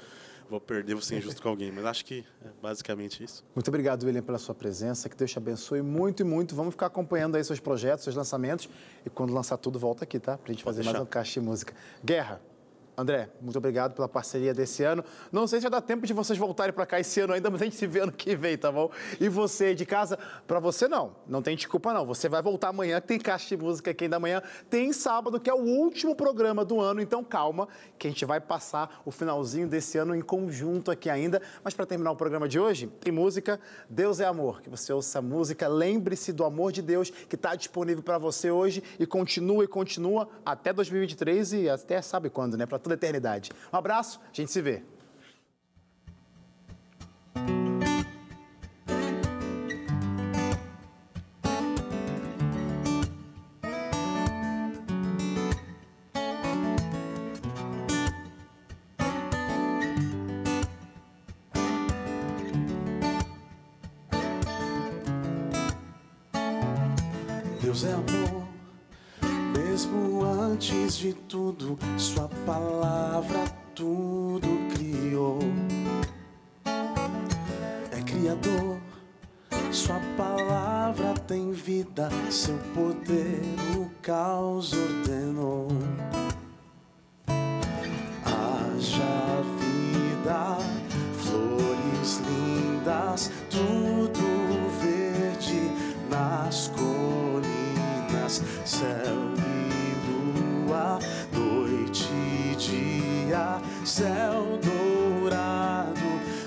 vou 0.50 0.60
perder, 0.60 0.92
vou 0.92 1.02
ser 1.02 1.16
injusto 1.16 1.40
com 1.40 1.48
alguém. 1.48 1.72
Mas 1.72 1.86
acho 1.86 2.04
que 2.04 2.26
é 2.44 2.48
basicamente 2.60 3.24
isso. 3.24 3.42
Muito 3.54 3.68
obrigado, 3.68 4.04
William, 4.04 4.22
pela 4.22 4.38
sua 4.38 4.54
presença. 4.54 5.08
Que 5.08 5.16
Deus 5.16 5.30
te 5.30 5.38
abençoe 5.38 5.80
muito 5.80 6.20
e 6.20 6.24
muito. 6.24 6.54
Vamos 6.54 6.74
ficar 6.74 6.86
acompanhando 6.86 7.36
aí 7.36 7.44
seus 7.44 7.58
projetos, 7.58 8.04
seus 8.04 8.16
lançamentos. 8.16 8.68
E 9.06 9.08
quando 9.08 9.32
lançar 9.32 9.56
tudo, 9.56 9.78
volta 9.78 10.04
aqui, 10.04 10.18
tá? 10.20 10.36
Pra 10.36 10.52
gente 10.52 10.62
fazer 10.62 10.84
mais 10.84 11.00
um 11.00 11.06
caixa 11.06 11.40
de 11.40 11.46
música. 11.46 11.74
Guerra, 12.04 12.38
André, 13.02 13.28
muito 13.40 13.58
obrigado 13.58 13.94
pela 13.94 14.08
parceria 14.08 14.54
desse 14.54 14.84
ano. 14.84 15.04
Não 15.30 15.46
sei 15.46 15.58
se 15.58 15.62
vai 15.64 15.70
dar 15.72 15.80
tempo 15.80 16.06
de 16.06 16.12
vocês 16.12 16.38
voltarem 16.38 16.72
para 16.72 16.86
cá 16.86 17.00
esse 17.00 17.20
ano 17.20 17.32
ainda, 17.32 17.50
mas 17.50 17.60
a 17.60 17.64
gente 17.64 17.76
se 17.76 17.86
vê 17.86 18.00
ano 18.00 18.12
que 18.12 18.36
vem, 18.36 18.56
tá 18.56 18.70
bom? 18.70 18.90
E 19.20 19.28
você 19.28 19.74
de 19.74 19.84
casa, 19.84 20.18
para 20.46 20.60
você 20.60 20.86
não, 20.86 21.16
não 21.26 21.42
tem 21.42 21.56
desculpa 21.56 21.92
não. 21.92 22.06
Você 22.06 22.28
vai 22.28 22.40
voltar 22.40 22.68
amanhã, 22.68 23.00
tem 23.00 23.18
caixa 23.18 23.56
de 23.56 23.62
música 23.62 23.90
aqui 23.90 24.04
ainda 24.04 24.16
amanhã. 24.16 24.40
Tem 24.70 24.92
sábado, 24.92 25.40
que 25.40 25.50
é 25.50 25.54
o 25.54 25.58
último 25.58 26.14
programa 26.14 26.64
do 26.64 26.80
ano, 26.80 27.00
então 27.00 27.24
calma, 27.24 27.68
que 27.98 28.06
a 28.06 28.10
gente 28.10 28.24
vai 28.24 28.40
passar 28.40 29.02
o 29.04 29.10
finalzinho 29.10 29.66
desse 29.66 29.98
ano 29.98 30.14
em 30.14 30.22
conjunto 30.22 30.90
aqui 30.90 31.10
ainda. 31.10 31.42
Mas 31.64 31.74
para 31.74 31.84
terminar 31.84 32.12
o 32.12 32.16
programa 32.16 32.48
de 32.48 32.60
hoje, 32.60 32.86
tem 32.86 33.12
música 33.12 33.60
Deus 33.90 34.20
é 34.20 34.26
Amor. 34.26 34.62
Que 34.62 34.70
você 34.70 34.92
ouça 34.92 35.18
a 35.18 35.22
música, 35.22 35.66
lembre-se 35.66 36.32
do 36.32 36.44
amor 36.44 36.70
de 36.70 36.82
Deus 36.82 37.10
que 37.10 37.34
está 37.34 37.56
disponível 37.56 38.02
para 38.02 38.16
você 38.16 38.50
hoje 38.50 38.82
e 38.98 39.06
continua 39.06 39.64
e 39.64 39.66
continua 39.66 40.28
até 40.46 40.72
2023 40.72 41.52
e 41.52 41.68
até 41.68 42.00
sabe 42.00 42.30
quando, 42.30 42.56
né? 42.56 42.64
Para 42.64 42.78
eternidade. 42.94 43.50
Um 43.72 43.76
abraço, 43.76 44.20
a 44.30 44.34
gente 44.34 44.50
se 44.50 44.60
vê. 44.60 44.82
Deus 67.62 67.84
é 67.84 67.92
amor, 67.92 68.41
antes 70.62 70.96
de 70.98 71.12
tudo, 71.12 71.76
Sua 71.98 72.28
palavra 72.46 73.44
tudo 73.74 74.46
criou. 74.72 75.40
É 77.90 78.00
Criador, 78.02 78.78
Sua 79.72 80.00
palavra 80.16 81.14
tem 81.26 81.50
vida, 81.50 82.08
Seu 82.30 82.56
poder 82.74 83.42
o 83.76 83.90
caos 84.00 84.72
ordenou. 84.72 85.66
Céu 103.92 104.58
dourado, 104.64 106.00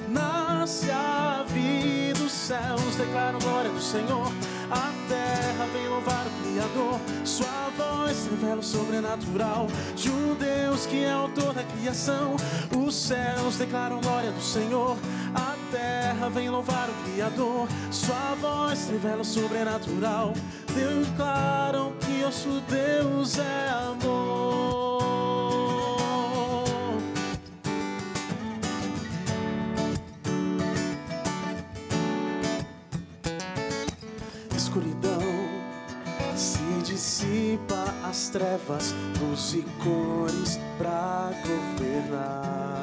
nasce 0.09 0.89
a 0.89 1.45
vida, 1.47 2.23
os 2.23 2.31
céus 2.31 2.95
declaram 2.95 3.37
glória 3.37 3.69
do 3.69 3.79
Senhor, 3.79 4.31
a 4.71 4.91
terra 5.07 5.67
vem 5.71 5.87
louvar 5.87 6.25
o 6.25 6.41
Criador, 6.41 6.99
sua 7.23 7.69
voz 7.77 8.27
revela 8.31 8.61
o 8.61 8.63
sobrenatural 8.63 9.67
de 9.95 10.09
um 10.09 10.33
Deus 10.33 10.87
que 10.87 11.03
é 11.03 11.11
autor 11.11 11.53
da 11.53 11.63
criação, 11.63 12.35
os 12.75 12.95
céus 12.95 13.57
declaram 13.57 14.01
glória 14.01 14.31
do 14.31 14.41
Senhor, 14.41 14.97
a 15.35 15.55
terra 15.71 16.27
vem 16.29 16.49
louvar 16.49 16.89
o 16.89 17.11
Criador, 17.11 17.67
sua 17.91 18.33
voz 18.41 18.89
revela 18.89 19.21
o 19.21 19.25
sobrenatural, 19.25 20.33
declaram 20.73 21.93
que 21.99 22.23
nosso 22.23 22.59
Deus 22.67 23.37
é 23.37 23.69
amor. 23.69 24.94
Dissipa 37.55 37.93
as 38.03 38.29
trevas, 38.29 38.93
luz 39.19 39.53
e 39.53 39.63
cores 39.83 40.59
pra 40.77 41.31
governar. 41.45 42.74